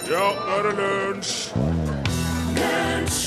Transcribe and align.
Ja, 0.09 0.25
nå 0.33 0.55
er 0.57 0.63
det 0.65 0.73
lunsj! 0.79 1.35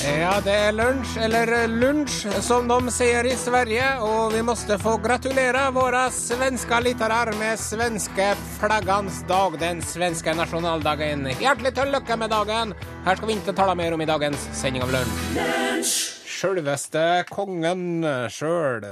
Ja, 0.07 0.33
det 0.43 0.53
er 0.53 0.73
lunsj, 0.75 1.17
eller 1.23 1.51
lunsj, 1.71 2.27
som 2.43 2.67
de 2.67 2.91
sier 2.91 3.27
i 3.29 3.35
Sverige, 3.39 3.85
og 4.03 4.33
vi 4.33 4.41
måste 4.43 4.77
få 4.81 4.97
gratulere 5.03 5.67
våre 5.75 6.07
svenske 6.13 6.81
lyttere 6.83 7.35
med 7.39 7.59
svenske 7.61 8.27
flaggans 8.57 9.21
dag, 9.29 9.55
den 9.61 9.81
svenske 9.85 10.35
nasjonaldagen. 10.35 11.27
Hjertelig 11.39 11.75
til 11.79 11.95
lykke 11.95 12.19
med 12.19 12.33
dagen. 12.33 12.75
Her 13.07 13.19
skal 13.19 13.31
vi 13.31 13.39
ikke 13.39 13.55
tale 13.55 13.79
mer 13.79 13.95
om 13.95 14.03
i 14.03 14.09
dagens 14.09 14.47
sending 14.57 14.83
av 14.87 14.95
lunsj. 14.97 15.97
Sjølveste 16.37 17.07
kongen 17.31 18.03
sjøl. 18.33 18.83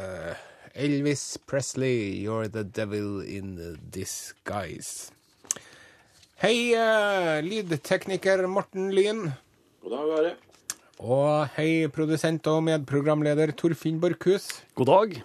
Elvis 0.75 1.37
Presley, 1.47 2.17
you're 2.17 2.49
the 2.49 2.65
devil 2.65 3.21
in 3.21 3.79
disguise. 3.89 5.09
Hei, 6.35 6.75
eh, 6.75 7.39
lydtekniker 7.41 8.43
Morten 8.49 8.91
Lyn. 8.91 9.31
God 9.81 9.91
dag, 9.91 10.11
Are. 10.17 10.35
Og 10.99 11.47
hei, 11.55 11.87
produsent 11.87 12.45
og 12.51 12.65
medprogramleder 12.67 13.55
Torfinn 13.55 14.01
Borchhus. 14.01 14.49
God 14.75 14.91
dag. 14.91 15.23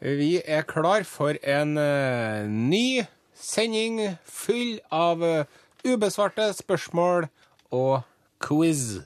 Vi 0.00 0.40
er 0.46 0.62
klar 0.62 1.02
for 1.02 1.34
en 1.42 1.76
uh, 1.76 2.46
ny 2.46 3.02
sending 3.34 4.16
full 4.22 4.78
av 4.90 5.18
uh, 5.18 5.44
ubesvarte 5.82 6.46
spørsmål 6.54 7.26
og 7.74 8.04
quiz. 8.38 9.00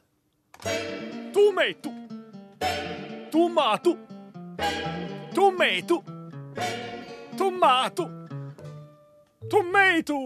Tomato. 1.32 1.94
Tomato. 3.32 3.96
Tomato. 5.34 6.02
Tomato. 7.38 8.08
Tomato. 9.50 10.18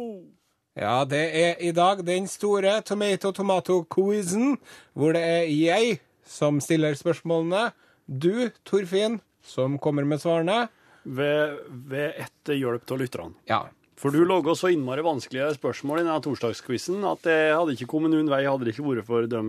Ja, 0.78 1.04
det 1.04 1.22
er 1.34 1.62
i 1.62 1.72
dag 1.74 2.04
den 2.06 2.28
store 2.30 2.78
tomato-tomato-quizen, 2.86 4.58
hvor 4.94 5.16
det 5.16 5.22
er 5.24 5.48
jeg 5.50 5.98
som 6.28 6.60
stiller 6.62 6.94
spørsmålene, 6.94 7.72
du, 8.06 8.50
Torfinn, 8.68 9.18
som 9.42 9.78
kommer 9.82 10.06
med 10.06 10.22
svarene. 10.22 10.68
Ved, 11.08 11.58
ved 11.88 12.20
etter 12.20 12.58
hjelp 12.58 12.90
av 12.92 13.00
lytterne. 13.00 13.34
Ja, 13.48 13.62
For 13.98 14.14
du 14.14 14.20
laga 14.28 14.52
så 14.54 14.68
innmari 14.70 15.02
vanskelige 15.02 15.48
spørsmål 15.56 16.02
i 16.02 16.04
denne 16.04 16.20
torsdagsquizen 16.22 17.02
at 17.08 17.24
det 17.26 17.38
hadde 17.56 17.74
ikke 17.74 17.88
kommet 17.90 18.12
noen 18.12 18.28
vei 18.30 18.44
hadde 18.44 18.68
det 18.68 18.76
ikke 18.76 18.84
vært 18.86 19.08
for 19.08 19.26
de 19.26 19.40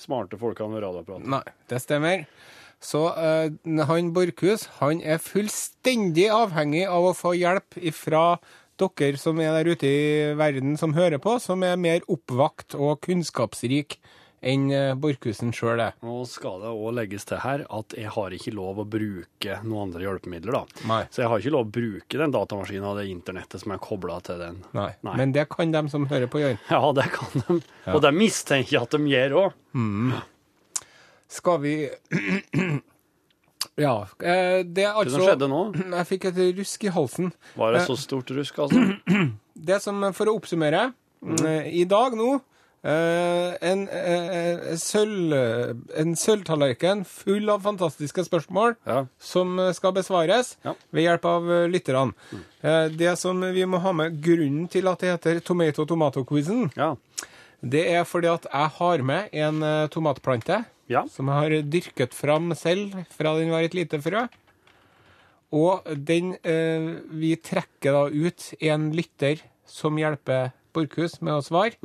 smarte 0.00 0.36
folkene 0.40 0.74
ved 0.74 0.84
radioapparatet. 0.84 1.30
Nei, 1.32 1.44
det 1.70 1.80
stemmer. 1.80 2.26
Så 2.84 3.06
uh, 3.16 3.48
han 3.88 4.12
Borchhus 4.16 4.68
han 4.80 5.00
er 5.00 5.22
fullstendig 5.22 6.28
avhengig 6.34 6.84
av 6.90 7.10
å 7.10 7.16
få 7.16 7.32
hjelp 7.38 7.80
ifra 7.80 8.36
dere 8.80 9.18
som 9.20 9.38
er 9.38 9.54
der 9.54 9.70
ute 9.70 9.86
i 9.86 10.34
verden 10.36 10.74
som 10.76 10.96
hører 10.96 11.20
på, 11.22 11.38
som 11.40 11.62
er 11.62 11.78
mer 11.80 12.02
oppvakt 12.10 12.74
og 12.74 12.98
kunnskapsrik 13.06 14.00
enn 14.44 14.66
eh, 14.74 14.92
Borchhusen 15.00 15.52
sjøl 15.56 15.80
er. 15.80 15.94
Nå 16.04 16.22
skal 16.28 16.60
det 16.62 16.72
òg 16.72 16.90
legges 16.98 17.26
til 17.28 17.40
her 17.40 17.64
at 17.72 17.96
jeg 17.96 18.12
har 18.12 18.34
ikke 18.36 18.52
lov 18.54 18.82
å 18.82 18.86
bruke 18.88 19.58
noen 19.64 19.88
andre 19.88 20.04
hjelpemidler. 20.04 20.58
da. 20.58 20.82
Nei. 20.90 21.00
Så 21.14 21.24
jeg 21.24 21.32
har 21.32 21.40
ikke 21.40 21.54
lov 21.54 21.66
å 21.66 21.72
bruke 21.78 22.20
den 22.20 22.34
datamaskinen 22.34 22.90
og 22.90 23.00
det 23.00 23.08
internettet 23.12 23.64
som 23.64 23.74
er 23.74 23.82
kobla 23.84 24.20
til 24.26 24.42
den. 24.42 24.60
Nei. 24.76 24.90
Nei. 25.06 25.16
Men 25.22 25.34
det 25.36 25.48
kan 25.52 25.72
de 25.74 25.84
som 25.92 26.04
hører 26.10 26.30
på, 26.30 26.42
gjøre. 26.44 26.60
Ja, 26.68 26.82
det 26.96 27.08
kan 27.14 27.40
de. 27.40 27.58
Og 27.94 28.04
det 28.04 28.14
mistenker 28.16 28.76
jeg 28.76 28.84
at 28.84 28.96
de 28.96 29.14
gjør 29.14 29.38
òg. 29.46 29.58
Skal 31.28 31.60
vi 31.64 31.74
Ja. 33.80 34.06
eh, 34.22 34.62
Det 34.64 34.84
er 34.86 34.94
altså 34.94 35.16
som 35.18 35.26
skjedde 35.28 35.48
nå? 35.50 35.60
Jeg 35.98 36.06
fikk 36.12 36.26
et 36.30 36.40
rusk 36.60 36.84
i 36.86 36.92
halsen. 36.94 37.32
Var 37.58 37.72
det 37.74 37.84
så 37.88 37.96
stort 37.98 38.30
rusk, 38.36 38.58
altså? 38.58 38.82
Det 39.68 39.78
som, 39.82 40.02
for 40.14 40.28
å 40.30 40.34
oppsummere, 40.38 40.88
mm. 41.24 41.46
i 41.70 41.84
dag 41.88 42.14
nå 42.18 42.26
eh, 42.84 43.54
en, 43.70 43.84
eh, 43.88 44.74
sølv, 44.82 45.32
en 45.96 46.14
sølvtallerken 46.18 47.04
full 47.08 47.48
av 47.54 47.62
fantastiske 47.64 48.26
spørsmål 48.26 48.74
Ja. 48.84 49.04
som 49.18 49.54
skal 49.78 49.94
besvares 49.96 50.56
Ja. 50.66 50.74
ved 50.92 51.06
hjelp 51.06 51.24
av 51.30 51.48
eh, 51.54 51.68
lytterne. 51.70 52.12
Mm. 52.34 52.44
Det 52.98 53.14
som 53.20 53.40
vi 53.54 53.64
må 53.68 53.78
ha 53.84 53.92
med 53.96 54.20
grunnen 54.24 54.68
til 54.72 54.86
at 54.90 55.00
det 55.04 55.14
heter 55.14 55.40
Tomato-tomato-quizen, 55.46 56.68
Ja. 56.76 56.94
det 57.64 57.86
er 57.94 58.04
fordi 58.04 58.28
at 58.34 58.46
jeg 58.52 58.70
har 58.78 59.02
med 59.06 59.28
en 59.32 59.62
eh, 59.62 59.86
tomatplante 59.88 60.64
Ja. 60.90 61.06
som 61.08 61.30
jeg 61.32 61.34
har 61.40 61.54
dyrket 61.72 62.12
fram 62.16 62.52
selv 62.58 62.92
fra 63.14 63.36
den 63.38 63.50
var 63.54 63.64
et 63.64 63.74
lite 63.76 64.00
frø. 64.04 64.26
Og 65.54 65.86
den 65.94 66.34
eh, 66.42 66.88
Vi 67.14 67.36
trekker 67.38 67.94
da 67.94 68.04
ut 68.10 68.50
en 68.60 68.90
lytter 68.96 69.40
som 69.70 69.96
hjelper 70.00 70.52
Borchhus 70.74 71.20
med 71.22 71.36
å 71.38 71.42
svare, 71.46 71.76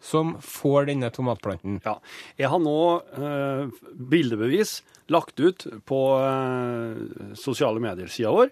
som 0.00 0.30
får 0.40 0.86
denne 0.88 1.10
tomatplanten. 1.12 1.82
ja. 1.84 1.98
Jeg 2.40 2.48
har 2.48 2.62
nå 2.64 3.02
eh, 3.12 3.68
bildebevis 3.92 4.78
lagt 5.12 5.36
ut 5.40 5.66
på 5.88 5.98
eh, 6.16 7.34
sosiale 7.36 7.80
medier-sida 7.84 8.32
vår. 8.32 8.48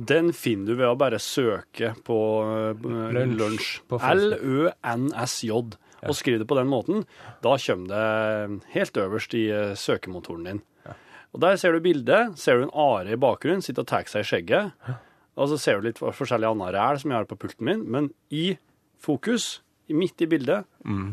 Den 0.00 0.32
finner 0.32 0.72
du 0.72 0.78
ved 0.80 0.88
å 0.88 0.96
bare 0.96 1.20
søke 1.20 1.92
på 2.08 2.18
eh, 2.80 3.28
lunsj. 3.36 3.82
L-Ø-N-S-J. 3.92 5.60
Og 6.08 6.16
skriver 6.18 6.42
det 6.42 6.48
på 6.50 6.58
den 6.58 6.70
måten. 6.70 7.04
Da 7.44 7.56
kommer 7.60 7.88
det 7.90 8.60
helt 8.74 8.96
øverst 8.96 9.34
i 9.34 9.48
eh, 9.50 9.74
søkemotoren 9.78 10.44
din. 10.44 10.62
Og 11.34 11.40
Der 11.42 11.56
ser 11.58 11.72
du 11.74 11.80
bildet. 11.82 12.38
Ser 12.38 12.60
du 12.60 12.62
en 12.68 12.70
are 12.74 13.10
i 13.10 13.18
bakgrunnen, 13.18 13.62
sitter 13.62 13.82
og 13.82 13.88
tar 13.90 14.06
seg 14.06 14.22
i 14.22 14.28
skjegget. 14.28 14.72
Og 15.34 15.48
så 15.50 15.58
ser 15.58 15.80
du 15.80 15.88
litt 15.88 15.98
forskjellig 15.98 16.46
annet 16.46 16.74
ræl 16.76 17.00
som 17.02 17.10
jeg 17.10 17.18
har 17.18 17.26
på 17.26 17.38
pulten 17.42 17.66
min. 17.66 17.82
Men 17.90 18.12
i 18.30 18.56
fokus, 19.02 19.60
midt 19.90 20.22
i 20.22 20.28
bildet, 20.30 20.68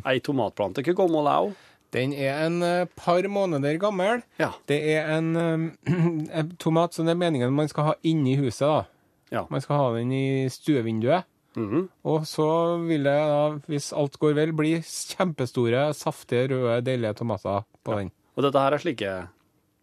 ei 0.05 0.19
tomatplante. 0.21 0.83
Ikke 0.85 0.93
gammel 0.99 1.25
er 1.25 1.47
hun. 1.47 1.55
Den 1.91 2.13
er 2.15 2.45
en 2.45 2.61
eh, 2.63 2.87
par 2.95 3.25
måneder 3.27 3.75
gammel. 3.81 4.21
Ja. 4.39 4.53
Det 4.69 4.77
er 4.93 5.09
en, 5.17 5.33
eh, 5.35 5.65
en 6.39 6.53
tomat 6.61 6.93
som 6.95 7.09
det 7.09 7.17
er 7.17 7.19
meningen 7.19 7.51
man 7.51 7.67
skal 7.67 7.89
ha 7.89 7.95
inni 8.07 8.37
huset. 8.39 8.63
da. 8.63 8.83
Ja. 9.31 9.43
Man 9.49 9.61
skal 9.63 9.75
ha 9.75 9.89
den 9.97 10.13
i 10.15 10.47
stuevinduet. 10.53 11.27
Mhm. 11.57 11.89
Og 12.07 12.23
så 12.29 12.47
vil 12.85 13.03
det, 13.07 13.17
da, 13.31 13.43
hvis 13.67 13.91
alt 13.97 14.17
går 14.21 14.37
vel, 14.37 14.55
bli 14.55 14.77
kjempestore, 14.85 15.89
saftige, 15.97 16.47
røde, 16.53 16.81
deilige 16.87 17.17
tomater 17.19 17.65
på 17.83 17.97
den. 17.99 18.11
Og 18.37 18.45
dette 18.45 18.63
her 18.63 18.75
er 18.77 18.81
slike, 18.81 19.15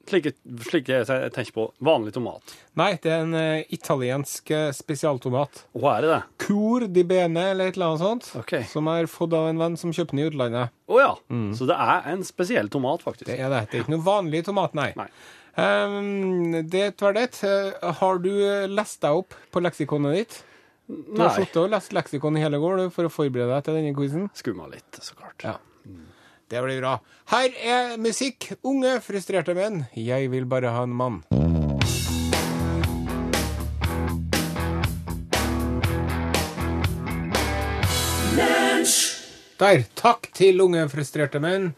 slike, 0.08 0.32
slike 0.70 1.00
jeg 1.02 1.32
tenker 1.34 1.52
på 1.52 1.66
vanlig 1.84 2.14
tomat. 2.16 2.54
Nei, 2.80 2.94
det 3.02 3.12
er 3.12 3.26
en 3.26 3.36
uh, 3.36 3.74
italiensk 3.74 4.52
eh, 4.56 4.70
spesialtomat. 4.72 5.64
Hva 5.76 5.98
er 5.98 6.06
det 6.06 6.12
det? 6.14 6.20
Cur 6.46 6.86
di 6.88 7.04
bene, 7.04 7.50
eller 7.52 7.68
et 7.68 7.76
eller 7.76 7.92
annet 7.92 8.04
sånt. 8.06 8.30
Okay. 8.40 8.64
Som 8.72 8.88
er 8.88 9.10
fått 9.10 9.36
av 9.36 9.50
en 9.50 9.60
venn 9.60 9.76
som 9.80 9.92
kjøpte 9.92 10.16
den 10.16 10.24
i 10.24 10.28
utlandet. 10.30 10.72
Å 10.88 11.02
ja. 11.02 11.12
Så 11.58 11.68
det 11.68 11.76
er 11.76 12.08
en 12.14 12.24
spesiell 12.24 12.72
tomat, 12.72 13.04
faktisk. 13.04 13.28
Det 13.28 13.36
er 13.36 13.52
det. 13.52 13.66
Det 13.68 13.82
er 13.82 13.84
ikke 13.84 13.98
noe 13.98 14.08
vanlig 14.08 14.46
tomat, 14.48 14.72
nei. 14.78 14.94
Nei. 14.96 15.10
Um, 15.58 16.52
det 16.70 16.84
er 16.94 17.16
det. 17.16 17.30
Eh, 17.44 17.88
Har 18.00 18.20
du 18.22 18.30
lest 18.70 19.02
deg 19.02 19.24
opp 19.24 19.34
på 19.52 19.60
leksikonet 19.64 20.14
ditt? 20.20 20.36
Du 20.88 21.20
har 21.20 21.34
sittet 21.36 21.58
og 21.60 21.68
lest 21.68 21.92
leksikon 21.92 22.38
i 22.38 22.40
hele 22.40 22.56
går 22.62 22.86
for 22.94 23.04
å 23.04 23.12
forberede 23.12 23.52
deg 23.52 23.66
til 23.66 23.74
denne 23.76 23.96
quizen. 23.96 24.28
Skumma 24.32 24.70
litt, 24.72 24.88
så 25.04 25.12
klart. 25.18 25.44
Ja. 25.44 25.58
Det 26.48 26.62
blir 26.64 26.78
bra. 26.80 26.94
Her 27.28 27.52
er 27.60 27.98
musikk. 28.00 28.54
Unge, 28.64 28.94
frustrerte 29.04 29.52
menn. 29.52 29.82
Jeg 29.92 30.30
vil 30.32 30.48
bare 30.48 30.72
ha 30.72 30.86
en 30.88 30.94
mann. 30.96 31.20
Der. 39.58 39.84
Takk 39.98 40.30
til 40.38 40.62
unge, 40.64 40.86
frustrerte 40.88 41.42
menn. 41.42 41.74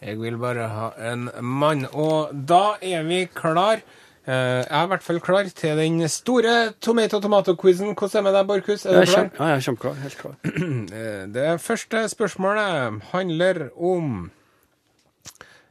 Jeg 0.00 0.16
vil 0.22 0.40
bare 0.40 0.70
ha 0.72 0.88
en 1.12 1.28
mann. 1.44 1.84
Og 1.92 2.32
da 2.32 2.78
er 2.80 3.04
vi 3.04 3.26
klar. 3.28 3.84
Eh, 4.26 4.32
Jeg 4.64 4.70
er 4.72 4.84
i 4.86 4.88
hvert 4.88 5.02
fall 5.04 5.20
klar 5.20 5.44
til 5.52 5.76
den 5.76 5.98
store 6.08 6.72
tomato-tomato-quizen. 6.80 7.92
Hvordan 7.94 8.14
er 8.14 8.22
det 8.22 8.24
med 8.24 8.34
deg, 8.38 8.46
Borchhus? 8.48 8.86
Er 8.86 9.00
du 9.00 9.10
klar? 9.10 9.30
ja, 9.38 9.48
jeg 9.50 9.56
er 9.58 9.64
kjempeklar. 9.66 9.98
Helt 10.04 10.18
klar. 10.22 10.36
Eh, 10.94 11.26
Det 11.34 11.60
første 11.60 12.04
spørsmålet 12.08 13.02
handler 13.12 13.68
om 13.76 14.30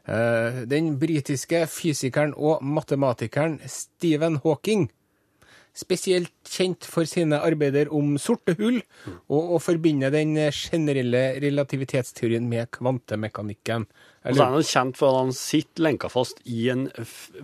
eh, 0.08 0.64
den 0.70 1.00
britiske 1.02 1.64
fysikeren 1.68 2.34
og 2.38 2.62
matematikeren 2.64 3.60
Stephen 3.68 4.38
Hawking. 4.44 4.90
Spesielt 5.74 6.30
kjent 6.46 6.86
for 6.86 7.08
sine 7.10 7.40
arbeider 7.42 7.90
om 7.90 8.12
sorte 8.22 8.54
hull, 8.60 8.84
og 9.26 9.56
å 9.56 9.60
forbinde 9.60 10.12
den 10.14 10.36
generelle 10.54 11.40
relativitetsteorien 11.42 12.46
med 12.46 12.70
kvantemekanikken. 12.78 13.88
Og 14.24 14.38
så 14.38 14.44
er 14.46 14.54
han 14.56 14.64
kjent 14.64 14.96
for 15.00 15.12
at 15.12 15.18
han 15.26 15.34
sitter 15.36 15.84
lenka 15.84 16.08
fast 16.12 16.40
i 16.48 16.70
en 16.72 16.86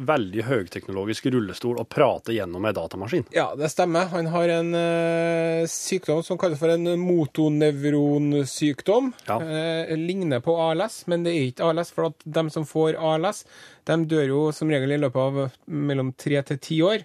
veldig 0.09 0.43
høyteknologisk 0.47 1.25
rullestol 1.33 1.79
og 1.81 1.89
prater 1.91 2.33
gjennom 2.37 2.65
ei 2.69 2.73
datamaskin. 2.75 3.25
Ja, 3.35 3.49
det 3.59 3.69
stemmer. 3.73 4.07
Han 4.13 4.27
har 4.31 4.47
en 4.53 4.69
eh, 4.79 5.67
sykdom 5.69 6.23
som 6.25 6.39
kalles 6.39 6.59
for 6.61 6.69
en 6.71 6.87
motonevronsykdom. 7.03 9.11
Ja. 9.27 9.37
Eh, 9.43 9.91
ligner 9.99 10.39
på 10.45 10.55
ALS, 10.69 10.95
men 11.11 11.23
det 11.27 11.31
er 11.35 11.49
ikke 11.49 11.67
ALS, 11.73 11.91
for 11.95 12.03
at 12.13 12.17
de 12.23 12.43
som 12.53 12.63
får 12.67 12.91
ALS, 12.95 13.43
de 13.89 13.95
dør 14.09 14.27
jo 14.29 14.41
som 14.55 14.69
regel 14.71 14.91
i 14.95 15.01
løpet 15.01 15.19
av 15.19 15.51
mellom 15.65 16.13
tre 16.19 16.39
til 16.47 16.57
ti 16.63 16.77
år. 16.85 17.03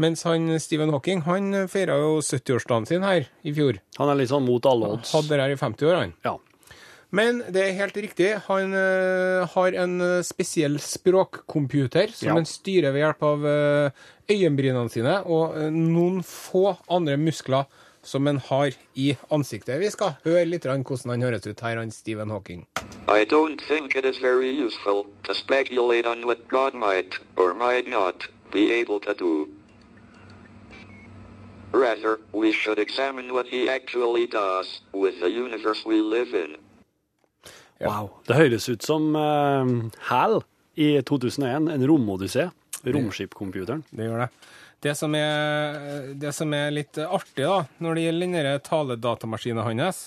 Mens 0.00 0.24
han 0.28 0.48
Stephen 0.62 0.92
Hawking 0.94 1.20
han 1.26 1.66
feira 1.70 1.94
jo 2.00 2.20
70-årsdagen 2.24 2.86
sin 2.88 3.04
her 3.04 3.22
i 3.44 3.52
fjor. 3.56 3.74
Han 3.98 4.08
er 4.12 4.16
litt 4.22 4.32
sånn 4.32 4.46
mot 4.46 4.64
alle 4.70 4.86
odds. 4.96 5.12
Hadde 5.16 5.34
det 5.34 5.44
her 5.44 5.52
i 5.56 5.60
50 5.60 5.90
år, 5.90 5.96
han. 6.04 6.12
Ja. 6.24 6.34
Men 7.10 7.42
det 7.50 7.62
er 7.64 7.74
helt 7.74 7.96
riktig. 7.98 8.28
Han 8.46 8.74
eh, 8.76 9.42
har 9.50 9.76
en 9.82 10.00
eh, 10.00 10.22
spesiell 10.22 10.78
språkcomputer 10.78 12.12
som 12.14 12.28
Ja. 12.28 12.34
han 12.38 12.46
styrer 12.46 12.94
ved 12.94 13.02
hjelp 13.02 13.22
av 13.26 13.46
eh, 13.46 13.90
øyenbrynene 14.30 14.90
sine 14.90 15.16
og 15.26 15.56
noen 15.74 16.22
få 16.22 16.76
andre 16.88 17.16
muskler 17.18 17.66
som 18.02 18.26
han 18.26 18.38
har 18.38 18.70
i 18.94 19.16
ansiktet. 19.30 19.80
Vi 19.80 19.90
skal 19.90 20.14
høre 20.24 20.46
litt 20.46 20.64
hvordan 20.64 21.10
han 21.10 21.22
høres 21.22 21.46
ut 21.46 21.60
her, 21.60 21.76
han 21.76 21.90
Stephen 21.90 22.30
Hawking. 22.30 22.66
I 23.08 23.24
don't 23.24 23.60
think 23.68 23.96
it 23.96 24.04
is 24.04 24.18
very 24.18 24.50
useful 24.50 25.04
to 25.24 25.34
speculate 25.34 26.06
on 26.06 26.24
what 26.26 26.48
God 26.48 26.74
might 26.74 27.18
or 27.36 27.54
might 27.54 27.88
not 27.88 28.28
be 28.52 28.70
able 28.72 29.00
to 29.00 29.14
do. 29.14 29.48
Rather, 31.72 32.18
we 32.32 32.52
should 32.52 32.78
examine 32.78 33.32
what 33.32 33.46
he 33.46 33.68
actually 33.68 34.26
does 34.26 34.80
with 34.92 35.20
the 35.20 35.30
universe 35.30 35.84
we 35.84 36.00
live 36.00 36.34
in. 36.34 36.56
Wow. 37.80 38.10
Det 38.28 38.36
høres 38.36 38.68
ut 38.68 38.84
som 38.84 39.14
uh, 39.16 39.66
HAL 40.10 40.40
i 40.80 40.92
2001, 41.06 41.70
en 41.74 41.86
romodyssé. 41.88 42.50
Romskipcomputeren. 42.84 43.82
Det 43.92 44.06
gjør 44.06 44.24
det. 44.24 44.28
Det 44.80 44.94
som 44.96 45.14
er, 45.16 46.14
det 46.16 46.32
som 46.32 46.52
er 46.56 46.70
litt 46.72 46.96
artig 47.02 47.44
da, 47.44 47.58
når 47.84 47.98
det 47.98 48.04
gjelder 48.06 48.30
denne 48.30 48.54
taledatamaskinen 48.64 49.66
hans 49.66 50.06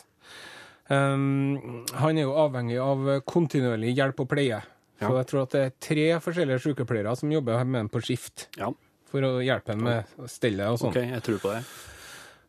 um, 0.89 1.83
Han 1.99 2.17
er 2.17 2.25
jo 2.25 2.33
avhengig 2.41 2.79
av 2.81 3.11
kontinuerlig 3.29 3.93
hjelp 3.93 4.23
og 4.25 4.31
pleie. 4.31 4.63
Så 5.03 5.11
jeg 5.17 5.29
tror 5.29 5.43
at 5.43 5.53
det 5.53 5.61
er 5.61 5.77
tre 5.83 6.07
forskjellige 6.23 6.63
sykepleiere 6.63 7.13
som 7.19 7.31
jobber 7.33 7.61
med 7.65 7.83
ham 7.83 7.91
på 7.91 8.01
skift 8.05 8.47
Ja, 8.57 8.71
for 9.11 9.27
å 9.27 9.31
hjelpe 9.43 9.75
ham 9.75 9.85
med 9.85 10.29
stellet 10.31 10.71
og 10.71 10.81
sånn. 10.81 10.93
OK, 10.95 11.01
jeg 11.11 11.25
tror 11.27 11.41
på 11.43 11.53
det. 11.53 11.63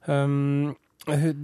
Um, 0.09 0.75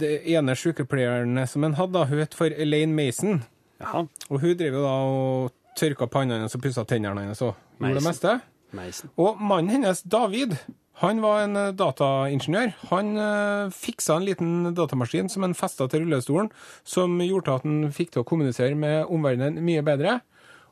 det 0.01 0.15
ene 0.33 0.55
sykepleieren 0.57 1.43
som 1.49 1.67
han 1.67 1.77
hadde, 1.77 1.93
da, 1.99 2.07
hun 2.09 2.23
het 2.23 2.37
for 2.37 2.49
Elaine 2.49 2.95
Mason. 2.97 3.43
Jaha. 3.81 4.05
Og 4.29 4.43
hun 4.43 4.55
drev 4.59 4.77
jo 4.77 4.85
da 4.85 4.93
og 5.09 5.57
tørka 5.77 6.07
panna 6.11 6.37
hennes 6.37 6.55
og 6.57 6.63
pussa 6.63 6.85
tennene 6.87 7.25
hennes 7.25 7.41
og 7.45 7.55
gjorde 7.79 7.97
det 7.99 8.07
meste. 8.07 8.37
Meisen. 8.75 9.11
Og 9.19 9.39
mannen 9.43 9.73
hennes, 9.73 10.03
David, 10.07 10.55
han 11.01 11.21
var 11.23 11.43
en 11.43 11.57
eh, 11.59 11.71
dataingeniør. 11.75 12.75
Han 12.91 13.15
uh, 13.17 13.71
fiksa 13.73 14.19
en 14.19 14.27
liten 14.27 14.51
datamaskin 14.77 15.31
som 15.33 15.43
han 15.47 15.57
festa 15.57 15.87
til 15.89 16.05
rullestolen, 16.05 16.51
som 16.87 17.17
gjorde 17.25 17.57
at 17.57 17.65
han 17.67 17.89
fikk 17.95 18.13
til 18.13 18.23
å 18.23 18.27
kommunisere 18.27 18.77
med 18.79 19.09
omverdenen 19.11 19.59
mye 19.65 19.83
bedre. 19.85 20.19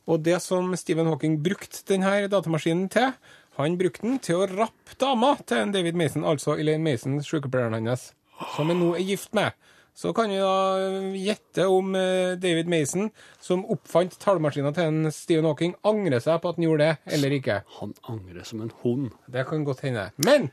Og 0.09 0.23
det 0.25 0.39
som 0.45 0.71
Stephen 0.79 1.09
Hawking 1.09 1.39
brukte 1.43 1.81
denne 1.89 2.29
datamaskinen 2.31 2.87
til, 2.93 3.11
han 3.59 3.75
brukte 3.77 4.05
den 4.05 4.21
til 4.23 4.39
å 4.39 4.47
rappe 4.47 4.95
dama 5.01 5.33
til 5.43 5.65
en 5.65 5.73
David 5.73 5.97
Mason, 5.99 6.23
altså 6.25 6.55
Elaine 6.55 6.85
Mason, 6.85 7.19
sykepleieren 7.25 7.75
hans, 7.75 8.11
som 8.55 8.71
han 8.71 8.79
nå 8.79 8.93
er 8.95 9.05
gift 9.05 9.33
med. 9.37 9.57
Så 9.99 10.13
kan 10.15 10.31
vi 10.31 10.37
da 10.39 11.11
gjette 11.19 11.65
om 11.67 11.91
eh, 11.97 12.37
David 12.39 12.69
Mason, 12.71 13.09
som 13.43 13.65
oppfant 13.67 14.13
tallmaskinen 14.21 14.71
til 14.77 14.87
en 14.87 15.11
Stephen 15.11 15.47
Hawking, 15.49 15.73
angrer 15.83 16.23
seg 16.23 16.39
på 16.39 16.53
at 16.53 16.59
han 16.59 16.67
gjorde 16.69 16.85
det, 16.85 17.15
eller 17.17 17.35
ikke. 17.35 17.57
Han 17.81 17.91
angrer 18.07 18.47
som 18.47 18.61
en 18.63 18.71
hund. 18.79 19.09
Det 19.27 19.43
kan 19.49 19.65
godt 19.67 19.83
hende. 19.83 20.05
Men 20.23 20.47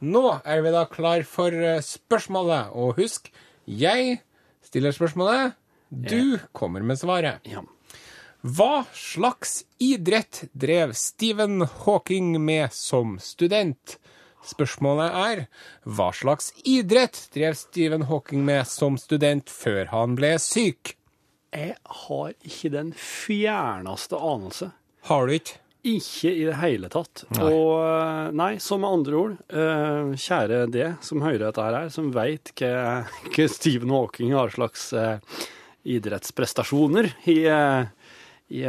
nå 0.00 0.24
er 0.40 0.64
vi 0.64 0.72
da 0.72 0.86
klar 0.88 1.26
for 1.28 1.52
eh, 1.52 1.82
spørsmålet. 1.84 2.72
Og 2.72 2.96
husk, 3.02 3.28
jeg 3.68 4.22
stiller 4.64 4.96
spørsmålet, 4.96 5.52
du 5.92 6.38
kommer 6.56 6.80
med 6.80 6.96
svaret. 6.96 7.44
Ja. 7.44 7.66
Hva 8.46 8.86
slags 8.96 9.58
idrett 9.76 10.46
drev 10.56 10.96
Stephen 10.96 11.68
Hawking 11.84 12.32
med 12.40 12.72
som 12.72 13.18
student? 13.20 13.98
Spørsmålet 14.46 15.16
er 15.18 15.42
hva 15.82 16.12
slags 16.14 16.52
idrett 16.62 17.18
drev 17.34 17.56
Stephen 17.58 18.06
Hawking 18.06 18.44
med 18.46 18.66
som 18.70 18.98
student 19.00 19.50
før 19.50 19.90
han 19.90 20.14
ble 20.18 20.36
syk? 20.42 20.94
Jeg 21.56 21.76
har 22.06 22.34
ikke 22.44 22.70
den 22.74 22.92
fjerneste 22.98 24.18
anelse. 24.18 24.70
Har 25.08 25.26
du 25.26 25.36
ikke? 25.38 25.58
Ikke 25.86 26.32
i 26.34 26.42
det 26.48 26.56
hele 26.58 26.88
tatt. 26.90 27.22
Og 27.38 27.76
eh, 27.78 28.32
nei, 28.34 28.56
som 28.62 28.82
med 28.82 28.96
andre 28.98 29.18
ord, 29.20 29.36
eh, 29.54 30.14
kjære 30.18 30.64
det 30.74 30.88
som 31.06 31.22
hører 31.22 31.44
dette 31.44 31.66
her, 31.66 31.90
som 31.94 32.10
veit 32.14 32.50
hva, 32.58 33.04
hva 33.34 33.46
Stephen 33.50 33.94
Hawking 33.94 34.34
har 34.34 34.54
slags 34.54 34.88
eh, 34.98 35.38
idrettsprestasjoner 35.86 37.12
i, 37.30 37.38
i 38.50 38.64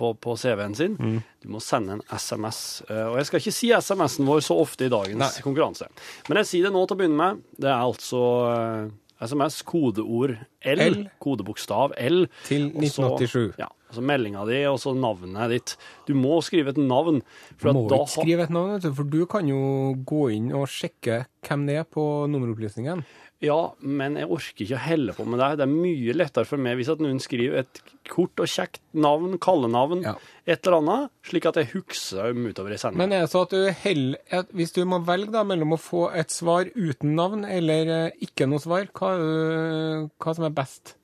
på, 0.00 0.14
på 0.24 0.34
CV-en 0.40 0.74
sin. 0.78 0.96
Du 1.44 1.48
må 1.52 1.60
sende 1.64 1.98
en 1.98 2.02
SMS. 2.16 2.62
Eh, 2.88 3.04
Og 3.12 3.18
jeg 3.20 3.28
skal 3.28 3.42
ikke 3.44 3.54
si 3.58 3.70
SMS-en 3.76 4.28
vår 4.30 4.40
så 4.48 4.56
ofte 4.64 4.88
i 4.88 4.92
dagens 4.92 5.20
Nei. 5.20 5.44
konkurranse. 5.44 5.90
Men 6.30 6.40
jeg 6.42 6.50
sier 6.54 6.68
det 6.70 6.74
nå 6.74 6.86
til 6.88 6.96
å 6.96 7.00
begynne 7.04 7.20
med. 7.20 7.44
Det 7.60 7.68
er 7.70 7.78
altså 7.84 8.22
eh, 8.54 8.90
SMS, 9.20 9.58
kodeord 9.68 10.38
L, 10.64 10.80
L. 10.80 10.94
kodebokstav 11.20 11.92
L. 12.00 12.24
Til 12.48 12.70
og 12.72 12.88
så- 12.88 13.10
1987. 13.12 13.58
Ja, 13.60 13.68
altså 13.90 14.00
meldinga 14.08 14.46
di, 14.48 14.62
og 14.70 14.78
så 14.80 14.94
navnet 14.96 15.52
ditt. 15.52 15.74
Du 16.08 16.14
må 16.16 16.38
skrive 16.46 16.72
et 16.72 16.80
navn. 16.80 17.20
For 17.60 17.68
Du 17.68 17.70
at 17.70 17.76
må 17.92 17.98
ikke 18.00 18.14
skrive 18.14 18.46
et 18.48 18.54
navn, 18.56 18.80
for 18.96 19.04
du 19.12 19.20
kan 19.28 19.48
jo 19.52 19.60
gå 20.08 20.22
inn 20.38 20.48
og 20.56 20.64
sjekke 20.72 21.26
hvem 21.44 21.66
det 21.68 21.76
er 21.82 21.84
på 21.92 22.06
nummeropplysningen. 22.32 23.04
Ja, 23.40 23.72
men 23.80 24.18
jeg 24.20 24.28
orker 24.28 24.66
ikke 24.66 24.76
å 24.76 24.82
helle 24.84 25.12
på 25.16 25.24
med 25.24 25.40
det. 25.40 25.46
Det 25.56 25.64
er 25.64 25.70
mye 25.72 26.12
lettere 26.12 26.44
for 26.44 26.60
meg 26.60 26.76
hvis 26.76 26.90
at 26.92 27.00
noen 27.00 27.16
skriver 27.24 27.62
et 27.62 27.78
kort 28.12 28.36
og 28.44 28.50
kjekt 28.52 28.82
navn, 28.92 29.38
kallenavn, 29.40 30.02
Ja. 30.04 30.12
et 30.44 30.60
eller 30.66 30.76
annet, 30.82 31.10
slik 31.24 31.46
at 31.48 31.56
jeg 31.56 31.70
husker 31.72 32.34
dem 32.34 32.44
utover 32.50 32.74
i 32.76 32.76
sendinga. 32.76 33.00
Men 33.00 33.12
er 33.16 33.24
det 33.24 33.30
så 33.32 33.46
at 33.46 33.54
du 33.56 33.70
heller 33.72 34.44
hvis 34.52 34.74
du 34.76 34.82
må 34.84 34.98
velge 35.08 35.32
da 35.32 35.42
mellom 35.48 35.72
å 35.72 35.80
få 35.80 36.10
et 36.12 36.28
svar 36.28 36.68
uten 36.76 37.14
navn 37.16 37.46
eller 37.48 37.88
eh, 37.96 38.10
ikke 38.28 38.44
noe 38.50 38.60
svar, 38.60 38.84
hva, 38.92 39.14
er 39.16 40.10
hva 40.20 40.36
som 40.36 40.44
er 40.44 40.56
best? 40.60 40.96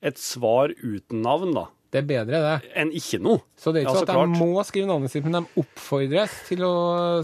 Et 0.00 0.16
svar 0.16 0.72
uten 0.80 1.20
navn, 1.26 1.52
da, 1.58 1.66
Det 1.88 2.02
er 2.02 2.08
bedre, 2.08 2.38
det. 2.44 2.70
enn 2.76 2.90
ikke 2.92 3.16
noe. 3.24 3.40
Så 3.56 3.72
det 3.72 3.80
er 3.80 3.86
ikke 3.86 3.94
Ja, 3.94 4.00
så 4.02 4.06
så 4.06 4.12
at 4.12 4.32
de 4.36 4.40
må 4.42 4.64
skrive 4.68 4.88
navnet 4.90 5.12
sitt, 5.12 5.24
men 5.24 5.38
de 5.38 5.62
oppfordres 5.62 6.34
til 6.48 6.64
å 6.66 6.72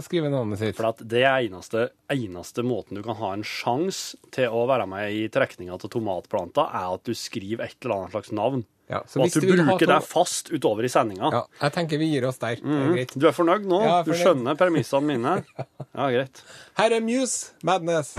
skrive 0.01 0.31
navnet 0.33 0.57
sitt. 0.61 0.75
For 0.79 0.89
at 0.89 1.03
det 1.05 1.21
er 1.21 1.45
eneste, 1.45 1.89
eneste 2.09 2.65
måten 2.65 2.97
du 2.97 3.03
kan 3.05 3.19
ha 3.19 3.33
en 3.35 3.45
sjanse 3.45 4.17
til 4.33 4.49
å 4.49 4.63
være 4.69 4.87
med 4.89 5.13
i 5.13 5.27
trekninga 5.29 5.77
til 5.83 5.93
tomatplanta, 5.99 6.65
er 6.73 6.95
at 6.97 7.05
du 7.05 7.13
skriver 7.13 7.67
et 7.67 7.77
eller 7.85 7.99
annet 7.99 8.17
slags 8.17 8.33
navn. 8.33 8.65
Ja, 8.89 8.99
så 9.09 9.21
Og 9.21 9.29
at 9.29 9.37
du 9.41 9.47
bruker 9.49 9.81
deg 9.81 9.89
det 9.95 10.01
fast 10.05 10.51
utover 10.53 10.85
i 10.85 10.89
sendinga. 10.93 11.29
Ja, 11.33 11.43
jeg 11.63 11.73
tenker 11.77 12.01
vi 12.01 12.09
gir 12.11 12.27
oss 12.29 12.37
der. 12.41 12.57
Det 12.61 13.05
er. 13.05 13.13
Du 13.17 13.25
er 13.29 13.33
fornøyd 13.33 13.65
nå? 13.69 13.81
Ja, 13.85 13.99
er 14.01 14.09
Du 14.09 14.13
skjønner 14.17 14.57
premissene 14.57 15.13
mine? 15.13 15.39
Ja, 15.95 16.09
greit. 16.11 16.41
Her 16.75 16.97
er 16.97 17.05
Muse 17.05 17.53
Madness. 17.63 18.13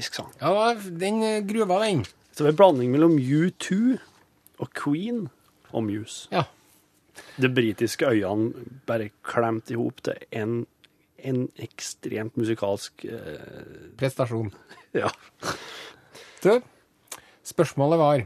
Fantastisk 0.00 0.14
sang. 0.14 0.32
Ja, 0.40 0.74
den 0.74 1.22
eh, 1.22 1.42
gruva, 1.44 1.80
den. 1.84 2.04
Så 2.32 2.44
det 2.44 2.50
er 2.50 2.54
en 2.54 2.56
blanding 2.56 2.90
mellom 2.92 3.18
U2 3.18 3.98
og 4.60 4.70
Queen 4.72 5.28
og 5.72 5.84
Muse. 5.84 6.28
Ja. 6.32 6.44
De 7.36 7.50
britiske 7.52 8.08
øyene 8.08 8.52
bare 8.86 9.10
klemt 9.22 9.70
i 9.70 9.76
hop 9.76 10.00
til 10.02 10.16
en, 10.32 10.66
en 11.18 11.48
ekstremt 11.60 12.36
musikalsk 12.36 13.04
eh, 13.04 13.92
Prestasjon. 13.98 14.52
Ja. 14.90 15.06
Du, 16.42 16.56
spørsmålet 17.46 17.98
var 18.00 18.22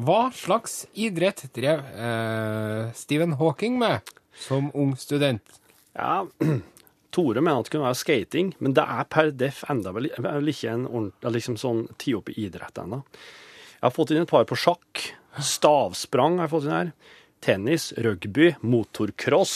Hva 0.00 0.30
slags 0.32 0.86
idrett 0.96 1.42
drev 1.52 1.82
eh, 1.92 2.86
Stephen 2.96 3.34
Hawking 3.36 3.76
med 3.76 4.00
som 4.32 4.70
ung 4.72 4.96
student? 4.96 5.44
ja. 5.92 6.24
Tore 7.10 7.42
mener 7.42 7.60
at 7.60 7.68
det 7.68 7.74
kunne 7.74 7.88
være 7.88 7.98
skating, 7.98 8.52
men 8.62 8.74
det 8.76 8.84
er 8.86 9.06
per 9.10 9.32
def 9.34 9.64
enda 9.70 9.92
vel, 9.96 10.10
vel 10.22 10.50
ikke 10.52 10.74
en 10.74 10.86
ordentlig 10.88 11.34
liksom 11.40 11.56
sånn 11.60 11.86
ti 11.98 12.14
opp 12.14 12.30
i 12.30 12.36
idrett 12.46 12.78
ennå. 12.78 13.02
Jeg 13.80 13.86
har 13.88 13.96
fått 13.96 14.12
inn 14.14 14.22
et 14.22 14.30
par 14.30 14.44
på 14.46 14.58
sjakk. 14.60 15.06
Stavsprang 15.40 16.38
har 16.38 16.46
jeg 16.46 16.52
fått 16.52 16.68
inn 16.68 16.76
her. 16.76 16.92
Tennis, 17.40 17.90
rugby, 17.96 18.50
motorcross. 18.60 19.54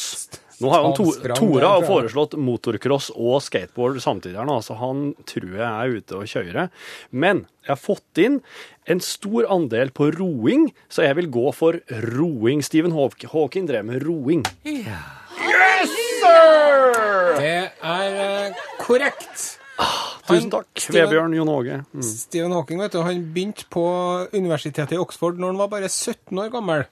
Nå 0.63 0.71
har 0.71 0.81
jo 0.81 0.87
han 0.87 0.95
to, 0.97 1.07
Stavsprang, 1.13 1.65
har 1.67 1.85
foreslått 1.85 2.37
motorcross 2.41 3.11
og 3.15 3.43
skateboard 3.45 3.99
samtidig 4.03 4.39
her 4.41 4.49
nå, 4.49 4.61
så 4.65 4.79
han 4.81 5.11
tror 5.29 5.51
jeg 5.51 5.67
er 5.67 5.99
ute 5.99 6.17
og 6.17 6.31
kjører. 6.31 6.71
Men 7.11 7.45
jeg 7.67 7.75
har 7.75 7.83
fått 7.83 8.23
inn 8.23 8.41
en 8.89 9.03
stor 9.05 9.51
andel 9.53 9.93
på 9.95 10.09
roing, 10.17 10.71
så 10.89 11.05
jeg 11.05 11.19
vil 11.21 11.29
gå 11.35 11.51
for 11.57 11.83
roing. 12.15 12.65
Stephen 12.65 12.97
Hawking 12.97 13.69
drev 13.69 13.85
med 13.91 14.07
roing. 14.07 14.47
Det 16.25 17.59
er 17.83 18.57
korrekt. 18.81 18.81
korrekt. 18.81 19.45
Tusen 20.25 20.51
takk, 20.53 20.71
Vebjørn 20.95 21.35
Jon 21.37 21.51
Åge. 21.53 21.81
Mm. 21.93 22.05
Stephen 22.07 22.55
Hawking 22.57 22.81
vet 22.81 22.95
du, 22.95 23.03
han 23.05 23.25
begynte 23.35 23.67
på 23.73 23.85
universitetet 24.33 24.97
i 24.97 25.01
Oxford 25.01 25.41
når 25.41 25.53
han 25.53 25.61
var 25.61 25.73
bare 25.75 25.91
17 25.91 26.39
år 26.41 26.53
gammel. 26.55 26.87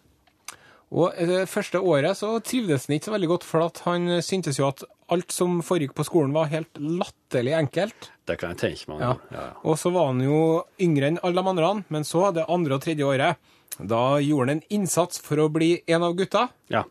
Og 0.92 1.16
det 1.16 1.46
første 1.48 1.80
året 1.80 2.18
så 2.18 2.34
trivdes 2.44 2.84
han 2.84 2.98
ikke 2.98 3.08
så 3.08 3.14
veldig 3.14 3.30
godt, 3.30 3.46
for 3.48 3.64
at 3.64 3.80
han 3.86 4.10
syntes 4.24 4.58
jo 4.60 4.66
at 4.68 4.84
alt 5.12 5.32
som 5.32 5.60
foregikk 5.64 5.94
på 5.96 6.04
skolen 6.04 6.34
var 6.36 6.50
helt 6.52 6.76
latterlig 6.76 7.54
enkelt. 7.56 8.10
Det 8.28 8.36
kan 8.40 8.52
jeg 8.52 8.60
tenke 8.60 8.92
meg. 8.92 9.00
Ja. 9.00 9.14
Ja, 9.32 9.46
ja. 9.48 9.54
Og 9.64 9.78
så 9.80 9.92
var 9.94 10.10
han 10.10 10.20
jo 10.24 10.42
yngre 10.82 11.08
enn 11.08 11.20
alle 11.24 11.40
de 11.40 11.52
andre, 11.54 11.72
men 11.92 12.04
så, 12.08 12.26
det 12.36 12.44
andre 12.52 12.76
og 12.76 12.84
tredje 12.84 13.08
året, 13.08 13.52
da 13.80 14.02
gjorde 14.20 14.48
han 14.50 14.58
en 14.58 14.66
innsats 14.82 15.22
for 15.24 15.40
å 15.40 15.48
bli 15.52 15.78
en 15.88 16.04
av 16.04 16.16
gutta, 16.18 16.50
ja. 16.72 16.84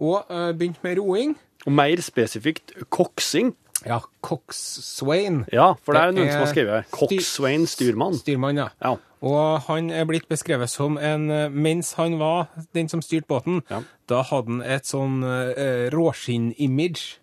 og 0.00 0.32
eh, 0.32 0.52
begynte 0.56 0.80
med 0.86 0.96
roing. 1.02 1.36
Og 1.64 1.72
mer 1.72 2.02
spesifikt 2.04 2.74
koksing. 2.92 3.54
Ja, 3.84 3.98
Coxswain. 4.24 5.42
Ja, 5.52 5.74
for 5.84 5.92
det 5.92 6.00
er 6.00 6.12
Det 6.12 6.16
noen 6.16 6.30
som 6.32 6.40
har 6.44 6.52
skrevet 6.52 6.90
Coxswain 6.94 7.66
styrmann. 7.68 8.14
Styrmann, 8.16 8.56
ja. 8.56 8.68
Ja. 8.80 8.94
Og 9.24 9.60
han 9.66 9.90
er 9.92 10.06
blitt 10.08 10.28
beskrevet 10.28 10.70
som 10.72 10.96
en 11.00 11.30
eh, 11.32 11.48
Mens 11.52 11.94
han 11.98 12.18
var 12.20 12.48
den 12.76 12.88
som 12.88 13.02
styrte 13.04 13.28
båten, 13.28 13.62
Ja. 13.70 13.82
da 14.08 14.22
hadde 14.22 14.50
han 14.52 14.62
et 14.62 14.88
sånn 14.88 15.22
uh, 15.24 15.90
råskinn-image. 15.92 17.18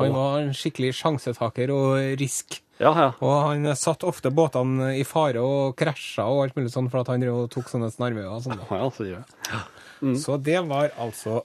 Han 0.00 0.12
var 0.16 0.38
en 0.40 0.52
skikkelig 0.56 0.94
sjansetaker 0.96 1.70
og 1.70 2.18
risk. 2.20 2.62
Ja, 2.80 2.92
ja. 2.96 3.10
Og 3.20 3.34
han 3.46 3.76
satte 3.76 4.08
ofte 4.08 4.32
båtene 4.34 4.96
i 4.98 5.04
fare 5.04 5.40
og 5.44 5.76
krasja 5.78 6.24
og 6.26 6.46
alt 6.46 6.56
mulig 6.56 6.72
sånn 6.72 6.88
for 6.90 7.04
at 7.04 7.12
han 7.12 7.22
tok 7.52 7.68
sånne 7.70 7.92
snarveier 7.92 8.32
og 8.32 8.42
sånn. 8.42 8.58
Ja, 8.58 8.80
ja 8.82 8.88
sier 8.96 9.12
jeg. 9.20 10.16
Så 10.18 10.40
det 10.42 10.58
var 10.66 10.90
altså 10.98 11.44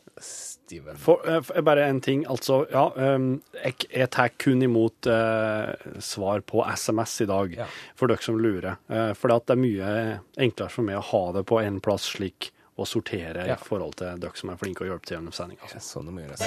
Steven. 0.68 0.98
For, 1.00 1.22
eh, 1.30 1.42
for, 1.42 1.62
bare 1.64 1.86
en 1.88 2.02
ting, 2.02 2.26
altså. 2.28 2.66
Ja, 2.72 2.90
um, 3.16 3.42
jeg, 3.64 3.86
jeg 3.94 4.10
tar 4.12 4.34
kun 4.36 4.62
imot 4.66 5.08
eh, 5.08 5.70
svar 6.04 6.44
på 6.44 6.66
SMS 6.76 7.22
i 7.24 7.28
dag, 7.30 7.54
Ja. 7.56 7.68
for 7.96 8.12
dere 8.12 8.20
som 8.26 8.36
lurer. 8.44 8.76
Uh, 8.92 9.14
for 9.16 9.32
det 9.32 9.56
er 9.56 9.62
mye 9.62 10.20
enklere 10.44 10.70
for 10.74 10.84
meg 10.84 11.00
å 11.00 11.06
ha 11.14 11.24
det 11.38 11.46
på 11.48 11.62
én 11.64 11.80
plass 11.84 12.10
slik, 12.18 12.52
og 12.78 12.86
sortere 12.92 13.48
Ja. 13.48 13.56
i 13.56 13.64
forhold 13.64 13.96
til 14.02 14.20
dere 14.20 14.36
som 14.36 14.52
er 14.52 14.60
flinke 14.60 14.84
å 14.84 14.90
hjelpe 14.92 15.08
til 15.08 15.18
gjennom 15.18 15.34
sendinga. 15.34 15.72
Sånn 15.80 16.06
det 16.12 16.14
må 16.14 16.26
gjøres. 16.28 16.44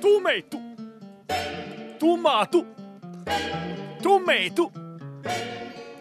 Tomato. 0.00 0.64
Tomato. 2.00 2.64
Tomato. 4.00 4.70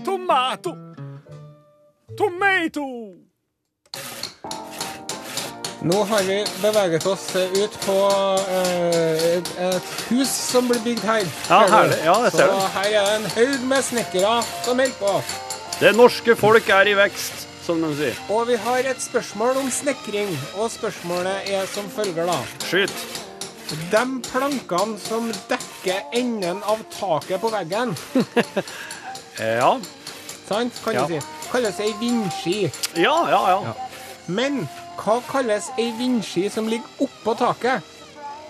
Tomato. 0.08 0.78
Tomato. 2.16 2.86
Nå 5.82 6.02
har 6.04 6.24
vi 6.28 6.42
beveget 6.62 7.06
oss 7.08 7.30
ut 7.36 7.76
på 7.86 7.94
eh, 8.52 9.38
et, 9.38 9.52
et 9.64 9.92
hus 10.10 10.32
som 10.52 10.68
blir 10.68 10.82
bygd 10.84 11.06
her. 11.08 11.24
Ja, 11.48 11.60
herlig. 11.72 12.00
Ja, 12.04 12.16
det 12.26 12.32
ser 12.36 12.50
du. 12.52 12.58
Så 12.60 12.72
her 12.74 12.90
er 12.90 13.06
det 13.06 13.14
en 13.22 13.30
haug 13.38 13.64
med 13.72 13.86
snekkere 13.88 14.34
som 14.66 14.82
holder 14.84 14.98
på. 15.00 15.14
Det 15.80 15.94
norske 15.96 16.36
folk 16.36 16.68
er 16.76 16.90
i 16.92 16.98
vekst, 17.00 17.46
som 17.64 17.80
de 17.86 17.94
sier. 17.96 18.20
Og 18.36 18.44
vi 18.50 18.58
har 18.60 18.90
et 18.92 19.00
spørsmål 19.00 19.62
om 19.62 19.70
snekring, 19.72 20.34
og 20.60 20.68
spørsmålet 20.74 21.48
er 21.56 21.70
som 21.72 21.88
følger, 21.96 22.28
da. 22.28 22.36
Skyt. 22.68 22.92
De 23.94 24.04
plankene 24.28 25.00
som 25.00 25.30
dekker 25.48 26.12
enden 26.20 26.60
av 26.68 26.84
taket 26.98 27.40
på 27.40 27.52
veggen, 27.56 27.96
Ja. 29.40 29.78
sant, 30.50 30.76
kan 30.84 30.94
Ja. 30.98 31.06
du 31.08 31.14
si, 31.16 31.20
kalles 31.54 31.80
ei 31.80 31.94
vindski. 32.02 32.58
Ja, 33.00 33.16
ja, 33.32 33.40
ja. 33.54 33.74
Men 34.28 34.66
hva 35.00 35.20
kalles 35.30 35.70
ei 35.80 35.92
vindski 35.98 36.50
som 36.52 36.68
ligger 36.70 37.06
oppå 37.06 37.36
taket? 37.40 37.96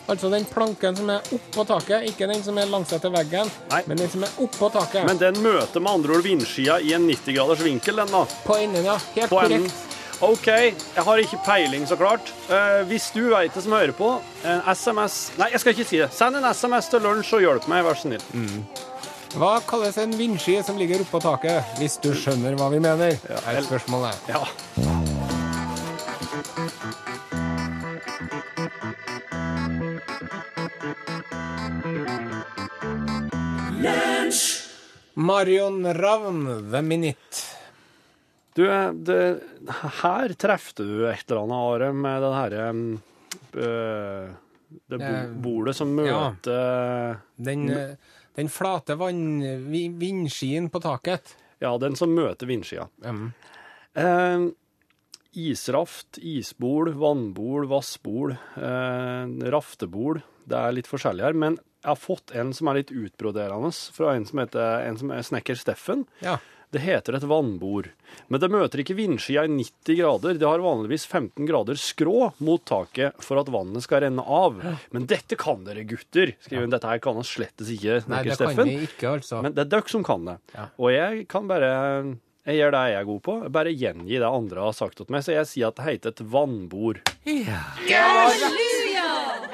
Altså 0.10 0.32
den 0.34 0.46
planken 0.50 0.96
som 0.98 1.10
er 1.14 1.28
oppå 1.36 1.66
taket, 1.70 2.08
ikke 2.10 2.26
den 2.32 2.42
som 2.42 2.58
er 2.58 2.70
langsetter 2.72 3.12
veggen, 3.14 3.50
Nei. 3.70 3.84
men 3.86 4.00
den 4.02 4.10
som 4.10 4.24
er 4.26 4.40
oppå 4.42 4.72
taket. 4.74 5.06
Men 5.06 5.20
den 5.22 5.38
møter 5.44 5.84
med 5.86 6.00
andre 6.00 6.16
ord 6.18 6.26
vindskia 6.26 6.80
i 6.82 6.96
en 6.98 7.06
90-graders 7.06 7.62
vinkel, 7.62 8.02
den 8.02 8.10
da. 8.16 8.24
På 8.48 8.58
enden, 8.58 8.88
ja. 8.90 8.98
Helt 9.14 9.30
På 9.30 9.44
enden. 9.44 9.68
korrekt. 9.70 9.86
OK, 10.26 10.48
jeg 10.50 11.04
har 11.06 11.22
ikke 11.22 11.38
peiling, 11.46 11.86
så 11.88 11.96
klart. 11.96 12.34
Uh, 12.50 12.82
hvis 12.90 13.06
du 13.16 13.22
vet 13.30 13.54
det 13.56 13.64
som 13.64 13.72
hører 13.78 13.94
på, 13.96 14.10
en 14.44 14.66
SMS 14.68 15.20
Nei, 15.40 15.48
jeg 15.54 15.62
skal 15.64 15.78
ikke 15.78 15.88
si 15.88 16.02
det. 16.02 16.10
Send 16.12 16.36
en 16.42 16.50
SMS 16.50 16.90
til 16.92 17.06
lunsj 17.06 17.38
og 17.38 17.46
hjelp 17.46 17.70
meg, 17.72 17.86
vær 17.88 17.96
så 17.96 18.10
snill. 18.10 18.26
Hva 19.38 19.60
kalles 19.70 20.02
en 20.02 20.18
vindski 20.18 20.58
som 20.66 20.82
ligger 20.82 21.06
oppå 21.06 21.22
taket? 21.24 21.78
Hvis 21.80 22.00
du 22.04 22.10
skjønner 22.18 22.58
hva 22.60 22.72
vi 22.74 22.82
mener, 22.84 23.16
er 23.30 23.62
spørsmålet. 23.70 24.28
Ja. 24.34 24.44
Marion 35.30 35.94
Ravn, 35.94 36.72
The 36.72 36.82
Minute. 36.82 37.18
Du, 38.54 38.72
eh, 38.72 38.94
det, 38.94 39.40
her 40.02 40.34
trefte 40.34 40.84
du 40.84 41.06
et 41.08 41.32
eller 41.32 41.44
annet, 41.44 41.58
Are, 41.58 41.90
med 41.94 42.24
den 42.24 42.34
herre 42.36 42.64
øh, 43.54 44.32
Det 44.90 45.02
Eh, 45.02 45.30
bordet 45.44 45.76
som 45.76 45.92
ja. 46.00 46.32
møter 46.32 47.20
Den, 47.36 47.70
eh, 47.70 47.96
den 48.36 48.50
flate 48.50 48.96
vann, 48.96 49.42
vindskien 50.00 50.70
på 50.70 50.80
taket. 50.80 51.36
Ja, 51.60 51.78
den 51.78 51.96
som 51.96 52.16
møter 52.16 52.48
vindskia. 52.48 52.88
Mm. 53.04 53.32
Eh, 53.94 54.50
israft, 55.38 56.18
isbol, 56.18 56.94
vannbol, 56.98 57.68
vassbol, 57.70 58.36
eh, 58.58 59.50
raftebol. 59.54 60.22
Det 60.50 60.58
er 60.58 60.78
litt 60.78 60.90
forskjellig 60.90 61.28
her. 61.28 61.34
Men 61.34 61.60
jeg 61.84 61.92
har 61.94 62.00
fått 62.00 62.34
en 62.36 62.54
som 62.54 62.68
er 62.68 62.82
litt 62.82 62.92
utbroderende, 62.92 63.72
fra 63.94 64.16
en 64.16 64.26
som 64.26 64.42
heter 64.42 64.88
en 64.88 64.98
som 64.98 65.12
er 65.12 65.22
snekker 65.24 65.56
Steffen. 65.60 66.08
Ja. 66.26 66.40
Det 66.70 66.84
heter 66.84 67.16
et 67.18 67.24
vannbord. 67.26 67.88
Men 68.30 68.42
det 68.44 68.50
møter 68.54 68.84
ikke 68.84 68.94
vindskia 68.94 69.42
i 69.48 69.50
90 69.50 69.98
grader. 69.98 70.38
Det 70.38 70.46
har 70.46 70.62
vanligvis 70.62 71.08
15 71.08 71.48
grader 71.50 71.80
skrå 71.82 72.30
mot 72.46 72.62
taket 72.62 73.18
for 73.26 73.42
at 73.42 73.50
vannet 73.50 73.82
skal 73.82 74.04
renne 74.06 74.22
av. 74.22 74.60
Men 74.94 75.08
dette 75.10 75.38
kan 75.40 75.64
dere, 75.66 75.82
gutter. 75.90 76.36
Skriver 76.46 76.68
hun. 76.68 76.76
Dette 76.76 76.92
her 76.92 77.02
kan 77.02 77.18
han 77.18 77.26
slettes 77.26 77.74
ikke, 77.74 78.04
Nei, 78.06 78.22
snekker 78.22 78.38
det 78.38 78.56
kan 78.60 78.70
vi 78.70 78.78
ikke, 78.86 79.16
altså. 79.16 79.42
Men 79.42 79.58
det 79.58 79.66
er 79.66 79.72
dere 79.74 79.94
som 79.96 80.06
kan 80.06 80.30
det. 80.30 80.38
Ja. 80.54 80.68
Og 80.78 80.94
jeg 80.94 81.26
kan 81.32 81.50
bare 81.50 81.74
Jeg 82.50 82.58
gjør 82.58 82.72
det 82.74 82.80
jeg 82.90 82.98
er 82.98 83.06
god 83.06 83.20
på. 83.28 83.34
Bare 83.54 83.72
gjengi 83.78 84.18
det 84.18 84.26
andre 84.26 84.64
har 84.66 84.74
sagt 84.74 84.98
til 84.98 85.06
meg. 85.14 85.22
Så 85.26 85.36
jeg 85.36 85.46
sier 85.52 85.70
at 85.70 85.78
det 85.78 85.86
heter 85.86 86.16
et 86.16 86.22
vannbord. 86.34 86.98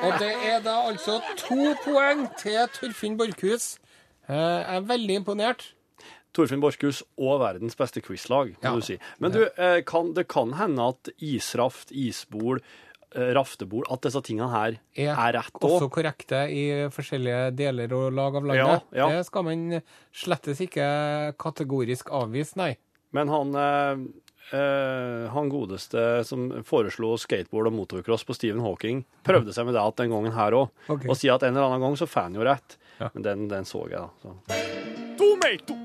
Og 0.05 0.19
det 0.21 0.31
er 0.47 0.61
da 0.63 0.75
altså 0.89 1.17
to 1.39 1.73
poeng 1.83 2.27
til 2.39 2.59
Torfinn 2.75 3.17
Borchhus. 3.19 3.75
Eh, 4.29 4.35
Jeg 4.35 4.77
er 4.77 4.87
veldig 4.89 5.19
imponert. 5.21 5.67
Torfinn 6.35 6.61
Borchhus 6.63 7.01
og 7.17 7.39
verdens 7.43 7.75
beste 7.79 8.01
quizlag, 8.03 8.55
må 8.61 8.63
Ja. 8.63 8.75
du 8.75 8.81
si. 8.81 8.97
Men 9.19 9.31
du, 9.31 9.43
eh, 9.57 9.81
kan, 9.81 10.13
det 10.13 10.27
kan 10.27 10.53
hende 10.53 10.89
at 10.89 11.09
israft, 11.19 11.91
isbol, 11.91 12.59
eh, 13.15 13.33
raftebol, 13.33 13.83
at 13.89 14.01
disse 14.01 14.21
tingene 14.21 14.49
her 14.51 14.77
Er 14.97 15.15
er 15.15 15.33
rett 15.39 15.53
Også 15.61 15.89
korrekte 15.89 16.49
i 16.51 16.89
forskjellige 16.91 17.55
deler 17.55 17.93
og 17.93 18.11
lag 18.13 18.35
av 18.35 18.43
landet. 18.43 18.83
Ja, 18.91 19.07
ja. 19.07 19.09
Det 19.17 19.25
skal 19.27 19.43
man 19.43 19.81
slettes 20.13 20.59
ikke 20.59 21.35
kategorisk 21.37 22.09
avvise, 22.11 22.55
nei. 22.57 22.75
Men 23.15 23.31
han 23.31 23.55
eh, 23.55 24.05
eh, 24.59 25.31
han 25.31 25.49
godeste 25.49 26.23
som 26.27 26.47
foreslo 26.67 27.15
skateboard 27.17 27.71
og 27.71 27.77
motocross 27.79 28.25
på 28.27 28.35
Stephen 28.35 28.63
Hawking, 28.65 29.03
prøvde 29.23 29.55
seg 29.55 29.67
med 29.67 29.77
det 29.77 29.83
at 29.83 30.01
den 30.01 30.11
gangen 30.13 30.35
her 30.35 30.57
òg. 30.57 30.73
Okay. 30.87 31.09
Og 31.09 31.19
si 31.19 31.31
at 31.31 31.45
en 31.47 31.55
eller 31.55 31.69
annen 31.69 31.87
gang 31.87 31.99
så 31.99 32.09
får 32.09 32.29
han 32.29 32.39
jo 32.39 32.47
rett. 32.47 32.77
Ja. 32.99 33.11
Men 33.13 33.27
den, 33.27 33.47
den 33.51 33.67
så 33.67 33.85
jeg, 33.91 33.99
da. 33.99 34.09
Så. 34.21 34.35
Tomato. 35.19 35.79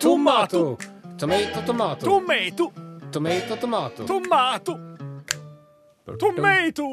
Tomato! 0.00 0.76
Tomato, 1.20 1.62
tomato. 1.66 2.06
Tomato. 2.06 2.72
Tomato, 3.12 3.56
tomato. 3.56 4.06
Tomato. 4.06 4.78
Tomato. 6.18 6.86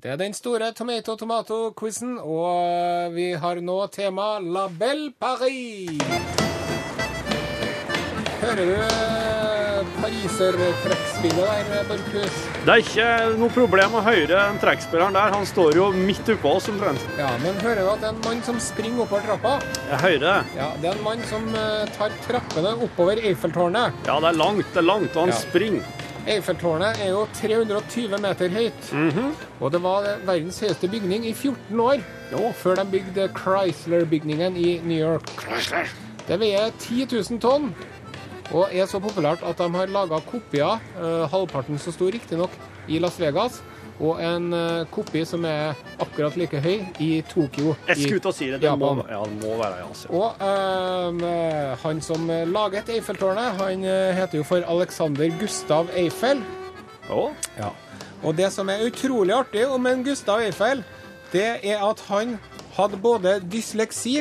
Det 0.00 0.10
er 0.10 0.16
den 0.16 0.34
store 0.36 0.72
tomato-tomato-quizen, 0.72 2.18
og 2.20 3.12
vi 3.16 3.32
har 3.36 3.60
nå 3.60 3.78
tema 3.92 4.38
La 4.40 4.68
Belle 4.68 5.12
Paris. 5.12 6.47
Hører 8.48 8.64
du 8.64 8.76
eh, 8.80 9.88
parisertrekkspillet 10.00 11.66
der, 11.68 11.82
Borchhus? 11.84 12.36
Det 12.64 12.72
er 12.72 12.80
ikke 12.80 13.08
noe 13.36 13.52
problem 13.52 13.96
å 13.98 14.00
høre 14.06 14.28
den 14.30 14.60
trekkspilleren 14.62 15.16
der. 15.18 15.34
Han 15.34 15.44
står 15.50 15.76
jo 15.76 15.88
midt 15.92 16.30
oppå 16.32 16.54
oss 16.56 16.70
omtrent. 16.72 17.02
Ja, 17.18 17.34
men 17.42 17.58
hører 17.60 17.82
du 17.84 17.90
at 17.92 18.00
det 18.00 18.08
er 18.08 18.14
en 18.14 18.22
mann 18.24 18.40
som 18.46 18.56
springer 18.62 19.04
oppover 19.04 19.26
trappa? 19.28 19.52
Jeg 19.90 20.00
hører 20.00 20.22
det. 20.24 20.36
Ja, 20.56 20.68
det 20.80 20.88
er 20.88 20.96
en 20.96 21.04
mann 21.04 21.20
som 21.28 21.44
eh, 21.52 21.92
tar 21.98 22.16
trappene 22.24 22.72
oppover 22.88 23.20
Eiffeltårnet. 23.20 24.00
Ja, 24.08 24.16
det 24.24 24.30
er 24.32 24.40
langt, 24.40 24.64
det 24.72 24.80
er 24.80 24.88
langt, 24.88 25.12
og 25.12 25.26
han 25.26 25.34
Ja. 25.34 25.42
springer. 25.42 25.92
Eiffeltårnet 26.38 27.04
er 27.04 27.12
jo 27.12 27.26
320 27.36 28.16
meter 28.24 28.48
høyt. 28.56 28.90
Og 29.60 29.72
det 29.76 29.82
var 29.84 30.08
verdens 30.24 30.62
høyeste 30.64 30.88
bygning 30.88 31.28
i 31.28 31.34
14 31.36 31.84
år 31.84 32.00
før 32.56 32.80
de 32.80 32.88
bygde 32.96 33.28
Chrysler-bygningen 33.36 34.56
i 34.56 34.78
New 34.88 34.98
York. 35.04 35.36
Det 36.28 36.36
veier 36.40 36.68
10 36.76 37.06
000 37.08 37.40
tonn 37.40 37.70
og 38.52 38.72
er 38.72 38.86
så 38.88 39.00
populært 39.02 39.42
at 39.44 39.58
de 39.60 39.68
har 39.74 39.90
laga 39.92 40.20
kopier, 40.24 40.80
eh, 40.96 41.24
halvparten 41.32 41.78
så 41.80 41.92
stor 41.92 42.12
riktignok, 42.14 42.54
i 42.88 42.98
Las 42.98 43.18
Vegas. 43.20 43.60
Og 43.98 44.20
en 44.22 44.52
eh, 44.54 44.84
kopi 44.94 45.24
som 45.26 45.42
er 45.48 45.74
akkurat 45.98 46.36
like 46.38 46.60
høy 46.62 46.84
i 47.02 47.08
Tokyo. 47.26 47.74
Jeg 47.88 47.98
skulle 48.04 48.22
til 48.22 48.30
å 48.30 48.34
si 48.36 48.46
det. 48.52 48.60
Det 48.62 48.74
må, 48.78 48.92
ja, 49.10 49.24
det 49.26 49.40
må 49.42 49.56
være 49.58 49.80
i 49.80 49.86
Asia. 49.88 50.12
Og 50.14 50.44
eh, 50.46 51.72
han 51.82 52.02
som 52.06 52.30
laget 52.52 52.92
Eiffeltårnet, 52.94 53.58
han 53.58 53.82
eh, 53.82 54.12
heter 54.14 54.38
jo 54.38 54.46
for 54.46 54.62
Alexander 54.70 55.34
Gustav 55.40 55.90
Eiffel. 55.98 56.44
Å, 57.10 57.24
Og 58.22 58.34
det 58.38 58.52
som 58.54 58.70
er 58.70 58.86
utrolig 58.86 59.34
artig 59.34 59.66
om 59.66 59.86
en 59.90 60.04
Gustav 60.06 60.44
Eiffel, 60.46 60.84
det 61.32 61.48
er 61.66 61.82
at 61.82 62.00
han 62.08 62.36
hadde 62.78 63.00
både 63.02 63.38
dysleksi 63.50 64.20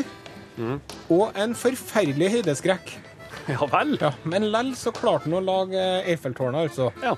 og 1.13 1.35
en 1.37 1.53
forferdelig 1.53 2.31
høydeskrekk. 2.39 2.95
ja 3.53 3.69
vel. 3.71 3.97
Ja, 4.01 4.11
men 4.23 4.49
lell 4.51 4.73
så 4.75 4.91
klarte 4.95 5.29
han 5.29 5.37
å 5.39 5.43
lage 5.43 5.85
Eiffeltårnet, 6.03 6.67
altså. 6.67 6.91
Ja. 7.03 7.15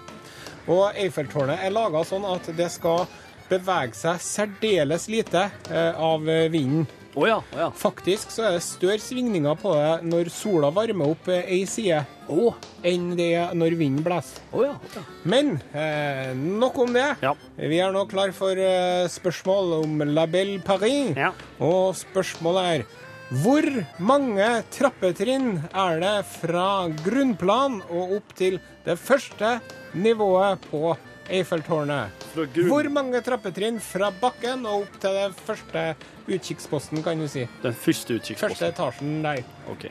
Og 0.69 0.99
Eiffeltårnet 0.99 1.65
er 1.65 1.73
laga 1.73 2.03
sånn 2.05 2.27
at 2.29 2.51
det 2.57 2.69
skal 2.73 3.07
bevege 3.49 3.97
seg 3.97 4.21
særdeles 4.21 5.07
lite 5.09 5.47
eh, 5.71 5.93
av 5.97 6.27
eh, 6.29 6.47
vinden. 6.53 6.85
Oh 7.17 7.25
ja. 7.25 7.39
oh 7.41 7.59
ja. 7.59 7.71
Faktisk 7.75 8.29
så 8.31 8.45
er 8.45 8.55
det 8.55 8.63
større 8.63 9.01
svingninger 9.01 9.57
på 9.59 9.73
det 9.73 10.09
når 10.11 10.29
sola 10.33 10.69
varmer 10.73 11.15
opp 11.15 11.27
eh, 11.33 11.47
ei 11.49 11.63
side, 11.67 12.03
oh. 12.29 12.55
enn 12.85 13.09
det 13.17 13.31
er 13.41 13.55
når 13.57 13.75
vinden 13.79 14.05
blåser. 14.05 14.45
ja. 14.61 15.03
Men 15.25 15.55
eh, 15.73 16.31
nok 16.37 16.77
om 16.85 16.93
det. 16.93 17.07
Ja. 17.25 17.33
Vi 17.57 17.81
er 17.81 17.93
nå 17.95 18.05
klar 18.11 18.31
for 18.37 18.53
eh, 18.53 19.09
spørsmål 19.09 19.79
om 19.81 20.05
La 20.13 20.27
Belle 20.29 20.61
Paris. 20.61 21.15
Ja. 21.17 21.33
Og 21.65 21.97
spørsmålet 21.97 22.73
er 22.75 22.87
hvor 23.29 23.61
mange 24.01 24.45
trappetrinn 24.73 25.59
er 25.69 25.99
det 26.01 26.15
fra 26.31 26.89
grunnplan 27.05 27.75
og 27.85 28.15
opp 28.15 28.31
til 28.39 28.55
det 28.87 28.95
første 28.97 29.59
nivået 29.93 30.63
på 30.71 30.95
Eiffeltårnet? 31.29 32.25
Hvor 32.33 32.89
mange 32.89 33.21
trappetrinn 33.21 33.77
fra 33.85 34.09
bakken 34.09 34.65
og 34.65 34.87
opp 34.87 34.97
til 35.03 35.13
det 35.19 35.27
første 35.45 35.83
utkikksposten, 36.25 37.03
kan 37.05 37.21
du 37.21 37.27
si? 37.29 37.45
Den 37.61 37.77
første 37.77 38.17
utkikksposten? 38.17 38.55
Første 38.55 38.71
etasjen 38.73 39.21
der. 39.21 39.43
Ok. 39.69 39.85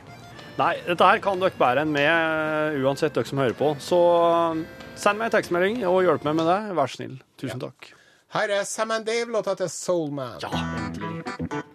Nei, 0.59 0.73
dette 0.89 1.07
her 1.13 1.23
kan 1.23 1.39
dere 1.39 1.55
bedre 1.61 1.87
enn 1.87 1.95
meg, 1.95 2.83
uansett 2.83 3.15
dere 3.15 3.31
som 3.31 3.39
hører 3.39 3.55
på. 3.55 3.71
Så 3.79 4.03
um, 4.03 4.67
send 4.99 5.23
meg 5.23 5.31
en 5.31 5.39
tekstmelding 5.39 5.85
og 5.87 6.03
hjelp 6.09 6.27
meg 6.27 6.41
med 6.41 6.51
det. 6.51 6.59
Vær 6.75 6.91
snill. 6.91 7.15
Tusen 7.39 7.63
takk. 7.63 7.93
Her 8.35 8.59
er 8.59 8.67
Sam 8.67 8.99
and 8.99 9.07
Dave, 9.07 9.31
låta 9.31 9.55
til 9.63 9.71
Soulman. 9.71 10.43
Ja, 10.43 10.51
endelig. 10.83 11.68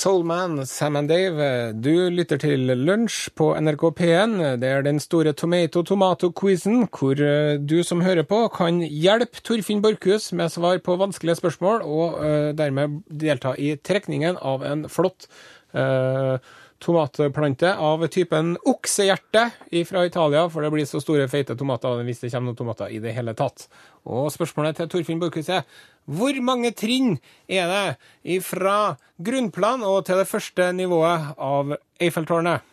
Soulman, 0.00 0.64
Sam 0.66 0.96
and 0.96 1.10
Dave, 1.10 1.72
du 1.76 2.08
lytter 2.08 2.38
til 2.40 2.70
Lunsj 2.72 3.26
på 3.36 3.50
NRK 3.60 3.82
P1. 3.98 4.36
Det 4.62 4.68
er 4.70 4.86
den 4.86 4.96
store 5.02 5.34
tomato-tomato-quizen, 5.36 6.86
hvor 6.88 7.20
eh, 7.20 7.58
du 7.60 7.82
som 7.84 8.00
hører 8.00 8.24
på, 8.24 8.38
kan 8.54 8.78
hjelpe 8.80 9.42
Torfinn 9.44 9.82
Borchhus 9.84 10.30
med 10.32 10.54
svar 10.54 10.80
på 10.80 10.96
vanskelige 10.96 11.36
spørsmål, 11.42 11.84
og 11.84 12.16
uh, 12.16 12.48
dermed 12.56 13.02
delta 13.12 13.52
i 13.60 13.74
trekningen 13.76 14.40
av 14.40 14.64
en 14.64 14.86
flott 14.88 15.28
eh, 15.76 16.40
tomatplante 16.80 17.74
av 17.76 18.02
typen 18.12 18.54
oksehjerte 18.68 19.42
fra 19.88 20.04
Italia, 20.08 20.46
for 20.50 20.64
det 20.64 20.70
blir 20.72 20.86
så 20.88 21.00
store, 21.02 21.26
feite 21.28 21.56
tomater 21.60 22.00
hvis 22.06 22.22
det 22.24 22.30
kommer 22.32 22.50
noen 22.50 22.58
tomater 22.58 22.92
i 22.92 22.98
det 23.04 23.12
hele 23.16 23.34
tatt. 23.36 23.66
Og 24.08 24.30
spørsmålet 24.32 24.78
til 24.80 24.88
Torfinn 24.92 25.20
Borchhus 25.20 25.50
er 25.52 25.66
hvor 26.10 26.34
mange 26.42 26.72
trinn 26.74 27.18
er 27.46 27.68
det 27.70 28.38
fra 28.42 28.96
grunnplan 29.22 29.84
og 29.86 30.00
til 30.08 30.18
det 30.22 30.28
første 30.30 30.70
nivået 30.74 31.34
av 31.36 31.76
Eiffeltårnet? 32.00 32.64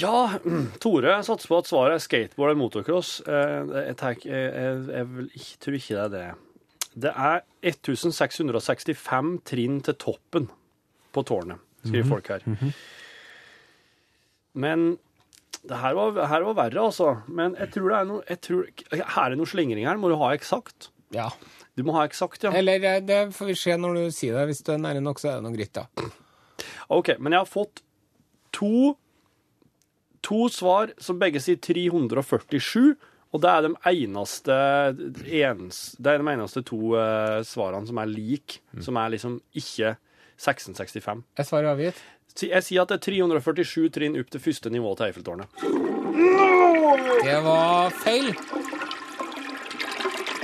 Ja, 0.00 0.38
Tore 0.82 1.18
satser 1.26 1.52
på 1.52 1.58
at 1.60 1.68
svaret 1.68 1.98
er 1.98 2.02
skateboard 2.06 2.54
eller 2.54 2.62
motocross. 2.62 3.18
Eh, 3.28 3.74
Jeg, 3.90 3.96
tek- 4.00 4.24
jeg, 4.24 4.48
jeg, 4.56 5.28
jeg 5.36 5.60
tror 5.60 5.76
ikke 5.76 5.98
det 5.98 6.02
er 6.06 6.14
det. 6.16 6.24
Det 7.04 7.12
er 7.12 7.42
1665 7.64 9.36
trinn 9.48 9.78
til 9.84 9.94
toppen 10.00 10.48
på 11.12 11.22
tårnet, 11.28 11.60
skriver 11.84 12.08
folk 12.08 12.30
her. 12.32 12.46
Men 14.52 14.94
det 15.62 15.78
her 15.78 15.94
var, 15.94 16.16
her 16.26 16.46
var 16.48 16.56
verre, 16.58 16.86
altså. 16.88 17.12
Men 17.30 17.54
jeg 17.60 17.70
tror 17.76 17.88
det 17.88 17.98
er 17.98 18.08
noe 18.08 18.38
tror, 18.42 18.64
Her 18.92 19.20
er 19.24 19.34
det 19.34 19.38
noe 19.38 19.50
slingring 19.50 19.86
her. 19.86 20.00
Må 20.00 20.10
du 20.10 20.16
ha 20.20 20.32
eksakt? 20.34 20.90
Ja. 21.14 21.28
Du 21.78 21.84
må 21.86 21.94
ha 21.96 22.06
eksakt, 22.08 22.42
ja. 22.44 22.52
Eller 22.56 22.82
eh, 22.88 22.98
det 23.04 23.20
får 23.36 23.52
vi 23.52 23.56
se 23.60 23.76
når 23.78 24.00
du 24.00 24.02
sier 24.14 24.36
det. 24.36 24.48
Hvis 24.50 24.64
du 24.66 24.72
er 24.74 24.82
nære 24.82 25.04
nok, 25.04 25.22
så 25.22 25.30
er 25.30 25.38
det 25.38 25.46
noe 25.46 25.54
greit, 25.54 25.78
da. 25.78 25.86
OK, 26.92 27.14
men 27.18 27.36
jeg 27.36 27.44
har 27.44 27.48
fått 27.48 27.84
to, 28.52 28.92
to 30.24 30.42
svar 30.52 30.92
som 31.00 31.20
begge 31.22 31.40
sier 31.42 31.60
347. 31.62 32.92
Og 33.32 33.40
det 33.40 33.48
er 33.48 33.64
de 33.64 33.72
eneste, 33.88 34.54
ens, 35.24 35.78
det 35.96 36.10
er 36.10 36.20
de 36.20 36.32
eneste 36.34 36.60
to 36.68 36.92
uh, 36.92 37.40
svarene 37.48 37.88
som 37.88 38.00
er 38.02 38.10
lik, 38.10 38.58
som 38.84 38.98
er 39.00 39.14
liksom 39.14 39.38
ikke 39.56 39.94
1665. 40.38 41.22
Er 41.38 41.48
svaret 41.48 41.72
avgitt? 41.74 42.00
Jeg 42.40 42.64
sier 42.64 42.82
at 42.86 42.88
det 42.88 42.96
er 43.00 43.04
347 43.04 43.90
trinn 43.92 44.16
opp 44.20 44.30
til 44.32 44.40
første 44.40 44.70
nivå 44.72 44.94
til 44.96 45.10
Eiffeltårnet. 45.10 45.48
Det 47.22 47.38
var 47.44 47.90
feil. 48.02 48.30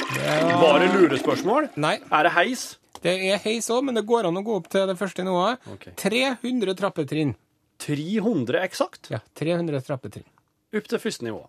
Det 0.08 0.24
var 0.52 0.60
Var 0.60 0.78
det 0.82 0.88
lurespørsmål? 0.94 1.68
Nei, 1.76 1.96
Er 2.12 2.22
det 2.28 2.32
heis? 2.32 2.78
det 3.02 3.14
er 3.30 3.38
heis 3.38 3.68
òg, 3.70 3.84
men 3.84 3.94
det 3.94 4.04
går 4.06 4.26
an 4.26 4.36
å 4.36 4.42
gå 4.44 4.56
opp 4.58 4.68
til 4.68 4.86
det 4.90 4.96
første 4.98 5.22
nivået. 5.24 5.58
Okay. 5.74 5.92
300 5.96 6.74
trappetrinn. 6.74 7.34
300 7.78 8.58
eksakt? 8.64 9.10
Ja, 9.12 9.20
300 9.38 9.80
trappetrinn. 9.86 10.26
Opp 10.74 10.88
til 10.90 10.98
første 11.00 11.24
nivå. 11.24 11.44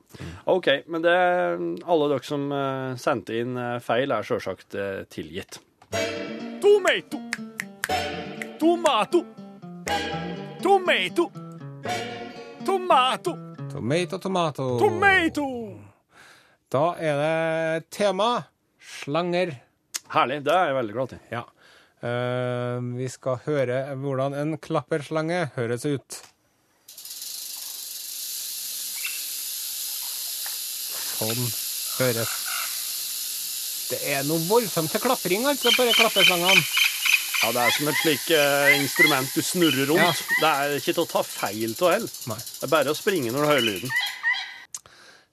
OK, 0.47 0.67
men 0.87 1.01
det, 1.03 1.15
alle 1.83 2.09
dere 2.13 2.23
som 2.23 2.45
eh, 2.55 2.93
sendte 3.01 3.35
inn 3.41 3.57
eh, 3.57 3.79
feil, 3.83 4.13
er 4.15 4.23
sjølsagt 4.23 4.77
eh, 4.79 5.01
tilgitt. 5.11 5.59
Tomato. 6.61 7.28
Tomato. 8.59 9.25
Tomato. 10.61 11.31
Tomato. 12.65 13.37
Tomato, 13.71 14.17
tomato. 14.19 14.79
Tomato. 14.79 15.45
Da 16.67 16.81
er 16.99 17.21
det 17.21 17.85
tema 17.95 18.43
slanger. 18.83 19.53
Herlig. 20.11 20.41
Det 20.43 20.51
er 20.51 20.67
jeg 20.67 20.75
veldig 20.75 20.97
glad 20.97 21.13
til. 21.13 21.21
Ja. 21.31 21.45
Uh, 22.03 22.83
vi 22.99 23.07
skal 23.07 23.39
høre 23.45 23.79
hvordan 23.95 24.35
en 24.35 24.57
klapperslange 24.59 25.39
høres 25.55 25.87
ut. 25.87 26.19
Sånn 31.15 31.47
høres. 32.01 32.35
Det 33.89 34.03
er 34.17 34.27
noe 34.27 34.43
voldsomt 34.51 34.91
til 34.91 35.07
klapring, 35.07 35.47
altså, 35.47 35.71
på 35.71 35.87
de 35.87 35.95
klapperslangene. 35.95 36.88
Ja, 37.39 37.53
det 37.55 37.61
er 37.63 37.71
som 37.71 37.87
et 37.87 37.99
slik 38.01 38.25
eh, 38.35 38.73
instrument 38.75 39.31
du 39.31 39.39
snurrer 39.45 39.87
rundt. 39.87 40.01
Ja. 40.03 40.39
Det 40.41 40.49
er 40.49 40.73
ikke 40.75 40.91
til 40.97 41.05
å 41.05 41.07
ta 41.07 41.21
feil 41.23 41.71
av 41.71 41.93
heller. 41.93 42.11
Det 42.27 42.67
er 42.67 42.71
bare 42.73 42.91
å 42.91 42.97
springe 42.97 43.31
når 43.31 43.45
du 43.45 43.47
hører 43.47 43.63
lyden. 43.63 43.93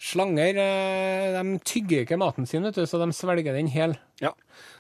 Slanger 0.07 0.61
eh, 0.63 1.35
de 1.35 1.57
tygger 1.67 2.05
ikke 2.05 2.21
maten 2.21 2.47
sin, 2.47 2.63
vet 2.63 2.79
du, 2.79 2.85
så 2.87 3.01
de 3.03 3.11
svelger 3.17 3.59
den 3.59 3.73
hel. 3.73 3.97
Ja. 4.23 4.31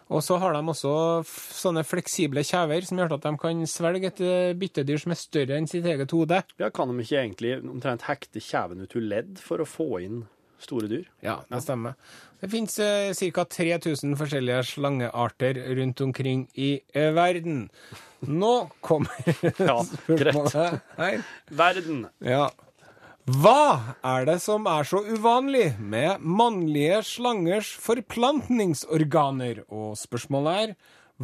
Og 0.06 0.22
så 0.22 0.38
har 0.38 0.54
de 0.54 0.60
også 0.70 0.92
sånne 1.26 1.82
fleksible 1.82 2.44
kjever 2.46 2.86
som 2.86 3.02
gjør 3.02 3.16
at 3.16 3.26
de 3.26 3.34
kan 3.42 3.66
svelge 3.66 4.12
et 4.12 4.22
eh, 4.22 4.54
byttedyr 4.60 5.02
som 5.02 5.16
er 5.16 5.18
større 5.18 5.58
enn 5.58 5.66
sitt 5.66 5.88
eget 5.90 6.14
hode. 6.14 6.44
Ja, 6.62 6.70
kan 6.70 6.92
de 6.92 7.02
ikke 7.02 7.24
egentlig 7.24 7.56
omtrent 7.58 8.06
hekte 8.06 8.38
kjeven 8.38 8.86
ut 8.86 8.94
til 8.94 9.10
ledd 9.10 9.42
for 9.42 9.58
å 9.58 9.66
få 9.66 9.90
inn 10.06 10.22
store 10.62 10.88
dyr? 10.90 11.04
Ja, 11.24 11.38
det 11.50 11.62
stemmer. 11.64 11.94
Det 12.40 12.50
finnes 12.52 12.74
eh, 12.82 13.12
ca. 13.32 13.44
3000 13.48 14.16
forskjellige 14.20 14.62
slangearter 14.74 15.58
rundt 15.78 16.00
omkring 16.04 16.46
i 16.54 16.74
eh, 16.94 17.10
verden. 17.16 17.66
Nå 18.26 18.52
kommer 18.84 19.12
Ja, 19.70 19.78
greit. 20.08 20.52
her. 20.98 21.22
Verden. 21.50 22.06
Ja. 22.24 22.48
Hva 23.26 23.96
er 24.06 24.26
det 24.28 24.36
som 24.44 24.68
er 24.70 24.86
så 24.86 25.00
uvanlig 25.02 25.72
med 25.82 26.22
mannlige 26.22 27.00
slangers 27.08 27.72
forplantningsorganer? 27.82 29.64
Og 29.68 29.96
spørsmålet 29.98 30.60
er 30.62 30.76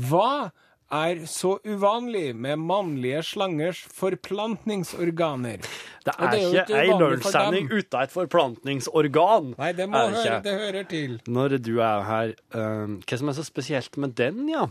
hva 0.09 0.51
er 0.93 1.23
så 1.31 1.57
uvanlig 1.65 2.35
med 2.37 2.61
mannlige 2.61 3.23
slangers 3.33 3.81
forplantningsorganer? 3.97 5.65
Det 6.03 6.13
er, 6.13 6.35
det 6.35 6.43
er 6.43 6.61
ikke 6.63 6.83
ei 6.83 6.93
lunsjsending 6.99 7.71
uten 7.71 7.99
et 8.03 8.13
forplantningsorgan. 8.13 9.53
Nei, 9.57 9.73
det 9.79 9.89
må 9.91 10.05
høre, 10.13 10.39
det 10.45 10.55
hører 10.59 10.87
til. 10.91 11.19
Når 11.31 11.59
du 11.63 11.75
er 11.81 12.07
her, 12.09 12.37
uh, 12.57 12.99
hva 13.01 13.21
som 13.21 13.33
er 13.33 13.39
så 13.39 13.47
spesielt 13.47 13.99
med 14.03 14.17
den, 14.19 14.45
ja? 14.53 14.69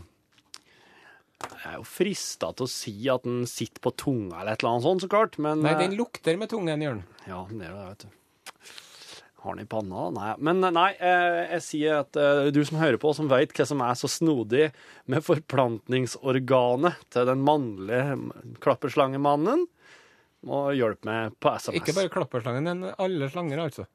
Jeg 1.42 1.72
er 1.72 1.78
jo 1.80 1.86
frista 1.86 2.52
til 2.54 2.68
å 2.68 2.70
si 2.70 2.94
at 3.10 3.24
den 3.26 3.46
sitter 3.50 3.82
på 3.82 3.90
tunga 3.98 4.42
eller 4.42 4.54
et 4.54 4.62
eller 4.62 4.76
annet 4.76 4.86
sånt, 4.86 5.02
så 5.02 5.10
klart, 5.10 5.38
men 5.42 5.64
Nei, 5.64 5.74
eh, 5.74 5.80
den 5.88 5.96
lukter 5.98 6.38
med 6.38 6.52
tungen, 6.52 6.84
Jørn. 6.84 7.02
Ja, 7.26 7.42
det 7.50 7.66
er 7.66 7.74
det, 7.74 7.86
vet 7.88 8.04
du. 8.04 8.21
Har 9.42 9.56
den 9.56 9.64
i 9.64 9.68
panna? 9.68 10.06
Nei. 10.14 10.32
Men 10.38 10.62
nei, 10.62 10.92
eh, 11.02 11.38
jeg 11.56 11.62
sier 11.66 11.96
at 12.04 12.18
eh, 12.20 12.50
du 12.54 12.60
som 12.66 12.78
hører 12.78 13.00
på, 13.02 13.10
som 13.16 13.30
veit 13.30 13.50
hva 13.56 13.66
som 13.66 13.82
er 13.82 13.96
så 13.98 14.10
snodig 14.10 14.68
med 15.10 15.24
forplantningsorganet 15.26 17.00
til 17.10 17.26
den 17.26 17.42
mannlige 17.42 18.20
klapperslangemannen, 18.62 19.66
må 20.46 20.62
hjelpe 20.78 21.10
meg 21.10 21.34
på 21.42 21.56
SMS. 21.58 21.80
Ikke 21.80 21.96
bare 21.98 22.12
klapperslangen, 22.14 22.70
men 22.70 22.94
alle 23.02 23.30
slanger, 23.34 23.64
altså. 23.66 23.88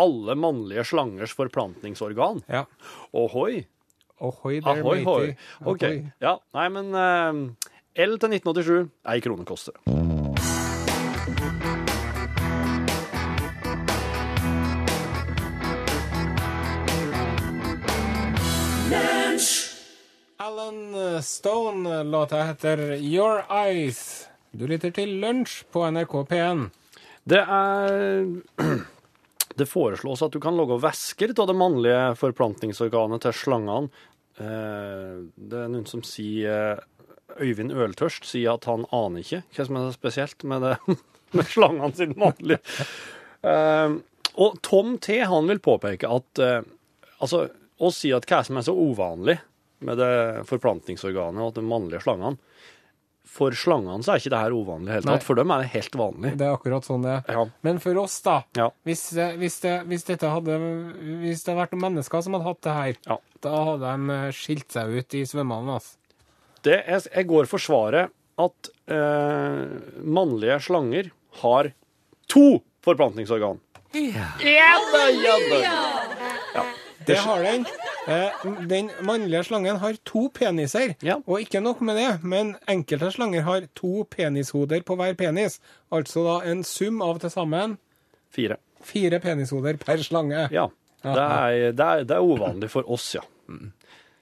Alle 0.00 0.36
mannlige 0.36 0.84
slangers 0.88 1.32
forplantningsorgan. 1.36 2.44
Ja. 2.52 2.66
Ohoi. 3.16 3.64
Ohoi 4.22 4.58
det 4.60 4.76
er 4.76 5.04
hoi. 5.08 5.34
OK. 5.64 5.88
Ja, 6.20 6.36
nei, 6.56 6.68
men 6.76 6.92
eh, 6.92 7.44
L 8.04 8.18
til 8.20 8.40
1987, 8.40 8.90
ei 9.12 9.20
krone 9.24 9.48
koster 9.48 9.80
det. 9.80 10.11
Alan 20.62 21.22
Stone, 21.22 22.02
låta 22.02 22.42
heter 22.42 22.78
Your 22.92 23.42
Eyes. 23.50 24.28
Du 24.50 24.66
lytter 24.70 24.92
til 24.94 25.16
Lunsj 25.18 25.64
på 25.74 25.82
NRK 25.90 26.12
P1. 26.30 26.60
Det 27.26 27.40
er 27.40 28.28
Det 29.58 29.66
foreslås 29.66 30.22
at 30.22 30.32
du 30.32 30.38
kan 30.40 30.54
lage 30.56 30.78
væsker 30.84 31.34
av 31.34 31.50
det 31.50 31.56
mannlige 31.58 32.04
forplantningsorganet 32.20 33.24
til 33.26 33.34
slangene. 33.40 33.90
Eh, 34.38 35.18
Det 35.34 35.64
er 35.64 35.72
noen 35.74 35.88
som 35.90 36.04
sier 36.06 36.78
Øyvind 37.42 37.74
Øltørst 37.74 38.30
sier 38.30 38.54
at 38.54 38.68
han 38.70 38.86
aner 38.94 39.26
ikke 39.26 39.42
hva 39.56 39.66
som 39.66 39.80
er 39.82 39.92
spesielt 39.98 40.46
med, 40.46 40.62
det, 40.62 40.98
med 41.36 41.50
slangene 41.50 41.90
sine 41.98 42.18
mannlige. 42.22 42.62
Eh, 43.42 43.98
Og 44.38 44.60
Tom 44.62 44.94
T. 45.02 45.24
han 45.26 45.50
vil 45.50 45.58
påpeke 45.64 46.06
at 46.20 46.38
eh, 46.44 46.60
altså, 47.18 47.48
å 47.82 47.90
si 47.90 48.14
at 48.14 48.30
hva 48.30 48.44
som 48.46 48.62
er 48.62 48.70
så 48.70 48.78
uvanlig 48.78 49.40
med 49.84 49.98
det 50.00 50.12
forplantningsorganet 50.48 51.42
og 51.44 51.54
de 51.56 51.62
mannlige 51.66 52.02
slangene 52.04 52.38
For 53.32 53.54
slangene 53.56 54.02
så 54.04 54.12
er 54.14 54.20
ikke 54.20 54.32
det 54.34 54.40
her 54.42 54.54
uvanlig 54.56 54.88
i 54.88 54.90
det 54.90 54.96
hele 54.98 55.08
tatt. 55.14 55.24
For 55.24 55.38
dem 55.38 55.50
er 55.54 55.62
det 55.62 55.70
helt 55.72 55.94
vanlig. 55.96 56.32
Det 56.36 56.46
er 56.46 56.56
akkurat 56.56 56.84
sånn 56.84 57.04
det 57.06 57.12
er. 57.14 57.22
Ja. 57.38 57.44
Men 57.64 57.78
for 57.80 57.96
oss, 58.02 58.16
da. 58.26 58.34
Ja. 58.58 58.66
Hvis, 58.84 59.04
det- 59.16 59.36
hvis, 59.40 59.56
det, 59.62 59.74
hvis 59.88 60.04
dette 60.08 60.28
hadde 60.28 60.56
Hvis 61.22 61.44
det 61.44 61.52
hadde 61.54 61.60
vært 61.62 61.72
noen 61.76 61.84
mennesker 61.86 62.22
som 62.26 62.34
hadde 62.36 62.48
hatt 62.50 62.60
det 62.66 62.74
her, 62.80 62.96
Ja. 63.08 63.16
da 63.46 63.54
hadde 63.70 63.92
de 63.94 64.16
eh, 64.18 64.30
skilt 64.36 64.68
seg 64.74 64.90
ut 64.98 65.14
i 65.14 65.22
svømmene. 65.24 65.78
Altså. 65.78 65.96
Det 66.62 66.76
er, 66.86 67.00
jeg 67.14 67.26
går 67.30 67.46
for 67.50 67.58
svaret 67.62 68.10
at 68.42 68.68
eh, 68.90 69.64
mannlige 70.02 70.58
slanger 70.66 71.10
har 71.42 71.72
to 72.28 72.60
forplantningsorgan. 72.84 73.60
Ja 73.94 74.72
da, 74.92 75.02
ja 75.22 75.34
da. 76.54 76.62
Det 77.06 77.16
har 77.18 77.42
den. 77.42 77.66
Eh, 78.08 78.44
den 78.66 78.90
mannlige 79.06 79.44
slangen 79.46 79.76
har 79.82 79.96
to 80.08 80.28
peniser. 80.34 80.94
Ja. 81.02 81.16
Og 81.26 81.40
ikke 81.44 81.60
nok 81.62 81.80
med 81.80 81.96
det, 82.00 82.10
men 82.24 82.54
enkelte 82.68 83.12
slanger 83.14 83.42
har 83.46 83.68
to 83.78 84.04
penishoder 84.10 84.82
på 84.86 84.96
hver 84.98 85.14
penis. 85.18 85.60
Altså 85.92 86.24
da 86.26 86.36
en 86.50 86.64
sum 86.64 87.02
av 87.02 87.20
til 87.22 87.30
sammen 87.30 87.78
Fire. 88.32 88.56
fire 88.82 89.20
penishoder 89.20 89.76
per 89.78 90.02
slange. 90.02 90.48
Ja. 90.50 90.66
Det 91.02 91.12
er, 91.18 91.72
det, 91.74 91.86
er, 91.86 92.04
det 92.06 92.16
er 92.16 92.22
uvanlig 92.22 92.70
for 92.70 92.86
oss, 92.90 93.14
ja. 93.14 93.22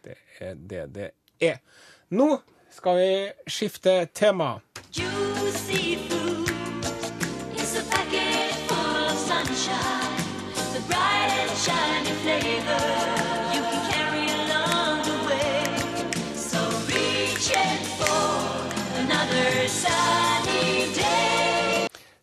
Det 0.05 0.17
er 0.41 0.55
det 0.57 0.87
det 0.95 1.11
er. 1.41 1.59
Nå 2.17 2.39
skal 2.73 2.97
vi 2.97 3.11
skifte 3.53 4.07
tema. 4.17 4.55
Juicy 4.97 5.30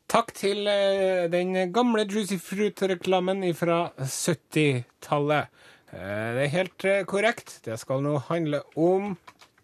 Takk 0.08 0.32
til 0.34 0.66
eh, 0.72 1.28
den 1.30 1.52
gamle 1.76 2.06
Juicy 2.08 2.38
Fruit-reklamen 2.42 3.44
fra 3.54 3.92
70-tallet. 4.00 5.52
Eh, 5.92 6.30
det 6.34 6.46
er 6.46 6.54
helt 6.56 6.86
eh, 6.88 7.04
korrekt. 7.06 7.60
Det 7.66 7.76
skal 7.78 8.02
nå 8.02 8.16
handle 8.30 8.64
om 8.80 9.18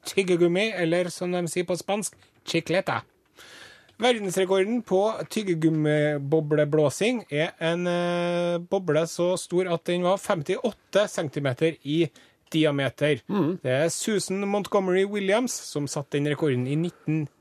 tyggegummi, 0.06 0.68
eller 0.78 1.10
som 1.10 1.32
de 1.34 1.42
sier 1.50 1.66
på 1.66 1.78
spansk, 1.80 2.14
chicleta. 2.46 3.00
Verdensrekorden 4.04 4.84
på 4.86 5.02
tyggegummiboblblåsing 5.32 7.24
er 7.32 7.56
en 7.64 7.88
boble 8.68 9.08
så 9.08 9.38
stor 9.40 9.70
at 9.74 9.86
den 9.88 10.04
var 10.04 10.20
58 10.20 11.08
cm 11.16 11.50
i 11.82 12.00
diameter. 12.54 13.20
Det 13.64 13.74
er 13.80 13.90
Susan 13.94 14.46
Montgomery 14.48 15.04
Williams 15.10 15.56
som 15.74 15.88
satte 15.92 16.18
den 16.20 16.30
rekorden 16.32 16.68
i 16.70 16.78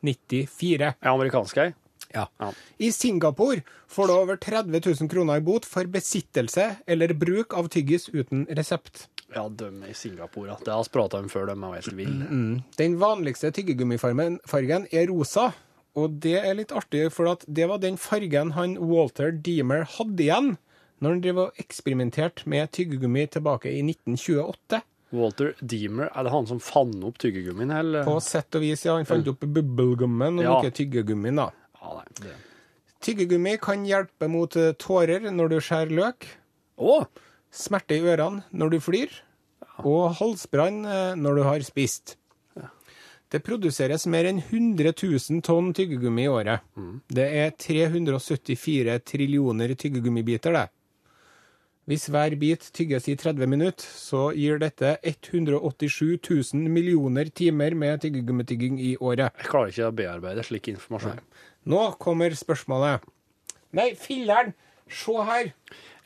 1994. 0.03 0.93
Er 1.01 1.13
amerikansk 1.13 1.63
ei? 1.63 1.71
Ja. 2.13 2.27
Ja. 2.41 2.51
I 2.79 2.91
Singapore 2.93 3.63
får 3.89 4.07
du 4.11 4.13
over 4.13 4.37
30 4.37 4.81
000 5.01 5.09
kroner 5.09 5.41
i 5.41 5.45
bot 5.45 5.65
for 5.69 5.89
besittelse 5.89 6.67
eller 6.87 7.15
bruk 7.17 7.55
av 7.57 7.71
tyggis 7.73 8.09
uten 8.13 8.45
resept. 8.51 9.07
Ja, 9.33 9.47
de 9.49 9.71
i 9.89 9.95
Singapore. 9.97 10.51
ja. 10.51 10.59
Det 10.65 10.73
har 10.75 10.85
vi 10.85 10.93
prata 10.93 11.19
om 11.23 11.29
før, 11.33 11.47
de 11.49 11.57
er 11.57 11.79
helt 11.79 11.97
ville. 11.97 12.63
Den 12.77 12.99
vanligste 13.01 13.49
tyggegummifargen 13.57 14.87
er 14.93 15.07
rosa, 15.09 15.53
og 15.97 16.19
det 16.25 16.37
er 16.43 16.55
litt 16.59 16.73
artig, 16.73 17.07
for 17.13 17.31
at 17.33 17.47
det 17.49 17.65
var 17.69 17.81
den 17.81 17.97
fargen 18.01 18.53
han 18.59 18.77
Walter 18.77 19.33
Deemer 19.33 19.87
hadde 19.97 20.23
igjen 20.27 20.53
når 21.03 21.11
han 21.17 21.23
drev 21.25 21.39
og 21.47 21.57
eksperimenterte 21.59 22.45
med 22.47 22.71
tyggegummi 22.77 23.25
tilbake 23.33 23.73
i 23.73 23.81
1928. 23.83 24.83
Walter 25.13 25.53
Deemer, 25.61 26.09
er 26.15 26.25
det 26.25 26.33
han 26.33 26.47
som 26.49 26.61
fant 26.63 27.03
opp 27.05 27.19
tyggegummien, 27.21 27.71
eller? 27.77 28.05
På 28.07 28.17
sett 28.25 28.55
og 28.57 28.63
vis, 28.65 28.85
ja. 28.87 28.95
Han 28.97 29.05
fant 29.09 29.29
opp 29.29 29.41
bubbelgummen, 29.45 30.39
og 30.41 30.45
Ja. 30.45 30.55
ikke 30.63 30.75
tyggegummien, 30.81 31.37
da. 31.37 31.51
Ja, 31.83 31.95
nei, 31.99 32.07
det. 32.23 32.35
Tyggegummi 33.03 33.57
kan 33.61 33.85
hjelpe 33.85 34.29
mot 34.31 34.55
eh, 34.57 34.73
tårer 34.79 35.25
når 35.35 35.49
du 35.51 35.57
skjærer 35.61 35.91
løk. 35.91 36.27
Å! 36.79 37.05
smerte 37.53 37.99
i 37.99 38.01
ørene 38.09 38.45
når 38.57 38.71
du 38.71 38.79
flyr, 38.81 39.11
og 39.85 40.15
halsbrann 40.17 40.85
eh, 40.89 41.15
når 41.21 41.37
du 41.37 41.43
har 41.45 41.61
spist. 41.67 42.17
Det 43.33 43.41
produseres 43.45 44.05
mer 44.13 44.27
enn 44.29 44.39
100 44.45 44.93
000 44.93 45.41
tonn 45.45 45.71
tyggegummi 45.73 46.25
i 46.27 46.29
året. 46.29 46.61
Det 47.09 47.25
er 47.43 47.51
374 47.57 48.99
trillioner 49.09 49.73
tyggegummibiter, 49.81 50.53
det. 50.53 50.67
Hvis 51.93 52.07
hver 52.09 52.33
bit 52.41 52.63
tygges 52.73 53.05
i 53.13 53.15
30 53.21 53.45
minutter, 53.53 53.85
så 53.85 54.31
gir 54.33 54.57
dette 54.63 54.95
187 55.05 56.17
000 56.25 56.71
millioner 56.73 57.29
timer 57.29 57.75
med 57.77 58.01
tyggegummitygging 58.01 58.79
i 58.81 58.95
året. 58.97 59.29
Jeg 59.37 59.51
klarer 59.51 59.75
ikke 59.75 59.89
å 59.91 59.97
bearbeide 59.99 60.45
slik 60.47 60.71
informasjon. 60.73 61.19
Nå 61.69 61.83
kommer 62.01 62.33
spørsmålet. 62.33 63.05
Nei, 63.77 63.91
filler'n! 64.01 64.55
Se 64.93 65.13
her! 65.29 65.53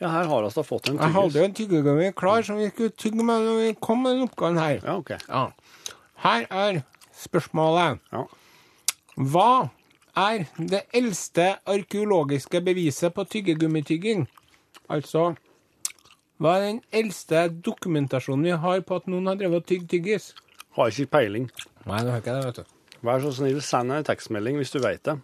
Ja, 0.01 0.11
her 0.11 0.27
har 0.27 0.43
vi 0.43 0.51
da 0.57 0.65
fått 0.67 0.91
en 0.91 0.99
Jeg 0.99 1.15
hadde 1.15 1.31
tyggis. 1.31 1.39
jo 1.39 1.47
en 1.47 1.55
tyggegummi 1.61 2.11
klar 2.19 2.43
som 2.43 2.59
vi 2.59 2.67
skulle 2.73 2.91
tygge 2.99 3.23
med 3.23 3.47
når 3.47 3.57
vi 3.63 3.71
kom 3.87 4.03
med 4.03 4.17
den 4.17 4.27
oppgaven 4.27 4.59
her. 4.59 4.83
Ja, 4.83 4.97
OK. 4.99 5.15
Ja. 5.23 5.45
Her 6.27 6.45
er 6.51 6.83
spørsmålet. 7.15 8.03
Ja. 8.11 8.25
Hva 9.17 9.49
er 10.19 10.45
det 10.59 10.83
eldste 10.95 11.53
arkeologiske 11.63 12.59
beviset 12.67 13.15
på 13.15 13.23
tyggegummitygging? 13.31 14.27
Altså, 14.91 15.29
hva 16.37 16.51
er 16.53 16.63
den 16.67 16.79
eldste 16.93 17.47
dokumentasjonen 17.65 18.43
vi 18.45 18.51
har 18.61 18.81
på 18.85 18.99
at 18.99 19.07
noen 19.09 19.25
har 19.25 19.39
drevet 19.39 19.63
og 19.63 19.69
tygd 19.71 19.87
tyggis? 19.89 20.27
Har 20.77 20.91
ikke 20.91 21.09
peiling. 21.15 21.47
Nei, 21.89 22.01
det 22.05 22.11
har 22.13 22.21
ikke 22.21 22.35
det, 22.35 22.43
vet 22.45 22.59
du. 22.59 22.75
Vær 23.07 23.23
så 23.23 23.31
snill, 23.33 23.57
send 23.65 23.93
en 23.95 24.05
tekstmelding 24.05 24.59
hvis 24.61 24.73
du 24.75 24.77
vet 24.83 25.01
det. 25.07 25.15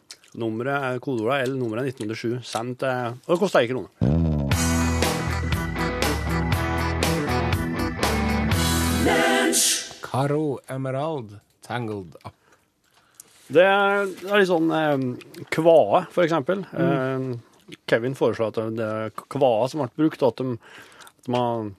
Nummeret 0.41 0.87
er 0.87 1.01
kodeordet 1.05 1.51
L, 1.51 1.53
nummeret 1.59 1.85
er 1.85 1.93
1907. 1.93 2.39
Send 2.49 2.79
til 2.81 3.13
Og 3.13 3.29
det 3.29 3.37
koster 3.43 3.61
ei 3.61 3.69
krone. 3.69 3.93
Caro 10.01 10.57
Emerald 10.69 11.35
Tangled 11.61 12.17
Up. 12.25 12.33
Det 13.53 13.61
er, 13.61 14.09
det 14.09 14.31
er 14.31 14.41
litt 14.41 14.49
sånn 14.49 14.73
eh, 14.73 15.05
kvae, 15.53 16.05
for 16.09 16.25
eksempel. 16.25 16.65
Eh, 16.73 17.75
Kevin 17.89 18.17
foreslår 18.17 18.49
at 18.49 18.59
det 18.79 18.87
er 18.87 19.13
kvae 19.13 19.69
som 19.69 19.83
ble 19.83 19.89
brukt, 19.99 20.25
at, 20.25 20.41
de, 20.41 20.57
man 21.31 21.75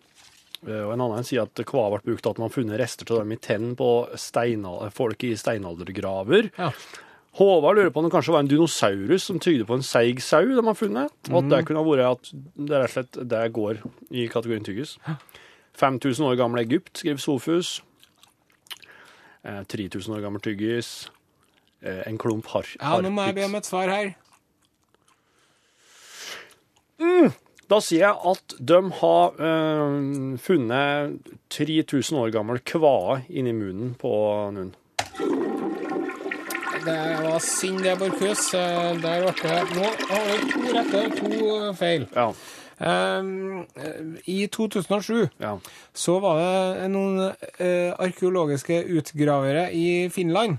eh, 0.67 0.83
og 0.85 0.93
en 0.95 1.05
annen 1.05 1.27
sier 1.27 1.45
at 1.45 1.65
hva 1.69 1.89
ble 1.93 2.03
brukt 2.07 2.27
at 2.31 2.39
man 2.41 2.49
har 2.49 2.55
funnet 2.55 2.81
rester 2.81 3.11
av 3.13 3.23
dem 3.25 3.35
i 3.37 3.41
tenn 3.43 3.75
på 3.79 3.89
steinal 4.21 4.93
folk 4.95 5.25
i 5.27 5.35
steinaldergraver. 5.37 6.51
Ja. 6.59 6.71
Håvard 7.35 7.77
lurer 7.77 7.91
på 7.91 7.99
om 7.99 8.07
det 8.07 8.13
kanskje 8.15 8.31
var 8.37 8.45
en 8.45 8.49
dinosaurus 8.51 9.25
som 9.27 9.41
tygde 9.43 9.67
på 9.67 9.75
en 9.75 9.83
seig 9.83 10.21
sau 10.23 10.45
de 10.47 10.63
har 10.63 10.77
funnet. 10.79 11.11
Og 11.33 11.41
at 11.41 11.49
det 11.51 11.65
kunne 11.67 11.83
ha 11.83 11.89
vært 11.89 12.13
at 12.13 12.31
det 12.55 12.79
rett 12.79 12.93
og 12.93 12.95
slett 12.95 13.19
det 13.33 13.41
går 13.57 13.81
i 14.15 14.29
kategorien 14.31 14.67
tyggis. 14.67 14.93
5000 15.75 16.29
år 16.29 16.39
gamle 16.39 16.63
Egypt, 16.63 16.93
skriver 17.03 17.19
Sofus. 17.19 17.81
eh, 19.43 19.65
3000 19.67 20.15
år 20.15 20.23
gammel 20.23 20.41
tyggis, 20.41 21.11
eh, 21.83 22.03
en 22.07 22.19
klump 22.19 22.47
har 22.55 22.65
Ja, 22.81 23.01
nå 23.03 23.11
må 23.11 23.27
jeg 23.27 23.35
be 23.35 23.45
om 23.45 23.55
et 23.59 23.67
svar 23.67 23.91
her. 23.91 24.15
Da 27.71 27.81
sier 27.81 28.05
jeg 28.05 28.17
at 28.31 28.55
de 28.61 28.81
har 29.01 29.39
øh, 29.41 30.39
funnet 30.39 31.31
3000 31.51 32.19
år 32.19 32.33
gammel 32.35 32.61
kvae 32.61 33.23
inni 33.29 33.55
munnen 33.57 33.95
på 34.01 34.11
noen. 34.55 34.75
Det 36.85 36.99
var 37.25 37.39
synd 37.41 37.81
det, 37.81 37.95
Borchhus. 37.99 38.51
Eh, 38.55 38.91
Der 39.01 39.23
ble 39.25 39.33
det 39.41 39.63
Nå 39.79 39.89
har 40.11 40.27
du 40.29 40.51
to 40.51 40.75
rette 40.75 41.01
og 41.07 41.17
to 41.17 41.73
feil. 41.79 42.07
Ja. 42.13 42.29
Um, 42.75 43.67
I 44.27 44.47
2007 44.47 45.29
ja. 45.41 45.55
så 45.95 46.19
var 46.21 46.41
det 46.41 46.89
noen 46.91 47.21
uh, 47.31 47.93
arkeologiske 48.03 48.81
utgravere 48.99 49.69
i 49.73 50.11
Finland 50.11 50.59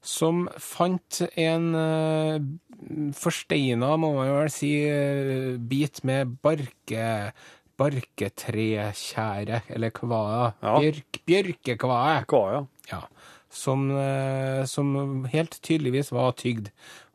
som 0.00 0.46
fant 0.56 1.18
en 1.34 1.66
uh, 1.74 2.38
forsteina, 3.16 3.96
må 4.00 4.14
man 4.16 4.28
vel 4.40 4.50
si, 4.52 4.70
eh, 4.88 5.56
bit 5.58 6.02
med 6.04 6.36
barke, 6.42 7.32
barketrekjære, 7.80 9.62
eller 9.70 9.90
kvae. 9.90 10.52
Ja. 10.62 10.78
Bjørk, 10.80 11.20
bjørkekvae. 11.26 12.24
Kvae, 12.30 12.52
ja. 12.54 12.64
Ja, 12.92 13.02
som, 13.50 13.90
eh, 13.96 14.64
som 14.66 15.24
helt 15.32 15.60
tydeligvis 15.62 16.10
var 16.12 16.32
tygd. 16.32 16.70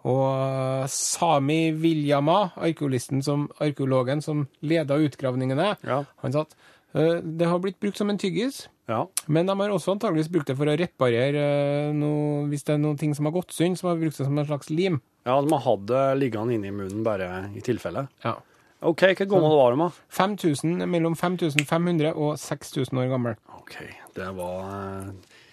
Og 0.05 0.87
Sami 0.89 1.71
Viljama, 1.71 2.51
arkeolisten 2.57 3.23
som, 3.23 3.47
arkeologen 3.59 4.21
som 4.21 4.47
leda 4.61 4.95
utgravningene, 5.01 5.77
Ja. 5.83 6.03
han 6.21 6.31
sa 6.31 6.41
at 6.41 6.53
eh, 6.53 6.57
det 6.95 7.47
har 7.49 7.59
blitt 7.59 7.79
brukt 7.83 7.97
som 7.99 8.09
en 8.09 8.19
tyggis, 8.19 8.69
ja. 8.87 9.01
men 9.27 9.49
de 9.49 9.55
har 9.59 9.73
også 9.73 9.95
antageligvis 9.95 10.31
brukt 10.31 10.47
det 10.47 10.55
for 10.55 10.71
å 10.71 10.75
reparere 10.79 11.41
eh, 11.43 11.93
noe, 11.95 12.45
hvis 12.51 12.63
det 12.63 12.77
er 12.77 12.79
noen 12.79 12.99
ting 12.99 13.15
som 13.17 13.27
har 13.27 13.35
gått 13.35 13.51
synd, 13.55 13.75
som 13.79 13.89
har 13.91 13.99
brukt 13.99 14.15
det 14.15 14.27
som 14.27 14.39
en 14.39 14.47
slags 14.47 14.71
lim. 14.71 15.01
Ja, 15.27 15.39
de 15.41 15.51
har 15.51 15.63
hatt 15.65 15.87
det 15.89 16.03
liggende 16.21 16.55
inni 16.55 16.71
munnen 16.71 17.03
bare 17.03 17.49
i 17.57 17.63
tilfelle. 17.65 18.05
Ja. 18.23 18.37
OK, 18.85 19.01
hva 19.17 19.27
gammel 19.27 19.55
var 19.57 19.73
de, 19.73 19.81
da? 19.81 19.89
5000, 20.13 20.85
mellom 20.91 21.15
5500 21.19 22.13
og 22.13 22.35
6000 22.39 23.01
år 23.01 23.11
gammel. 23.11 23.35
OK, 23.59 23.75
det 24.15 24.29
var 24.37 24.63
eh, 24.69 25.43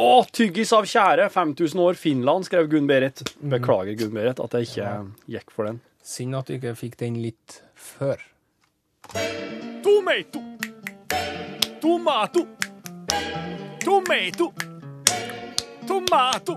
Å, 0.00 0.10
tyggis 0.32 0.72
av 0.76 0.88
tjære! 0.88 1.28
5000 1.34 1.82
år, 1.82 2.00
Finland, 2.00 2.48
skrev 2.48 2.70
Gunn 2.72 2.88
Berit. 2.88 3.24
Beklager, 3.40 3.96
Gunn 4.00 4.16
Berit, 4.16 4.40
at 4.40 4.56
jeg 4.56 4.70
ikke 4.70 4.96
gikk 5.36 5.52
for 5.52 5.68
den. 5.68 5.82
Synd 6.06 6.40
at 6.40 6.48
du 6.48 6.56
ikke 6.56 6.76
fikk 6.78 7.00
den 7.04 7.20
litt 7.20 7.60
før. 7.74 8.22
Tomato. 9.84 10.55
Tomato. 11.86 12.40
Tomato. 13.78 14.52
Tomato. 15.86 16.54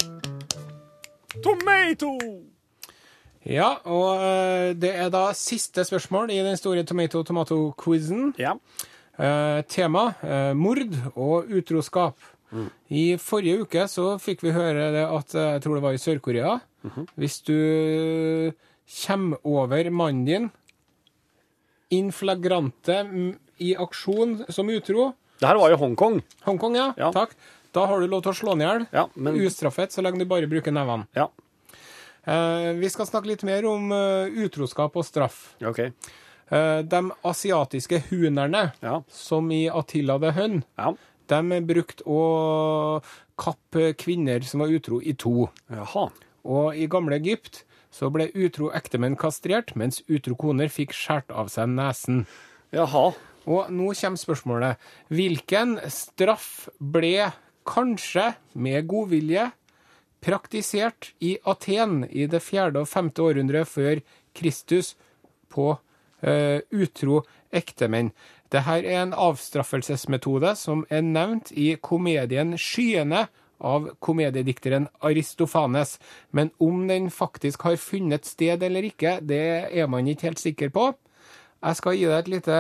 Tomato. 1.44 2.14
Ja, 3.46 3.68
og 3.86 4.24
eh, 4.26 4.72
det 4.74 4.90
er 4.90 5.12
da 5.14 5.28
siste 5.38 5.84
spørsmål 5.86 6.34
i 6.34 6.40
den 6.42 6.58
store 6.58 6.82
tomato-tomato-quizen. 6.82 8.32
Ja. 8.42 8.56
Eh, 9.22 9.60
tema 9.70 10.08
eh, 10.26 10.56
mord 10.58 10.98
og 11.14 11.54
utroskap. 11.60 12.18
I 12.90 13.04
forrige 13.22 13.68
uke 13.68 13.86
så 13.86 14.16
fikk 14.18 14.42
vi 14.48 14.56
høre 14.56 14.88
det 14.96 15.04
at 15.06 15.36
jeg 15.38 15.62
tror 15.62 15.78
det 15.78 15.84
var 15.84 15.94
i 15.94 16.00
Sør-Korea 16.02 16.56
Hvis 17.14 17.44
du 17.46 17.54
kommer 19.04 19.46
over 19.46 19.92
mannen 19.94 20.26
din 20.26 20.50
in 21.94 22.10
flagrante 22.10 23.04
mm, 23.04 23.30
i 23.60 23.76
aksjon 23.76 24.46
som 24.50 24.70
utro 24.70 25.14
Det 25.40 25.48
her 25.48 25.56
var 25.60 25.70
jo 25.72 25.78
Hongkong. 25.78 26.22
Hongkong, 26.46 26.76
ja. 26.76 26.94
Ja. 26.98 27.12
Takk. 27.16 27.36
Da 27.72 27.86
har 27.86 28.00
du 28.02 28.08
lov 28.08 28.24
til 28.26 28.32
å 28.32 28.36
slå 28.36 28.50
han 28.56 28.62
i 28.62 28.66
hjel. 28.66 28.88
Ja, 28.92 29.06
men 29.16 29.36
Ustraffet 29.40 29.92
så 29.94 30.02
lenge 30.04 30.20
du 30.20 30.26
bare 30.26 30.48
bruker 30.50 30.72
nevene. 30.76 31.08
Ja, 31.16 31.30
Eh, 32.30 32.74
vi 32.76 32.90
skal 32.92 33.08
snakke 33.08 33.30
litt 33.32 33.44
mer 33.48 33.66
om 33.66 33.92
uh, 33.96 34.28
utroskap 34.28 34.96
og 35.00 35.06
straff. 35.08 35.56
OK. 35.66 35.80
Eh, 35.80 36.82
de 36.84 37.00
asiatiske 37.26 38.02
hunerne, 38.10 38.74
Ja. 38.84 39.02
som 39.10 39.50
i 39.52 39.70
Attila 39.70 40.20
the 40.20 40.32
Hun, 40.32 40.64
Ja. 40.78 40.94
de 41.28 41.62
brukte 41.62 42.04
å 42.06 43.02
kappe 43.38 43.94
kvinner 43.98 44.44
som 44.44 44.60
var 44.60 44.68
utro, 44.68 45.00
i 45.02 45.14
to. 45.14 45.50
Jaha. 45.72 46.12
Og 46.46 46.76
i 46.76 46.88
gamle 46.88 47.16
Egypt 47.16 47.64
så 47.92 48.12
ble 48.12 48.28
utro 48.36 48.70
ektemenn 48.76 49.16
kastrert, 49.18 49.74
mens 49.76 50.04
utro 50.10 50.36
koner 50.36 50.68
fikk 50.70 50.92
skåret 50.94 51.32
av 51.32 51.48
seg 51.50 51.68
nesen. 51.70 52.28
Jaha. 52.74 53.14
Og 53.48 53.70
nå 53.72 53.92
kommer 53.94 54.20
spørsmålet. 54.20 54.90
Hvilken 55.14 55.78
straff 55.92 56.68
ble 56.80 57.32
kanskje, 57.70 58.34
med 58.54 58.88
god 58.90 59.12
vilje, 59.14 59.50
praktisert 60.20 61.14
i 61.24 61.38
Aten 61.48 62.04
i 62.10 62.28
det 62.28 62.42
fjerde 62.44 62.84
og 62.84 62.90
femte 62.92 63.24
århundre 63.24 63.64
før 63.66 64.02
Kristus 64.36 64.96
på 65.52 65.72
uh, 65.78 66.60
utro 66.72 67.24
ektemenn? 67.56 68.12
Dette 68.50 68.80
er 68.82 68.88
en 68.98 69.14
avstraffelsesmetode 69.14 70.56
som 70.58 70.82
er 70.90 71.06
nevnt 71.06 71.52
i 71.54 71.76
komedien 71.82 72.56
Skyene 72.58 73.28
av 73.60 73.92
komediedikteren 74.02 74.88
Aristofanes. 75.06 76.00
Men 76.32 76.50
om 76.58 76.88
den 76.90 77.12
faktisk 77.14 77.68
har 77.68 77.78
funnet 77.82 78.26
sted 78.26 78.64
eller 78.66 78.88
ikke, 78.88 79.20
det 79.22 79.70
er 79.70 79.92
man 79.92 80.08
ikke 80.08 80.32
helt 80.32 80.42
sikker 80.42 80.74
på. 80.74 80.90
Jeg 81.60 81.76
skal 81.76 81.98
gi 81.98 82.08
deg 82.08 82.20
et 82.22 82.32
lite 82.32 82.60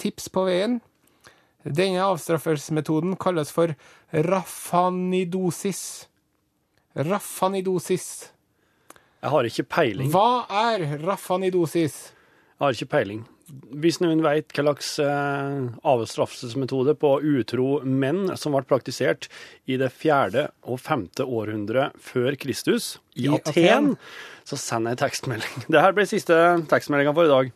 tips 0.00 0.28
på 0.32 0.44
veien. 0.48 0.78
Denne 1.64 2.04
avstraffelsesmetoden 2.04 3.16
kalles 3.20 3.50
for 3.52 3.72
raffanidosis. 4.12 5.82
Raffanidosis. 7.08 8.08
Jeg 9.18 9.32
har 9.32 9.48
ikke 9.48 9.66
peiling. 9.66 10.12
Hva 10.14 10.44
er 10.70 10.84
raffanidosis? 11.02 11.98
Jeg 12.58 12.64
har 12.64 12.76
ikke 12.76 12.92
peiling. 12.92 13.26
Hvis 13.80 13.96
noen 14.02 14.20
vet 14.20 14.52
hva 14.52 14.62
slags 14.66 14.90
eh, 15.00 15.68
avstraffelsesmetode 15.88 16.92
på 17.00 17.14
utro 17.24 17.78
menn 17.88 18.34
som 18.36 18.52
ble 18.52 18.60
praktisert 18.68 19.30
i 19.64 19.78
det 19.80 19.88
fjerde 19.96 20.50
og 20.68 20.82
femte 20.84 21.24
århundre 21.24 21.88
før 21.96 22.36
Kristus, 22.40 22.98
i, 23.16 23.24
I 23.24 23.38
Aten, 23.38 23.54
Aten. 23.56 23.94
Så 24.48 24.56
send 24.56 24.88
ei 24.88 24.96
tekstmelding. 24.96 25.66
Det 25.68 25.82
her 25.82 25.92
blir 25.96 26.08
siste 26.08 26.34
tekstmeldinga 26.70 27.12
for 27.16 27.28
i 27.28 27.32
dag. 27.32 27.52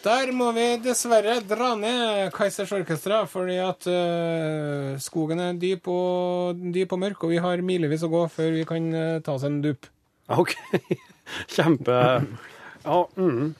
Der 0.00 0.30
må 0.32 0.46
vi 0.56 0.66
dessverre 0.80 1.34
dra 1.44 1.74
ned 1.76 2.30
Kaizers 2.32 2.70
Orkestra, 2.72 3.24
fordi 3.28 3.58
at 3.60 3.84
uh, 3.90 4.94
skogen 5.02 5.42
er 5.44 5.58
dyp 5.60 5.90
og, 5.92 6.62
dyp 6.72 6.94
og 6.96 7.02
mørk, 7.02 7.26
og 7.26 7.34
vi 7.34 7.42
har 7.44 7.60
milevis 7.66 8.06
å 8.06 8.12
gå 8.12 8.22
før 8.32 8.54
vi 8.54 8.62
kan 8.68 8.86
uh, 8.94 9.18
ta 9.24 9.34
oss 9.36 9.44
en 9.48 9.58
dupp. 9.64 9.90
OK. 10.32 10.54
Kjempe 11.54 11.98
Ja. 12.86 13.02
Mm. 13.18 13.52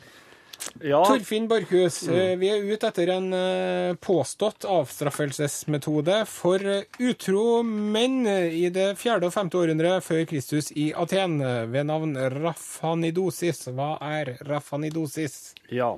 Ja. 0.78 1.02
Torfinn 1.04 1.48
Borchhus, 1.50 2.02
øh, 2.08 2.34
vi 2.40 2.50
er 2.52 2.64
ute 2.64 2.90
etter 2.90 3.12
en 3.16 3.28
øh, 3.36 3.98
påstått 4.00 4.66
avstraffelsesmetode 4.68 6.22
for 6.30 6.62
øh, 6.62 7.02
utro 7.10 7.44
menn 7.66 8.24
i 8.26 8.68
det 8.72 8.94
fjerde 9.00 9.28
og 9.28 9.34
femte 9.36 9.60
århundre 9.60 9.98
før 10.04 10.24
Kristus 10.30 10.72
i 10.76 10.90
Aten, 10.96 11.38
ved 11.72 11.86
navn 11.90 12.16
raffanidosis. 12.40 13.66
Hva 13.74 13.94
er 14.04 14.36
raffanidosis? 14.48 15.40
Ja. 15.70 15.94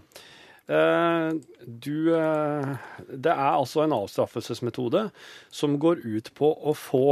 Eh, 0.66 1.30
du 1.66 2.14
eh, 2.14 2.74
Det 3.08 3.32
er 3.32 3.48
altså 3.50 3.82
en 3.82 3.94
avstraffelsesmetode 3.96 5.08
som 5.50 5.78
går 5.82 6.04
ut 6.06 6.30
på 6.38 6.52
å 6.54 6.74
få 6.78 7.06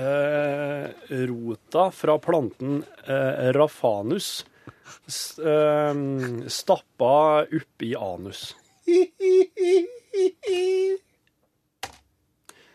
eh, 0.00 0.88
rota 1.28 1.90
fra 1.92 2.16
planten 2.22 2.82
eh, 3.04 3.52
rafanus 3.56 4.46
opp 4.64 6.50
stappa 6.50 7.14
oppi 7.44 7.94
anus. 7.98 8.54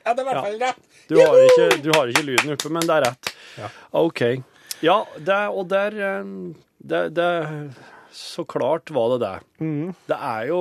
Ja, 0.03 0.13
det 0.13 0.21
er 0.21 0.25
i 0.25 0.29
hvert 0.29 0.45
fall 0.45 0.59
rett. 0.61 0.87
Du 1.09 1.17
har, 1.19 1.35
ikke, 1.43 1.67
du 1.83 1.89
har 1.95 2.09
ikke 2.11 2.25
lyden 2.25 2.53
oppe, 2.55 2.71
men 2.73 2.85
det 2.87 2.97
er 2.99 3.05
rett. 3.09 3.31
OK. 3.97 4.21
Ja, 4.85 5.01
det, 5.17 5.39
og 5.51 5.67
der 5.71 5.95
eh, 5.99 6.27
det, 6.79 7.01
det 7.17 7.29
Så 8.15 8.45
klart 8.47 8.89
var 8.95 9.11
det 9.13 9.19
det. 9.25 9.33
Det 10.09 10.17
er 10.17 10.47
jo, 10.49 10.59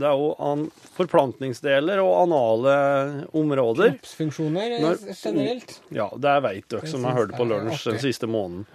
det 0.00 0.06
er 0.08 0.16
jo 0.18 0.32
an, 0.42 0.64
forplantningsdeler 0.96 2.00
og 2.02 2.14
anale 2.24 2.74
områder. 3.38 3.94
Kroppsfunksjoner 3.98 4.78
generelt. 5.12 5.76
Ja, 5.94 6.08
det 6.16 6.34
veit 6.46 6.66
dere 6.72 6.90
som 6.90 7.04
har 7.06 7.20
hørt 7.20 7.36
på 7.38 7.46
lunsj 7.46 7.86
den 7.92 8.00
siste 8.02 8.26
måneden. 8.30 8.66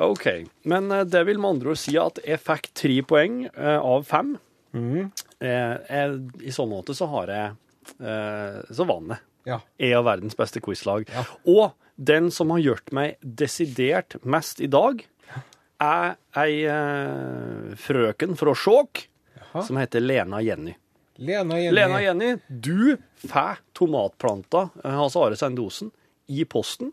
OK. 0.00 0.26
Men 0.62 0.90
eh, 0.92 1.04
det 1.04 1.24
vil 1.28 1.40
med 1.40 1.56
andre 1.56 1.74
ord 1.74 1.80
si 1.80 1.96
at 2.00 2.20
jeg 2.24 2.40
fikk 2.42 2.70
tre 2.76 3.00
poeng 3.06 3.42
eh, 3.50 3.78
av 3.78 4.06
fem. 4.08 4.34
Mm. 4.72 5.10
Eh, 5.42 5.74
jeg, 5.90 6.18
I 6.46 6.54
sånn 6.54 6.70
måte 6.70 6.94
så 6.94 7.08
har 7.10 7.32
jeg 7.34 7.46
eh, 7.98 8.60
Så 8.70 8.86
vant 8.86 9.10
jeg. 9.10 9.22
Ja. 9.48 9.56
er 9.80 9.96
av 9.98 10.04
verdens 10.06 10.36
beste 10.38 10.60
quizlag. 10.62 11.08
Ja. 11.10 11.24
Og 11.48 11.72
den 11.96 12.28
som 12.32 12.52
har 12.54 12.60
gjort 12.62 12.92
meg 12.96 13.16
desidert 13.20 14.18
mest 14.22 14.60
i 14.60 14.68
dag, 14.70 15.00
er 15.80 16.12
ei 16.36 16.60
frøken 17.80 18.36
fra 18.36 18.52
Skjåk 18.52 19.00
som 19.64 19.78
heter 19.80 20.04
Lena 20.04 20.42
Jenny. 20.44 20.74
Lena 21.20 21.56
Jenny. 21.56 21.74
Lena 21.74 22.02
Jenny, 22.04 22.34
du 22.48 22.96
får 23.24 23.64
tomatplanter 23.76 24.68
altså 24.84 25.24
Are 25.24 25.40
Sendosen 25.40 25.90
i 26.28 26.44
posten. 26.44 26.92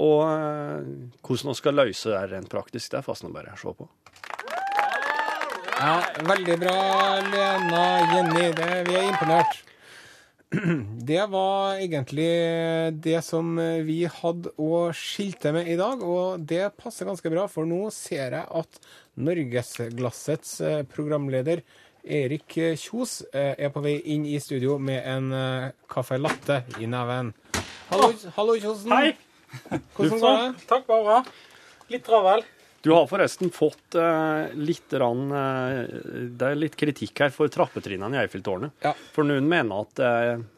Og 0.00 0.20
eh, 0.24 0.92
hvordan 1.20 1.52
vi 1.52 1.58
skal 1.58 1.76
løse 1.76 2.12
det 2.12 2.28
rent 2.32 2.52
praktisk, 2.52 2.92
det 2.94 3.04
får 3.04 3.24
vi 3.26 3.32
bare 3.34 3.56
se 3.60 3.74
på. 3.76 3.88
Ja, 5.80 5.96
veldig 6.28 6.56
bra, 6.60 6.78
Lena 7.24 7.84
Jenny. 8.12 8.46
Det, 8.56 8.70
vi 8.88 8.96
er 9.00 9.08
imponert. 9.08 9.60
Det 11.10 11.20
var 11.30 11.78
egentlig 11.78 12.26
det 13.04 13.20
som 13.22 13.52
vi 13.86 14.00
hadde 14.10 14.50
å 14.58 14.88
skilte 14.98 15.52
med 15.54 15.70
i 15.70 15.76
dag, 15.78 16.02
og 16.02 16.42
det 16.42 16.72
passer 16.74 17.06
ganske 17.06 17.30
bra, 17.30 17.44
for 17.46 17.70
nå 17.70 17.84
ser 17.94 18.34
jeg 18.34 18.48
at 18.58 18.80
Norgesglassets 19.14 20.56
eh, 20.66 20.82
programleder 20.90 21.62
Erik 22.02 22.58
Kjos 22.82 23.20
eh, 23.30 23.54
er 23.54 23.70
på 23.70 23.84
vei 23.86 24.00
inn 24.10 24.26
i 24.26 24.42
studio 24.42 24.74
med 24.82 25.06
en 25.06 25.32
caffè 25.90 26.18
latte 26.18 26.64
i 26.82 26.90
neven. 26.90 27.30
Hallo, 27.94 28.10
hallo 28.34 28.58
Kjosen. 28.58 28.90
Hei. 28.90 29.29
Hvordan 29.96 30.22
går 30.22 30.40
det? 30.40 30.64
Takk, 30.70 30.86
bare 30.88 31.04
bra. 31.04 31.20
Litt 31.90 32.06
travel. 32.06 32.44
Du 32.82 32.92
har 32.94 33.04
forresten 33.06 33.50
fått 33.52 33.94
eh, 33.94 34.54
litt, 34.56 34.92
rann, 34.96 35.26
eh, 35.36 35.80
det 36.32 36.46
er 36.46 36.56
litt 36.56 36.78
kritikk 36.80 37.20
her 37.20 37.32
for 37.34 37.52
trappetrinnene 37.52 38.16
i 38.16 38.22
Eiffeltårnet. 38.22 38.72
Ja. 38.80 38.94
For 39.12 39.28
noen 39.28 39.50
mener 39.50 39.82
at 39.84 39.92
det 40.00 40.12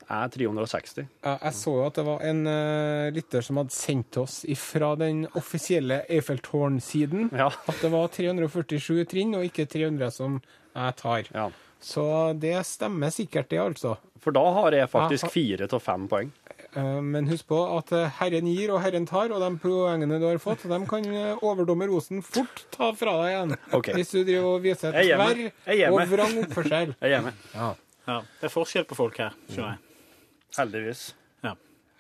er 0.07 0.31
360. 0.37 1.09
Ja, 1.25 1.33
jeg 1.49 1.57
så 1.59 1.75
jo 1.81 1.89
at 1.89 1.99
det 1.99 2.05
var 2.07 2.23
en 2.29 2.45
uh, 2.47 3.09
lytter 3.17 3.43
som 3.43 3.59
hadde 3.59 3.75
sendt 3.75 4.21
oss 4.23 4.43
ifra 4.47 4.93
den 5.01 5.25
offisielle 5.41 6.03
Eiffeltårn-siden 6.07 7.33
Ja. 7.35 7.49
at 7.51 7.83
det 7.83 7.91
var 7.91 8.13
347 8.15 9.03
trinn, 9.11 9.35
og 9.35 9.49
ikke 9.49 9.67
300 9.73 10.15
som 10.15 10.39
jeg 10.77 10.99
tar. 11.03 11.33
Ja. 11.35 11.49
Så 11.83 12.05
det 12.39 12.55
stemmer 12.69 13.11
sikkert, 13.11 13.51
det, 13.51 13.59
altså. 13.59 13.97
For 14.23 14.31
da 14.37 14.45
har 14.61 14.77
jeg 14.79 14.93
faktisk 14.93 15.33
fire 15.35 15.67
til 15.67 15.83
fem 15.83 16.07
poeng. 16.07 16.31
Eh, 16.77 17.01
Men 17.05 17.29
husk 17.29 17.47
på 17.51 17.59
at 17.77 17.93
eh, 17.93 18.09
Herren 18.21 18.49
gir 18.49 18.73
og 18.73 18.81
Herren 18.85 19.07
tar, 19.09 19.33
og 19.35 19.43
de 19.43 19.51
poengene 19.61 20.19
du 20.21 20.27
har 20.29 20.41
fått, 20.43 20.65
de 20.69 20.79
kan 20.89 21.09
eh, 21.13 21.45
overdommer 21.45 21.93
Osen 21.93 22.23
fort 22.25 22.65
ta 22.73 22.93
fra 22.97 23.17
deg 23.21 23.33
igjen. 23.35 23.57
Okay. 23.79 23.97
Hvis 23.99 24.13
du 24.15 24.23
driver 24.23 24.49
og 24.55 24.63
viser 24.65 24.97
et 24.97 25.11
tverr 25.13 25.91
og 25.93 26.05
vrang 26.13 26.39
oppførsel. 26.47 26.95
Jeg 27.05 27.19
er 27.19 27.27
med. 27.29 27.43
Ja. 27.55 27.73
Ja, 28.03 28.17
det 28.41 28.49
er 28.49 28.51
forskjell 28.51 28.87
på 28.91 28.97
folk 28.99 29.19
her, 29.23 29.35
skjønner 29.47 29.77
jeg. 29.77 30.25
Heldigvis. 30.57 31.03
Ja. 31.47 31.53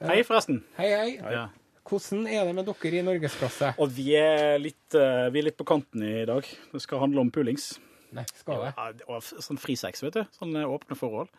Hei, 0.08 0.16
forresten. 0.26 0.56
Hei, 0.74 0.88
hei. 0.90 1.12
Ja. 1.30 1.44
Hvordan 1.87 2.24
er 2.26 2.48
det 2.48 2.56
med 2.56 2.66
dere 2.66 2.98
i 2.98 3.04
norgesklasse? 3.06 3.68
Og 3.78 3.92
vi 3.94 4.08
er, 4.18 4.56
litt, 4.58 4.96
vi 4.96 5.38
er 5.38 5.46
litt 5.46 5.61
på 5.61 5.66
kanten 5.68 6.02
i 6.02 6.24
dag. 6.26 6.48
Det 6.72 6.82
skal 6.82 7.04
handle 7.04 7.22
om 7.22 7.30
pulings. 7.30 7.76
Nei, 8.18 8.26
skal 8.35 8.64
det? 8.64 8.72
Ja, 8.74 8.88
og 9.14 9.22
sånn 9.46 9.62
frisex, 9.62 10.02
vet 10.02 10.18
du. 10.18 10.24
Sånn 10.35 10.58
åpne 10.58 10.98
forhold. 10.98 11.30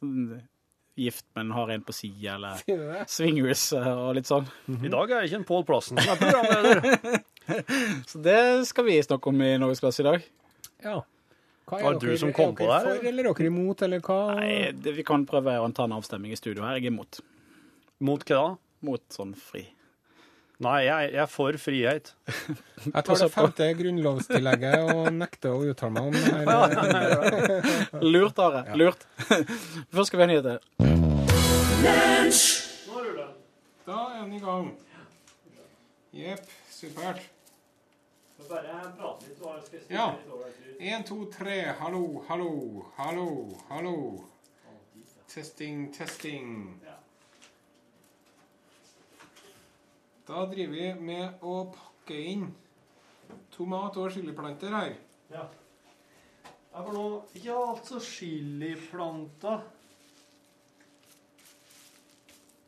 Sånn 0.00 0.40
gift, 0.98 1.24
men 1.34 1.50
har 1.50 1.70
en 1.72 1.82
på 1.82 1.94
sida, 1.96 2.34
eller 2.34 3.06
swingers 3.08 3.64
og 3.78 4.12
litt 4.18 4.28
sånn. 4.28 4.48
I 4.68 4.90
dag 4.92 5.10
er 5.10 5.22
jeg 5.22 5.30
ikke 5.30 5.40
en 5.40 5.48
Pål 5.48 5.64
Plassen 5.68 6.00
som 6.00 6.12
er 6.12 6.20
programleder. 6.20 7.22
Så 8.10 8.20
det 8.22 8.38
skal 8.68 8.86
vi 8.86 8.98
snakke 9.02 9.32
om 9.32 9.42
i 9.42 9.54
Norgesklasse 9.60 10.04
i 10.04 10.06
dag. 10.06 10.28
Ja. 10.84 11.00
Hva 11.68 11.78
er, 11.78 11.86
er 11.86 11.98
dere, 12.02 12.14
du 12.14 12.20
som 12.20 12.32
kom 12.36 12.52
er 12.52 12.58
på 12.58 12.66
dere 12.68 12.80
det 12.82 12.96
for, 12.98 13.06
eller 13.08 13.28
er 13.30 13.38
dere 13.38 13.50
imot, 13.52 13.84
eller 13.86 14.02
hva? 14.04 14.18
Nei, 14.36 14.56
det, 14.76 14.96
vi 14.98 15.06
kan 15.06 15.24
prøve 15.28 15.54
å 15.62 15.70
ta 15.74 15.86
en 15.88 15.96
avstemning 15.96 16.34
i 16.34 16.38
studio 16.38 16.66
her. 16.66 16.76
Jeg 16.76 16.90
er 16.90 16.92
imot. 16.92 17.22
Mot 18.02 18.26
hva 18.28 18.42
da? 18.42 18.50
Mot 18.84 19.04
sånn 19.14 19.32
fri. 19.38 19.64
Nei, 20.62 20.80
jeg, 20.86 21.10
jeg 21.12 21.22
er 21.22 21.30
for 21.30 21.56
frihet. 21.58 22.12
Jeg 22.82 23.04
tar 23.06 23.14
det 23.14 23.28
femte 23.30 23.66
grunnlovstillegget 23.78 24.88
og 24.90 25.04
nekter 25.14 25.52
å 25.54 25.60
uttale 25.70 25.92
meg 25.94 26.08
om 26.08 26.14
det 26.16 26.22
her. 26.34 28.00
Lurt, 28.14 28.40
Are. 28.42 28.62
Lurt. 28.74 29.04
Først 29.94 30.10
skal 30.10 30.18
vi 30.18 30.24
ha 30.24 30.28
nyheter. 30.32 30.58
Da 33.86 33.98
er 34.00 34.18
den 34.24 34.34
i 34.34 34.42
gang. 34.42 34.72
Jepp, 36.12 36.50
supert. 36.74 37.22
Ja. 39.88 40.08
Én, 40.82 41.06
to, 41.06 41.24
tre. 41.30 41.60
Hallo, 41.78 42.24
hallo, 42.28 42.50
hallo, 42.98 43.28
hallo. 43.70 43.96
Testing, 45.30 45.86
testing. 45.94 46.82
Da 50.26 50.46
driver 50.46 50.76
vi 50.76 50.88
med 51.02 51.42
å 51.42 51.56
pakke 51.74 52.18
inn 52.32 52.46
tomat- 53.54 53.96
og 53.98 54.12
chiliplanter 54.14 54.74
her. 54.74 54.94
Ja. 55.32 55.46
Jeg 56.72 56.84
får 56.86 56.92
nå 56.96 57.06
Ja, 57.42 57.56
altså 57.74 58.00
chiliplanter. 58.00 59.62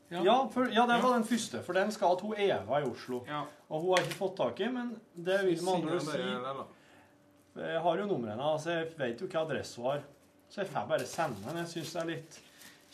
Ja, 0.09 0.49
for, 0.53 0.69
ja, 0.71 0.85
det 0.87 1.03
var 1.03 1.15
den 1.17 1.25
første, 1.27 1.63
for 1.65 1.73
den 1.75 1.91
skal 1.93 2.19
til 2.21 2.35
Eva 2.39 2.81
i 2.81 2.87
Oslo. 2.87 3.23
Ja. 3.27 3.45
Og 3.71 3.81
hun 3.81 3.95
har 3.95 4.05
ikke 4.05 4.19
fått 4.19 4.37
tak 4.37 4.61
i, 4.61 4.69
men 4.71 4.93
det 5.15 5.41
vil 5.47 5.63
med 5.65 5.75
andre 5.75 5.95
ord 5.97 6.05
si 6.11 7.63
Jeg 7.65 7.81
har 7.87 7.99
jo 7.99 8.07
numrene, 8.07 8.43
altså 8.43 8.71
jeg 8.71 8.93
vet 8.99 9.21
jo 9.21 9.31
hva 9.31 9.43
adresse 9.47 9.81
hun 9.81 9.91
har. 9.91 10.05
Så 10.51 10.61
jeg 10.63 10.71
får 10.71 10.87
bare 10.91 11.07
sende 11.07 11.43
den. 11.47 11.57
Jeg 11.63 11.73
syns 11.73 11.93
det 11.95 12.03
er 12.03 12.11
litt 12.13 12.39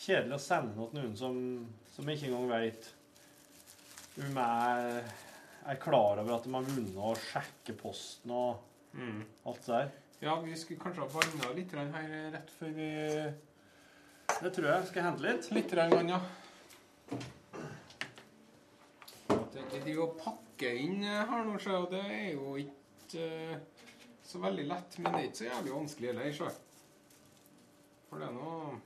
kjedelig 0.00 0.36
å 0.36 0.42
sende 0.44 0.76
noe 0.76 0.88
til 0.92 1.00
noen 1.00 1.16
som, 1.18 1.36
som 1.92 2.08
ikke 2.08 2.30
engang 2.30 2.48
vet 2.54 2.88
om 4.18 4.36
jeg 4.36 5.04
er 5.66 5.76
klar 5.82 6.18
over 6.18 6.34
at 6.36 6.44
de 6.44 6.52
har 6.54 6.62
vunnet, 6.66 6.96
og 6.96 7.16
sjekker 7.30 7.76
posten 7.78 8.30
og 8.34 8.66
Mm. 8.92 9.20
alt 9.46 9.60
det 9.66 9.66
der. 9.76 9.90
Ja, 10.20 10.32
vi 10.42 10.56
skulle 10.58 10.80
kanskje 10.82 11.00
ha 11.00 11.06
vanna 11.06 11.52
litt 11.54 11.70
her 11.70 12.32
rett 12.34 12.50
før 12.58 12.72
vi 12.74 12.88
Det 14.40 14.52
tror 14.54 14.66
jeg. 14.66 14.86
Skal 14.88 15.02
jeg 15.02 15.04
hente 15.12 15.22
litt? 15.22 15.50
Litt 15.52 15.74
vann, 15.74 16.08
ja. 16.08 16.20
At 19.28 19.54
jeg 19.54 19.62
ikke 19.64 19.84
driver 19.84 20.02
og 20.08 20.18
pakker 20.24 20.72
inn 20.80 21.02
her 21.04 21.44
nå, 21.44 21.58
så 21.58 21.84
det 21.90 22.00
er 22.04 22.32
jo 22.34 22.56
ikke 22.56 23.22
eh, 23.52 23.58
så 24.24 24.38
veldig 24.42 24.66
lett. 24.68 24.98
Men 24.98 25.12
det 25.12 25.20
er 25.20 25.26
ikke 25.28 25.36
så 25.36 25.48
jævlig 25.50 25.72
vanskelig 25.74 26.08
heller, 26.12 26.32
sjø. 26.32 26.50
For 28.08 28.18
det 28.18 28.28
er 28.28 28.32
noe 28.32 28.80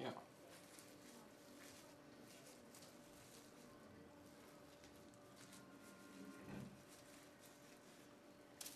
Ja. 0.00 0.12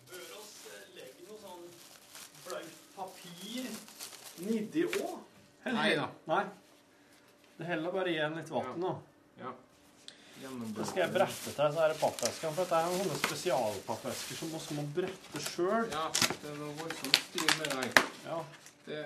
Bør 0.08 0.34
oss 0.38 0.52
legge 0.96 1.26
noe 1.28 1.38
sånn 1.42 1.64
blankt 2.44 2.82
papir 2.96 3.68
nedi 4.44 4.84
òg? 4.88 5.14
Nei 5.74 5.90
da. 5.98 6.08
Nei. 6.28 6.42
Det 7.58 7.68
heller 7.84 7.98
bare 8.00 8.10
igjen 8.10 8.36
litt 8.38 8.48
vann 8.50 8.80
nå. 8.80 8.90
Ja. 9.40 9.50
Det 10.44 10.84
skal 10.88 11.02
jeg 11.04 11.12
brette 11.12 11.52
til 11.52 11.74
så 11.74 11.88
det 11.88 11.98
pappeskene, 12.00 12.52
for 12.52 12.62
dette 12.64 12.78
er 12.78 12.88
noen 12.88 13.02
sånne 13.04 13.20
spesialpappesker 13.22 14.38
som 14.40 14.56
også 14.58 14.76
må 14.78 14.84
brette 14.96 15.42
sjøl. 15.44 15.86
Ja, 15.92 16.06
det 16.14 16.50
er 16.50 16.58
noe 16.60 16.72
voldsomt 16.80 17.20
styr 17.28 17.54
med 17.60 17.76
deg. 17.76 18.02
Ja. 18.24 18.40
Det 18.88 19.04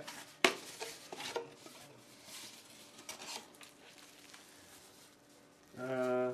Eh, 5.79 6.31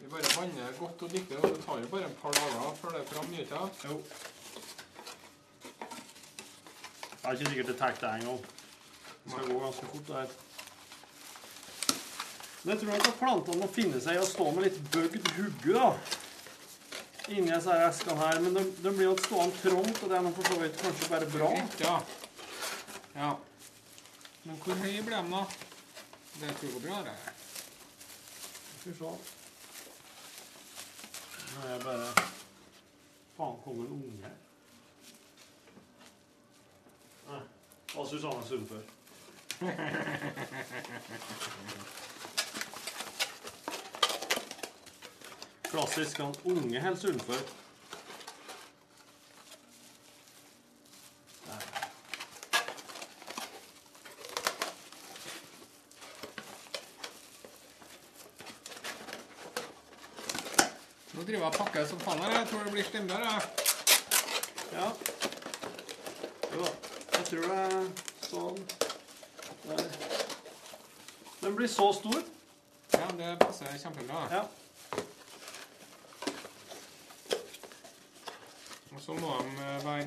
Vi 0.00 0.06
bare 0.10 0.30
vanner 0.36 0.72
godt 0.78 1.02
og 1.02 1.10
dykker. 1.12 1.38
og 1.42 1.48
det 1.56 1.64
tar 1.64 1.80
jo 1.80 1.88
bare 1.88 2.06
et 2.08 2.16
par 2.22 2.32
dager 2.38 2.74
før 2.80 2.90
det 2.94 3.00
er 3.00 3.10
fram 3.12 3.30
nyheter. 3.30 3.68
jo. 3.88 4.00
Det 7.10 7.24
er 7.24 7.32
ikke 7.32 7.50
sikkert 7.50 7.66
det 7.66 7.78
tar 7.78 7.92
det 8.00 8.10
en 8.14 8.26
gang. 8.28 8.40
Det 9.24 9.32
skal 9.32 9.48
gå 9.52 9.58
ganske 9.60 9.86
fort. 9.86 10.06
det 10.06 10.14
her. 10.16 10.43
Men 12.64 12.72
jeg 12.72 12.80
tror 12.80 12.92
nok 12.94 13.08
at 13.08 13.18
plantene 13.20 13.60
må 13.60 13.66
finne 13.68 13.98
seg 14.00 14.16
i 14.16 14.20
å 14.22 14.28
stå 14.28 14.44
med 14.56 14.64
litt 14.64 14.78
bøgd 14.94 15.26
hugge, 15.36 15.74
da. 15.76 15.88
Inni 17.28 17.50
disse 17.52 17.74
eskene 17.88 18.16
her. 18.22 18.40
Men 18.40 18.56
de, 18.56 18.62
de 18.80 18.92
blir 18.92 19.10
jo 19.10 19.16
stående 19.20 19.58
trangt, 19.60 20.00
og 20.00 20.08
det 20.08 20.16
er 20.16 20.28
for 20.38 20.48
så 20.48 20.56
vidt 20.62 20.80
kanskje 20.80 21.10
bare 21.12 21.28
bra. 21.34 21.50
Ja. 21.82 21.96
ja. 23.18 23.30
Men 24.46 24.60
hvor 24.64 24.80
høy 24.80 24.96
ble 25.04 25.18
de, 25.18 25.30
da? 25.34 25.42
Det 26.40 26.54
tror 26.56 26.70
jeg 26.70 26.74
går 26.78 26.86
bra, 26.86 27.02
det. 27.04 27.16
Skal 28.80 28.90
vi 28.90 28.96
se. 29.02 29.12
Nå 31.54 31.66
er 31.66 31.70
jeg 31.74 31.84
bare 31.84 32.08
Faen, 33.34 33.60
kommer 33.64 33.84
en 33.84 33.92
unge 33.98 34.24
her? 34.24 34.36
Nei. 37.28 37.44
Var 37.94 38.04
Susanne 38.08 38.44
Sundfør. 38.48 38.84
Klassisk 45.74 46.18
han 46.18 46.34
unge 46.44 46.80
helst. 46.80 47.02
Der. 47.02 47.38
Nå 61.12 61.22
driver 61.22 61.32
jeg 61.32 61.42
og 61.42 61.52
pakker 61.52 61.86
som 61.86 62.00
faen 62.00 62.22
her. 62.22 62.38
Jeg 62.38 62.48
tror 62.52 62.62
det 62.62 62.72
blir 62.72 62.90
slemmere. 62.92 63.34
Ja. 64.72 64.88
Jo 66.54 66.62
Ja. 66.62 66.72
Jeg 67.18 67.24
tror 67.26 67.48
det 67.50 67.62
er 67.66 67.88
sånn 68.30 68.66
Der. 69.64 69.86
Den 71.40 71.56
blir 71.56 71.66
så 71.66 71.92
stor. 71.98 72.20
Ja, 72.92 73.08
det 73.18 73.38
passer 73.42 73.80
kjempebra. 73.82 74.28
Ja. 74.30 74.50
Så 79.14 79.20
må 79.22 79.34
de 79.38 79.62
eh, 79.62 79.84
være 79.84 80.06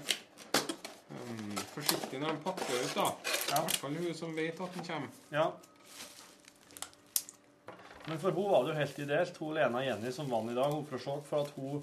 um, 1.10 1.58
forsiktige 1.72 2.20
når 2.20 2.36
de 2.36 2.44
pakker 2.44 2.74
ut, 2.76 2.96
da. 2.98 3.08
I 3.48 3.54
hvert 3.54 3.78
fall 3.82 3.98
hun 4.02 4.16
som 4.18 4.36
vet 4.36 4.60
at 4.60 4.78
den 4.78 4.88
kommer. 4.88 5.20
ja. 5.32 5.48
Men 8.08 8.20
for 8.20 8.32
hun 8.32 8.52
var 8.52 8.64
det 8.64 8.72
jo 8.72 8.80
helt 8.80 9.00
ideelt. 9.04 9.38
Hun 9.38 9.56
Lena 9.56 9.82
Jenny 9.84 10.12
som 10.16 10.30
vant 10.32 10.52
i 10.52 10.56
dag, 10.56 10.72
hun 10.72 10.86
fra 10.88 11.00
Skjåk, 11.04 11.26
for 11.28 11.44
at 11.44 11.50
hun 11.58 11.82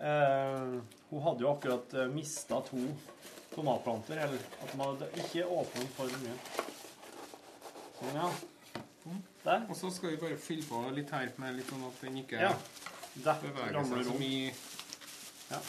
eh, 0.00 0.78
Hun 1.10 1.20
hadde 1.20 1.44
jo 1.44 1.50
akkurat 1.50 1.92
eh, 2.00 2.08
mista 2.08 2.62
to 2.64 2.80
tomatplanter. 3.52 4.22
Eller 4.24 4.40
at 4.40 4.72
de 4.72 4.80
hadde 4.80 5.10
ikke 5.20 5.44
åpnet 5.44 5.92
for 5.98 6.16
mye. 6.22 6.38
Sånn, 7.98 8.16
ja. 8.16 8.32
Der. 9.44 9.66
Og 9.68 9.76
så 9.76 9.92
skal 9.92 10.14
vi 10.14 10.22
bare 10.24 10.40
fylle 10.40 10.64
på 10.64 10.80
litt 10.96 11.12
her 11.12 11.28
med 11.36 11.58
litt 11.58 11.68
sånn 11.68 11.84
at 11.90 12.00
den 12.06 12.22
ikke 12.24 12.40
Ja. 12.40 12.54
Beveger 13.14 13.84
seg 13.84 14.08
så 14.08 14.16
mye. 14.16 14.54
Ja. 15.52 15.60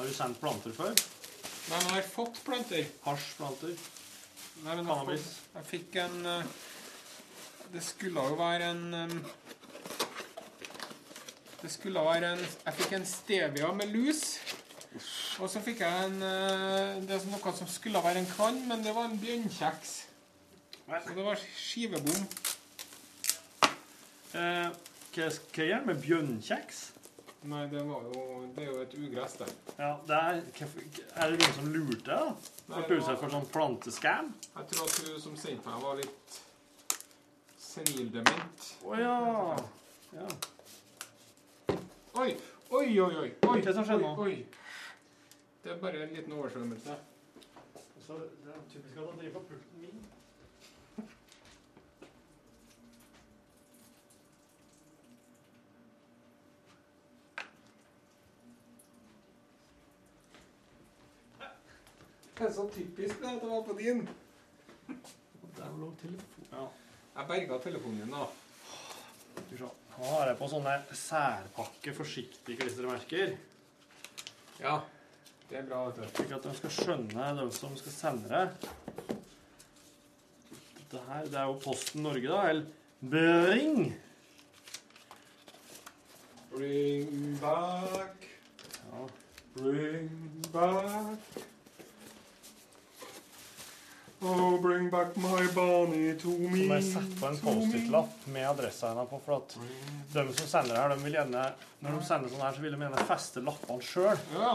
Har 0.00 0.06
du 0.08 0.14
sendt 0.16 0.38
planter 0.40 0.72
før? 0.72 0.94
Nei, 0.96 1.76
men 1.76 1.90
jeg 1.90 1.96
har 1.98 2.06
fått 2.08 2.38
planter. 2.40 2.86
Hasjplanter? 3.04 3.72
Nei, 4.64 4.76
men 4.78 4.86
Cannabis. 4.88 5.26
jeg 5.52 5.66
fikk 5.68 5.98
en 6.00 6.14
eh, 6.30 6.54
Det 7.74 7.82
skulle 7.84 8.22
jo 8.30 8.38
være 8.38 8.70
en 8.72 9.18
Det 11.60 11.72
skulle 11.74 12.04
være 12.06 12.30
en 12.32 12.40
Jeg 12.40 12.78
fikk 12.78 12.94
en 12.96 13.04
stevia 13.10 13.68
med 13.76 13.92
lus. 13.92 14.22
Og 15.36 15.52
så 15.52 15.60
fikk 15.66 15.82
jeg 15.84 16.06
en 16.06 16.16
eh, 16.30 16.96
Det 17.04 17.18
er 17.18 17.26
noe 17.34 17.52
som 17.58 17.68
skulle 17.68 18.00
være 18.00 18.22
en 18.22 18.30
kvann, 18.32 18.62
men 18.72 18.86
det 18.86 18.96
var 18.96 19.10
en 19.10 19.20
bjørnkjeks. 19.20 19.92
Så 20.88 21.18
det 21.18 21.28
var 21.28 21.44
skivebom. 21.58 22.24
Eh, 24.32 24.72
hva, 25.12 25.28
gjør 25.28 25.84
du 25.84 25.92
med 25.92 26.02
bjørnkjeks? 26.08 26.80
Nei, 27.42 27.66
det 27.72 27.80
var 27.88 28.02
jo 28.04 28.48
Det 28.54 28.62
er 28.62 28.66
jo 28.68 28.80
et 28.82 28.94
ugress, 28.94 29.32
det. 29.40 29.48
Ja, 29.78 29.94
det 30.06 30.16
er, 30.16 30.42
er 31.16 31.30
det 31.30 31.38
noen 31.40 31.54
som 31.56 31.68
lurte 31.72 32.10
da? 32.10 32.34
Ble 32.66 32.82
det 32.82 32.88
du 32.90 32.96
utsatt 32.98 33.20
for 33.22 33.32
sånn 33.32 33.48
planteskam? 33.54 34.28
Jeg 34.56 34.68
tror 34.72 34.84
at 34.84 34.98
hun 35.06 35.20
som 35.24 35.38
sendte 35.40 35.70
meg, 35.70 35.80
var 35.86 36.00
litt 36.02 36.40
senildement. 37.56 38.68
Å 38.84 39.00
ja. 39.00 39.16
ja. 40.18 40.28
Oi, 42.20 42.30
oi, 42.76 42.86
oi, 43.00 43.12
oi. 43.24 43.28
oi 43.48 43.60
Hva 43.64 43.72
som 43.72 43.88
skjedde 43.88 44.02
nå? 44.04 44.12
Oi. 44.26 44.36
Det 45.64 45.72
er 45.72 45.80
bare 45.80 46.04
en 46.04 46.16
liten 46.16 46.36
oversvømmelse. 46.36 46.96
Så 48.04 48.20
det 48.44 48.52
er 48.52 48.64
typisk 48.72 48.96
at 48.98 49.06
han 49.06 49.20
driver 49.20 49.38
på 49.38 49.54
pulten 49.54 49.84
min. 49.86 50.04
Det 62.40 62.46
er 62.48 62.52
så 62.56 62.64
typisk 62.72 63.18
det 63.20 63.28
at 63.28 63.42
det 63.42 63.48
var 63.50 63.62
på 63.66 63.74
din. 63.76 63.98
Der 65.58 65.74
lå 65.76 65.90
telefon. 66.00 66.46
Ja. 66.52 66.62
Jeg 67.18 67.26
berga 67.28 67.58
telefonen 67.60 67.98
din, 68.00 68.14
da. 68.14 68.22
Nå 69.60 69.68
har 70.06 70.30
jeg 70.30 70.38
på 70.38 70.48
sånne 70.48 70.78
særpakke 70.96 71.92
forsiktige 71.92 72.56
klistremerker. 72.62 73.34
Ja, 74.62 74.78
det 75.50 75.58
er 75.60 75.68
bra, 75.68 75.82
vet 75.90 76.00
du. 76.00 76.06
Slik 76.16 76.32
at 76.38 76.48
de 76.48 76.54
skal 76.62 76.72
skjønne, 76.78 77.28
de 77.42 77.46
som 77.58 77.76
skal 77.76 77.92
sende 77.98 78.32
det. 78.32 78.70
Dette 80.78 81.04
her, 81.10 81.28
det 81.28 81.42
er 81.42 81.52
jo 81.52 81.60
Posten 81.66 82.06
Norge, 82.08 82.24
da. 82.24 82.40
Eller 82.54 82.64
Bring. 83.00 83.92
Bring 86.50 87.36
back, 87.44 88.26
Ja. 88.88 89.06
bring 89.60 90.42
back. 90.52 91.42
Oh, 94.22 94.58
bring 94.60 94.90
back 94.90 95.16
my 95.16 95.46
Bonnie 95.54 96.14
to 96.20 96.28
me. 96.28 96.50
Så 96.50 96.66
må 96.68 96.74
jeg 96.76 96.84
sette 96.90 97.16
på 97.16 97.28
en. 97.30 97.38
Post-It-lapp 97.40 98.26
med 98.34 98.48
adressa 98.50 98.90
hennes 98.90 99.08
på. 99.08 99.20
For 99.24 99.38
at 99.38 99.54
de 100.12 100.24
som 100.36 100.50
sender 100.50 100.76
her, 100.76 100.92
de 100.92 101.04
vil 101.06 101.16
gjerne 101.16 101.44
Når 101.80 101.96
de 101.96 102.00
sender 102.04 102.32
sånn 102.32 102.44
her, 102.44 102.52
så 102.58 102.64
vil 102.66 102.76
de 102.76 102.82
gjerne 102.84 103.06
feste 103.08 103.44
lappene 103.46 103.86
sjøl. 103.86 104.20
Ja. 104.36 104.52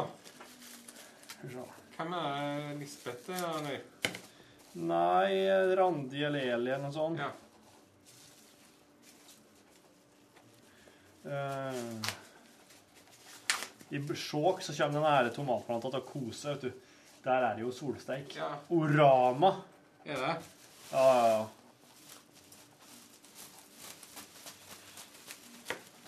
Hvem 1.95 2.13
er? 2.19 2.69
Lisbeth, 2.77 3.33
eller? 3.33 3.81
Nei, 4.75 5.31
Randi 5.79 6.23
eller 6.27 6.45
Eli 6.53 6.69
eller 6.75 6.85
noe 6.85 6.93
sånt. 6.93 7.23
Ja. 7.23 7.31
Uh, 11.25 12.05
I 13.89 14.01
Skjåk 14.13 14.61
så 14.61 14.75
kommer 14.77 14.99
den 14.99 15.09
ære 15.09 15.33
tomatplanta 15.33 15.89
til 15.89 16.03
å 16.03 16.05
kose, 16.05 16.53
vet 16.53 16.67
du. 16.67 16.84
Der 17.25 17.41
er 17.41 17.55
det 17.57 17.63
jo 17.65 17.71
solsteik. 17.73 18.35
ja. 18.37 18.51
Orama. 18.69 19.55
Er 20.05 20.15
det? 20.15 20.35
Ja, 20.91 21.05
ja, 21.15 21.27
ja. 21.27 21.45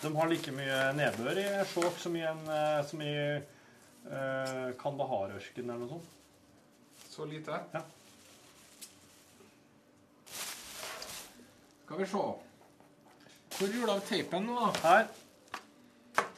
De 0.02 0.16
har 0.16 0.30
like 0.30 0.52
mye 0.54 0.78
nedbør 0.94 1.40
i 1.42 1.48
Skjåk 1.66 1.98
som 1.98 2.16
i, 2.16 2.22
en, 2.22 2.44
eh, 2.54 2.86
som 2.86 3.02
i 3.02 3.16
uh, 3.34 4.70
Kandahar-ørkenen 4.78 5.74
eller 5.74 5.88
noe 5.88 5.96
sånt. 5.96 6.14
Så 7.10 7.26
lite? 7.26 7.58
Ja. 7.74 7.82
Skal 11.82 12.04
vi 12.04 12.12
se. 12.14 12.26
Hvor 13.58 13.74
gjorde 13.74 13.98
av 13.98 14.06
teipen 14.06 14.46
nå, 14.46 14.62
da? 14.62 14.74
Her. 14.86 15.08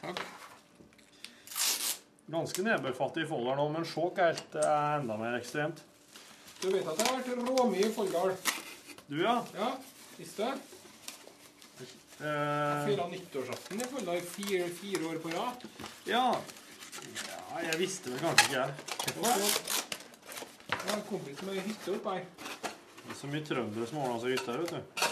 Takk. 0.00 0.28
Ganske 2.30 2.62
nedbørfattig 2.62 3.24
i 3.24 3.28
Folldal 3.30 3.56
nå, 3.58 3.68
men 3.74 3.86
Skjåk 3.88 4.18
er 4.22 4.32
helt, 4.34 4.54
eh, 4.60 4.98
enda 5.00 5.16
mer 5.18 5.38
ekstremt. 5.40 5.80
Du 6.60 6.68
vet 6.70 6.86
at 6.86 6.98
det 6.98 7.06
har 7.08 7.16
vært 7.18 7.48
råmye 7.48 7.86
i 7.88 7.92
Folldal? 7.94 8.34
Du, 9.08 9.16
ja. 9.22 9.40
Ja, 9.56 9.70
visste 10.18 10.50
du? 10.52 10.76
Eh, 12.20 12.86
Feira 12.86 13.06
nyttårsaften 13.08 13.80
i 13.80 13.86
Folldal 13.90 14.20
fire, 14.20 14.68
fire 14.78 15.06
år 15.10 15.22
på 15.24 15.32
rad. 15.34 15.64
ja. 16.06 16.26
ja. 16.34 17.62
Jeg 17.64 17.78
visste 17.80 18.12
det 18.12 18.20
kanskje 18.20 18.44
ikke, 18.46 18.60
jeg. 18.60 18.70
Og 19.18 19.24
så 19.26 19.48
Jeg 20.70 20.90
har 20.90 20.96
en 20.96 21.02
kompis 21.08 21.40
med 21.42 21.58
hytte 21.64 21.94
oppe 21.96 22.12
her. 22.14 22.24
Det 23.00 23.14
er 23.14 23.18
så 23.18 23.26
mye 23.32 23.46
trøndere 23.48 23.88
som 23.90 23.98
ordner 24.04 24.20
seg 24.22 24.46
her, 24.46 24.60
vet 24.60 24.70
du. 24.70 25.08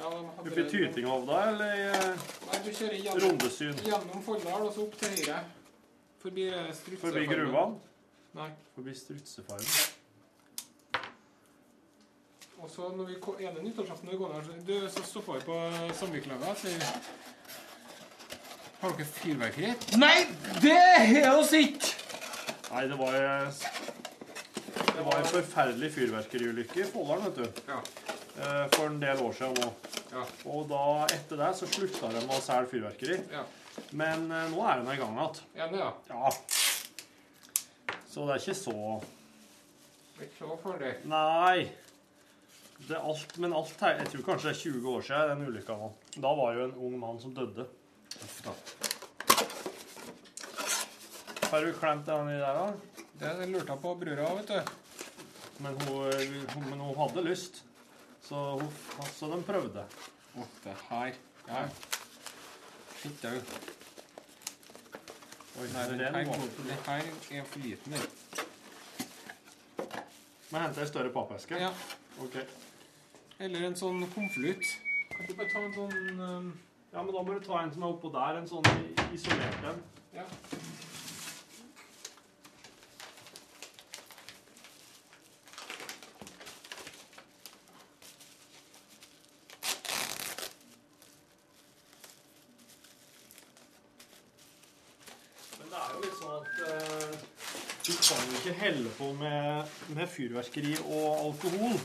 Ja, 0.00 0.10
de 0.10 0.18
hadde 0.18 0.42
Oppe 0.42 0.60
i 0.60 0.66
Tytinghovda 0.70 1.40
eller 1.48 1.72
i 1.76 1.86
eh, 1.88 2.28
Nei, 2.50 2.60
du 2.64 2.70
kjører 2.72 2.98
gjennom, 3.00 3.24
Rondesyn? 3.24 3.80
gjennom 3.86 4.22
Folldal 4.26 4.66
og 4.66 4.74
så 4.74 4.84
opp 4.84 4.94
til 5.00 5.16
høyre. 5.16 5.40
Forbi 6.20 6.48
eh, 6.48 6.68
Strutsefarmen. 6.76 7.14
Forbi 7.14 7.26
gruvene? 7.30 7.80
Nei. 8.36 8.50
Forbi 8.74 8.94
Strutsefarmen? 8.94 9.66
Og 12.60 12.68
så 12.68 12.90
når 12.92 13.08
vi 13.08 13.46
ene 13.46 13.62
nyttårsaften 13.64 14.04
når 14.10 14.12
vi 14.12 14.18
går 14.20 14.32
der, 14.34 14.42
du, 14.68 14.74
så 14.92 15.02
stoppa 15.08 15.38
vi 15.38 15.46
på 15.46 15.56
Sandviklaga 15.96 16.50
og 16.52 16.58
sier 16.60 16.82
Har 18.82 18.92
dere 18.98 19.06
fyrverkeri? 19.08 19.70
Nei, 20.00 20.16
det 20.60 20.76
har 20.76 21.38
oss 21.38 21.54
ikke! 21.56 21.94
Nei, 22.70 22.84
det 22.92 22.98
var 23.00 23.16
eh, 23.16 23.64
Det 24.90 25.06
var 25.06 25.16
en 25.22 25.30
forferdelig 25.32 25.90
fyrverkeriulykke 25.96 26.82
i 26.84 26.88
Folldal, 26.92 27.24
vet 27.30 27.40
du. 27.40 27.62
Ja. 27.72 27.80
Eh, 28.36 28.66
For 28.76 28.86
en 28.92 29.00
del 29.02 29.24
år 29.24 29.32
siden 29.40 29.56
nå. 29.64 29.72
Ja. 30.12 30.26
Og 30.52 30.68
da, 30.70 30.82
etter 31.16 31.40
det 31.40 31.50
så 31.58 31.68
slutta 31.70 32.12
de 32.12 32.22
å 32.28 32.38
selge 32.44 32.70
fyrverkeri. 32.76 33.18
ja. 33.32 33.46
Men 33.90 34.30
eh, 34.30 34.48
nå 34.52 34.64
er 34.66 34.80
den 34.80 34.92
i 34.92 34.98
gang 35.00 35.16
igjen. 35.18 35.40
Ja. 35.56 35.92
Ja. 36.08 36.32
Så 38.10 38.26
det 38.26 38.34
er 38.34 38.42
ikke 38.42 38.58
så 38.58 38.76
Ikke 40.20 40.34
så 40.38 40.56
farlig. 40.62 40.94
Nei. 41.10 41.70
Det 42.80 42.96
er 42.96 43.04
alt, 43.04 43.36
men 43.38 43.52
alt 43.52 43.82
her 43.84 43.98
Jeg 44.00 44.08
tror 44.14 44.24
kanskje 44.30 44.48
det 44.48 44.56
er 44.56 44.60
20 44.60 44.88
år 44.94 45.04
siden 45.06 45.32
den 45.34 45.50
ulykka 45.50 45.76
var. 45.78 45.92
Da 46.16 46.32
var 46.38 46.52
det 46.52 46.60
jo 46.62 46.68
en 46.68 46.78
ung 46.88 46.98
mann 47.00 47.20
som 47.22 47.34
døde. 47.36 47.66
Har 51.50 51.64
du 51.66 51.72
klemt 51.74 52.06
den 52.06 52.30
i 52.30 52.38
der, 52.38 52.54
da? 52.54 53.00
Det 53.20 53.48
lurte 53.50 53.74
jeg 53.74 53.82
på 53.82 53.94
brura, 54.00 54.28
vet 54.38 54.48
du. 54.48 54.60
Men 55.60 55.76
hun, 55.84 56.12
hun, 56.54 56.68
men 56.70 56.80
hun 56.80 56.96
hadde 56.96 57.24
lyst. 57.26 57.62
Så, 58.24 58.36
hun, 58.60 58.70
så 59.12 59.28
de 59.32 59.40
prøvde. 59.44 59.84
Å, 60.38 60.46
det 60.64 60.76
her 60.88 61.18
Ja. 61.48 61.64
Shit, 63.02 63.24
au. 63.24 63.30
Oi, 65.60 65.68
Nei, 65.72 65.90
den 65.90 66.00
er 66.00 66.16
her, 66.16 66.24
den 66.24 66.70
her 66.86 67.02
er 67.30 67.44
for 67.44 67.58
liten, 67.58 67.92
den. 67.92 68.00
Men 70.50 70.62
hente 70.62 70.80
ei 70.80 70.86
større 70.86 71.12
pappeske? 71.12 71.56
Ja. 71.56 71.70
Ok. 72.20 72.36
Eller 73.38 73.64
en 73.70 73.78
sånn 73.80 74.04
konvolutt. 74.12 74.68
Kan 75.14 75.30
du 75.30 75.32
bare 75.38 75.48
ta 75.48 75.62
en 75.64 75.72
sånn 75.78 76.20
um, 76.20 76.50
Ja, 76.92 77.00
men 77.00 77.14
da 77.14 77.22
må 77.24 77.38
du 77.38 77.40
ta 77.46 77.62
en 77.62 77.72
som 77.72 77.88
er 77.88 77.94
oppå 77.94 78.12
der. 78.12 78.42
En 78.42 78.50
sånn 78.52 78.68
isolert 79.16 79.64
en. 79.72 79.80
Ja. 80.18 80.28
litt 96.00 96.16
sånn 96.16 96.36
at 96.38 96.60
eh, 96.66 97.12
du 97.86 97.92
kan 97.96 98.34
jo 98.90 98.96
på 98.98 99.10
med, 99.22 99.74
med 99.96 100.10
fyrverkeri 100.10 100.76
og 100.84 101.06
alkohol. 101.30 101.76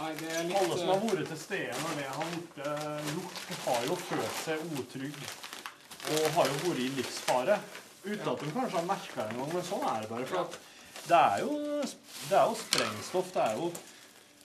Nei, 0.00 0.10
det 0.20 0.42
litt 0.46 0.56
Alle 0.60 0.78
som 0.78 0.90
har 0.92 0.98
eh, 0.98 1.06
vært 1.10 1.30
til 1.32 1.40
stede 1.40 1.84
når 1.84 1.96
det 1.98 2.08
har 2.14 2.34
blitt 2.34 2.58
gjort, 3.14 3.40
har 3.66 3.86
jo 3.88 4.00
følt 4.08 4.42
seg 4.44 4.74
utrygg 4.78 5.22
og 6.10 6.26
har 6.36 6.50
jo 6.50 6.58
vært 6.64 6.82
i 6.82 6.90
livsfare. 6.96 7.56
Uten 8.00 8.28
at 8.32 8.42
de 8.42 8.52
kanskje 8.54 8.78
har 8.78 8.86
merka 8.88 9.24
det 9.24 9.32
engang, 9.34 9.50
men 9.52 9.64
sånn 9.66 9.82
er 9.84 10.04
det 10.04 10.10
bare. 10.10 10.28
For 10.30 10.60
det 11.10 11.18
er 11.18 11.42
jo, 11.44 11.56
det 12.30 12.38
er 12.38 12.46
jo 12.46 12.60
sprengstoff. 12.62 13.32
Det 13.34 13.42
er 13.44 13.58
jo, 13.58 13.70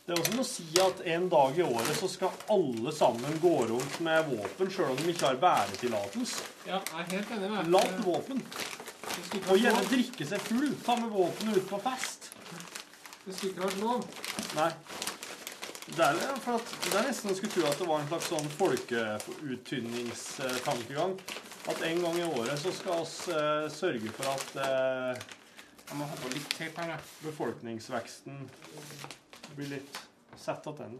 det 0.05 0.15
er 0.15 0.19
jo 0.19 0.25
som 0.27 0.41
å 0.43 0.47
si 0.49 0.65
at 0.83 1.03
en 1.15 1.29
dag 1.31 1.59
i 1.59 1.65
året 1.65 1.99
så 2.01 2.09
skal 2.11 2.41
alle 2.55 2.95
sammen 2.95 3.39
gå 3.43 3.55
rundt 3.71 3.99
med 4.05 4.33
våpen, 4.33 4.71
sjøl 4.73 4.91
om 4.91 4.99
de 4.99 5.13
ikke 5.13 5.29
har 5.29 5.39
bæretillatelse. 5.45 6.49
Ja, 6.67 6.81
jeg 6.81 7.05
er 7.05 7.11
helt 7.13 7.35
enig 7.37 7.53
med. 7.53 7.71
Ladd 7.77 8.03
våpen. 8.03 8.43
Og 9.49 9.57
gjerne 9.59 9.83
drikke 9.89 10.25
seg 10.27 10.39
full. 10.47 10.71
Ta 10.85 10.93
med 10.99 11.09
våpenet 11.13 11.57
ut 11.59 11.67
på 11.69 11.77
fest. 11.83 12.21
Det 13.25 13.33
skulle 13.33 13.51
ikke 13.53 13.65
vært 13.65 13.81
lov. 13.81 13.99
Nei. 14.57 14.71
Det 15.85 16.01
er, 16.01 16.17
for 16.41 16.57
at, 16.57 16.65
det 16.81 16.97
er 16.97 17.05
nesten 17.05 17.29
å 17.29 17.37
skulle 17.37 17.53
tro 17.53 17.61
at 17.69 17.77
det 17.77 17.85
var 17.85 18.01
en 18.01 18.09
slags 18.09 18.25
sånn 18.31 18.47
folkeuttynningstankegang. 18.57 21.13
At 21.69 21.77
en 21.85 22.01
gang 22.01 22.17
i 22.19 22.25
året 22.25 22.57
så 22.61 22.71
skal 22.73 23.01
oss 23.03 23.27
eh, 23.29 23.69
sørge 23.73 24.11
for 24.17 24.25
at 24.31 24.55
eh, 24.61 25.15
Jeg 25.85 25.95
må 25.99 26.03
ha 26.09 26.15
på 26.17 26.29
litt 26.33 26.49
teip 26.57 26.75
her, 26.81 26.89
jeg. 26.95 27.01
befolkningsveksten 27.27 28.35
blir 29.55 29.69
litt 29.75 29.93
sett 30.41 30.61
tilbake. 30.65 30.99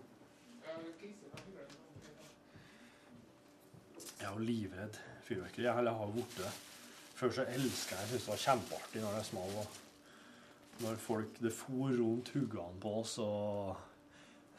Jeg 4.19 4.27
er 4.29 4.31
jo 4.31 4.39
livredd 4.45 4.95
fyrverkeri. 5.25 5.63
Jeg 5.65 5.73
har 5.73 5.81
blitt 6.13 6.35
det. 6.37 6.51
Før 7.15 7.31
så 7.31 7.45
elska 7.47 7.95
jeg, 7.95 8.09
syntes 8.09 8.25
det 8.25 8.31
var 8.33 8.43
kjempeartig 8.43 9.01
når 9.03 9.17
jeg 9.17 9.27
smal. 9.29 9.57
Og 9.61 10.83
når 10.83 10.95
folk 10.99 11.39
det 11.39 11.53
for 11.55 11.93
rundt 11.95 12.31
huggene 12.35 12.81
på 12.83 12.93
oss 12.99 13.17
og 13.23 13.77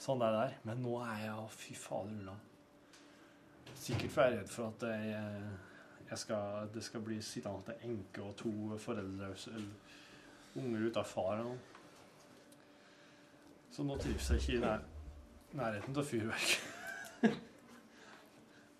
sånn 0.00 0.22
der. 0.22 0.36
der. 0.40 0.58
Men 0.64 0.80
nå 0.84 0.96
er 1.04 1.26
jeg 1.26 1.48
Fy 1.56 1.76
fader 1.76 2.16
ulla. 2.16 2.36
Sikkert 3.76 4.14
for 4.14 4.24
jeg 4.24 4.32
er 4.32 4.40
redd 4.40 4.50
for 4.54 4.72
at 4.72 4.86
jeg, 4.88 5.46
jeg 6.08 6.18
skal, 6.24 6.70
det 6.72 6.84
skal 6.84 7.04
bli 7.04 7.20
sittende 7.22 7.66
til 7.68 7.90
enke 7.90 8.24
og 8.24 8.36
to 8.40 8.52
foreldreløse 8.80 9.52
unger 10.56 10.88
uten 10.88 11.04
far. 11.12 11.44
Og. 11.44 11.56
Så 13.76 13.84
nå 13.84 13.98
trives 14.00 14.30
jeg 14.32 14.40
ikke 14.40 14.56
i 14.56 14.62
nær, 14.64 14.86
nærheten 15.60 16.00
av 16.00 16.08
fyrverk. 16.08 16.56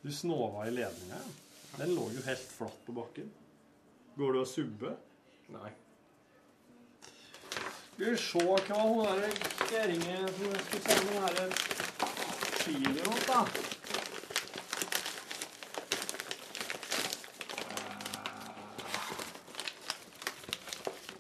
Du 0.07 0.13
snova 0.15 0.69
i 0.69 0.71
ledninga. 0.71 1.17
Den 1.81 1.97
lå 1.97 2.05
jo 2.15 2.21
helt 2.23 2.53
flatt 2.55 2.77
på 2.87 2.93
bakken. 2.95 3.27
Går 4.17 4.33
du 4.33 4.39
og 4.41 4.47
subber? 4.49 4.95
Nei. 5.53 5.71
Skal 7.97 8.13
vi 8.13 8.17
se 8.21 8.41
hva 8.45 8.79
hun 8.81 9.03
der 9.05 9.35
kjerringa 9.69 10.15
som 10.39 10.55
skulle 10.65 10.81
sende 10.87 11.11
den 11.13 11.23
her 11.23 11.51
chilien 12.63 13.09
åt, 13.11 13.27
da. 13.29 13.43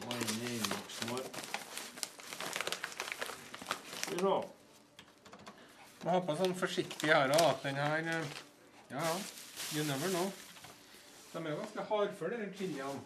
Hva 0.01 0.16
er 0.16 0.24
inni 0.24 0.55
innboksen 0.55 1.12
vår? 1.12 1.28
Skal 4.01 4.24
vi. 4.24 4.34
Må 6.07 6.16
ha 6.16 6.24
på 6.24 6.40
sånn 6.40 6.57
forsiktig 6.64 7.12
her 7.12 7.36
òg, 7.36 7.47
at 7.53 7.68
den 7.68 7.84
her 7.84 8.11
eh, 8.16 8.34
Ja, 8.88 9.05
ja. 9.05 9.16
You 9.74 9.84
never 9.84 10.09
know. 10.09 10.32
De 11.37 11.43
er 11.45 11.51
jo 11.51 11.57
ganske 11.57 11.82
hardføre, 11.82 12.47
de 12.47 12.53
chiliene. 12.57 13.01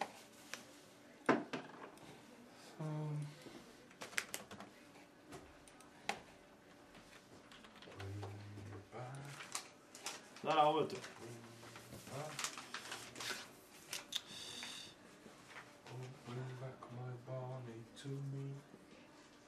Så 10.42 10.48
Der 10.48 10.52
er 10.52 10.72
hun, 10.72 10.82
vet 10.82 10.90
du. 10.90 10.96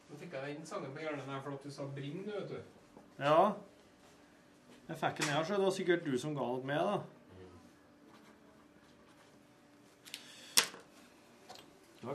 Nå 0.08 0.16
fikk 0.18 0.32
jeg 0.32 0.56
den 0.56 0.66
sangen 0.66 0.92
på 0.92 1.00
hjernen 1.00 1.20
her 1.30 1.40
for 1.40 1.50
at 1.52 1.64
du 1.64 1.70
sa 1.70 1.82
'bring', 1.82 2.26
du, 2.26 2.30
vet 2.30 2.48
du. 2.48 2.56
Ja. 3.18 3.52
Jeg 4.88 4.96
fikk 4.96 5.16
den 5.16 5.34
her, 5.34 5.44
så 5.44 5.54
det 5.54 5.64
var 5.64 5.70
sikkert 5.70 6.04
du 6.04 6.18
som 6.18 6.34
ga 6.34 6.42
den 6.42 6.66
med, 6.66 6.78
da. 6.78 7.21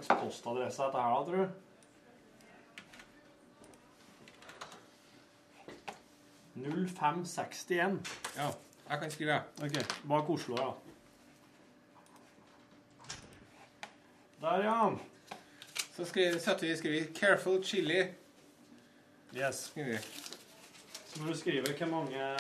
Slags 0.04 0.22
postadresse 0.24 0.82
er 0.82 0.86
dette 0.86 1.02
her, 1.02 1.10
da, 1.10 1.24
tror 1.24 1.36
du? 1.36 1.48
«0561. 6.58 8.00
Ja, 8.36 8.48
jeg 8.90 9.00
kan 9.00 9.12
skrive. 9.12 9.42
Ok, 9.64 9.76
bak 10.10 10.30
Oslo, 10.30 10.56
ja. 10.58 10.72
Der, 14.42 14.64
ja. 14.64 14.90
Så 15.96 16.06
skriver, 16.06 16.40
setter 16.40 16.68
vi 16.68 16.78
skriver 16.78 17.06
'careful 17.14 17.64
chili'. 17.64 18.14
Yes. 19.36 19.56
Skriver 19.56 19.90
vi. 19.90 19.98
Så 21.08 21.22
må 21.22 21.32
du 21.32 21.38
skrive 21.38 21.78
hvor 21.78 21.88
mange 21.88 22.38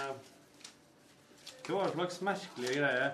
Hva 1.67 1.75
var 1.75 1.83
det 1.83 1.93
slags 1.93 2.21
merkelige 2.21 2.79
greier? 2.79 3.11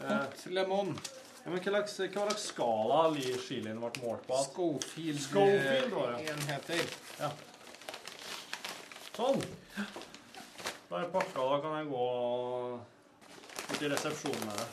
Eh, 0.00 0.52
lemon. 0.52 0.98
Ja, 1.44 1.50
men 1.50 1.58
hva 1.58 1.62
slags, 1.70 1.98
hva 2.00 2.24
slags 2.28 2.46
skala 2.52 3.02
har 3.04 3.14
chilien 3.46 3.78
ble 3.80 3.90
målt 4.02 4.26
på? 4.28 4.40
Schofield, 4.52 5.20
Schofield 5.22 5.92
var 5.94 6.12
det. 6.16 6.30
enheter. 6.34 6.82
Ja. 7.20 7.30
Sånn. 9.18 9.40
Da 10.88 11.00
er 11.02 11.08
pakka, 11.12 11.42
da 11.52 11.56
kan 11.64 11.72
jeg 11.78 11.88
gå 11.90 12.04
ut 13.72 13.82
i 13.82 13.88
resepsjonen 13.92 14.44
med 14.46 14.60
det. 14.60 14.68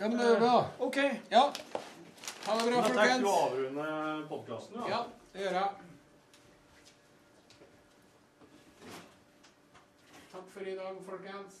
Ja, 0.00 0.08
men 0.08 0.16
det 0.16 0.26
er 0.30 0.38
bra. 0.40 0.54
OK. 0.86 0.96
Ja. 1.30 1.42
Ha 2.46 2.54
det 2.56 2.70
bra, 2.70 2.76
Da 2.76 2.82
tar 2.82 2.88
du 2.88 2.98
folkens. 2.98 3.26
avrunde 3.34 4.28
podkasten, 4.30 4.78
ja. 4.80 4.88
Ja, 4.88 5.00
det 5.34 5.42
gjør 5.44 5.58
jeg. 5.58 5.70
Takk 10.32 10.46
for 10.54 10.60
i 10.72 10.76
dag, 10.78 11.02
folkens. 11.10 11.60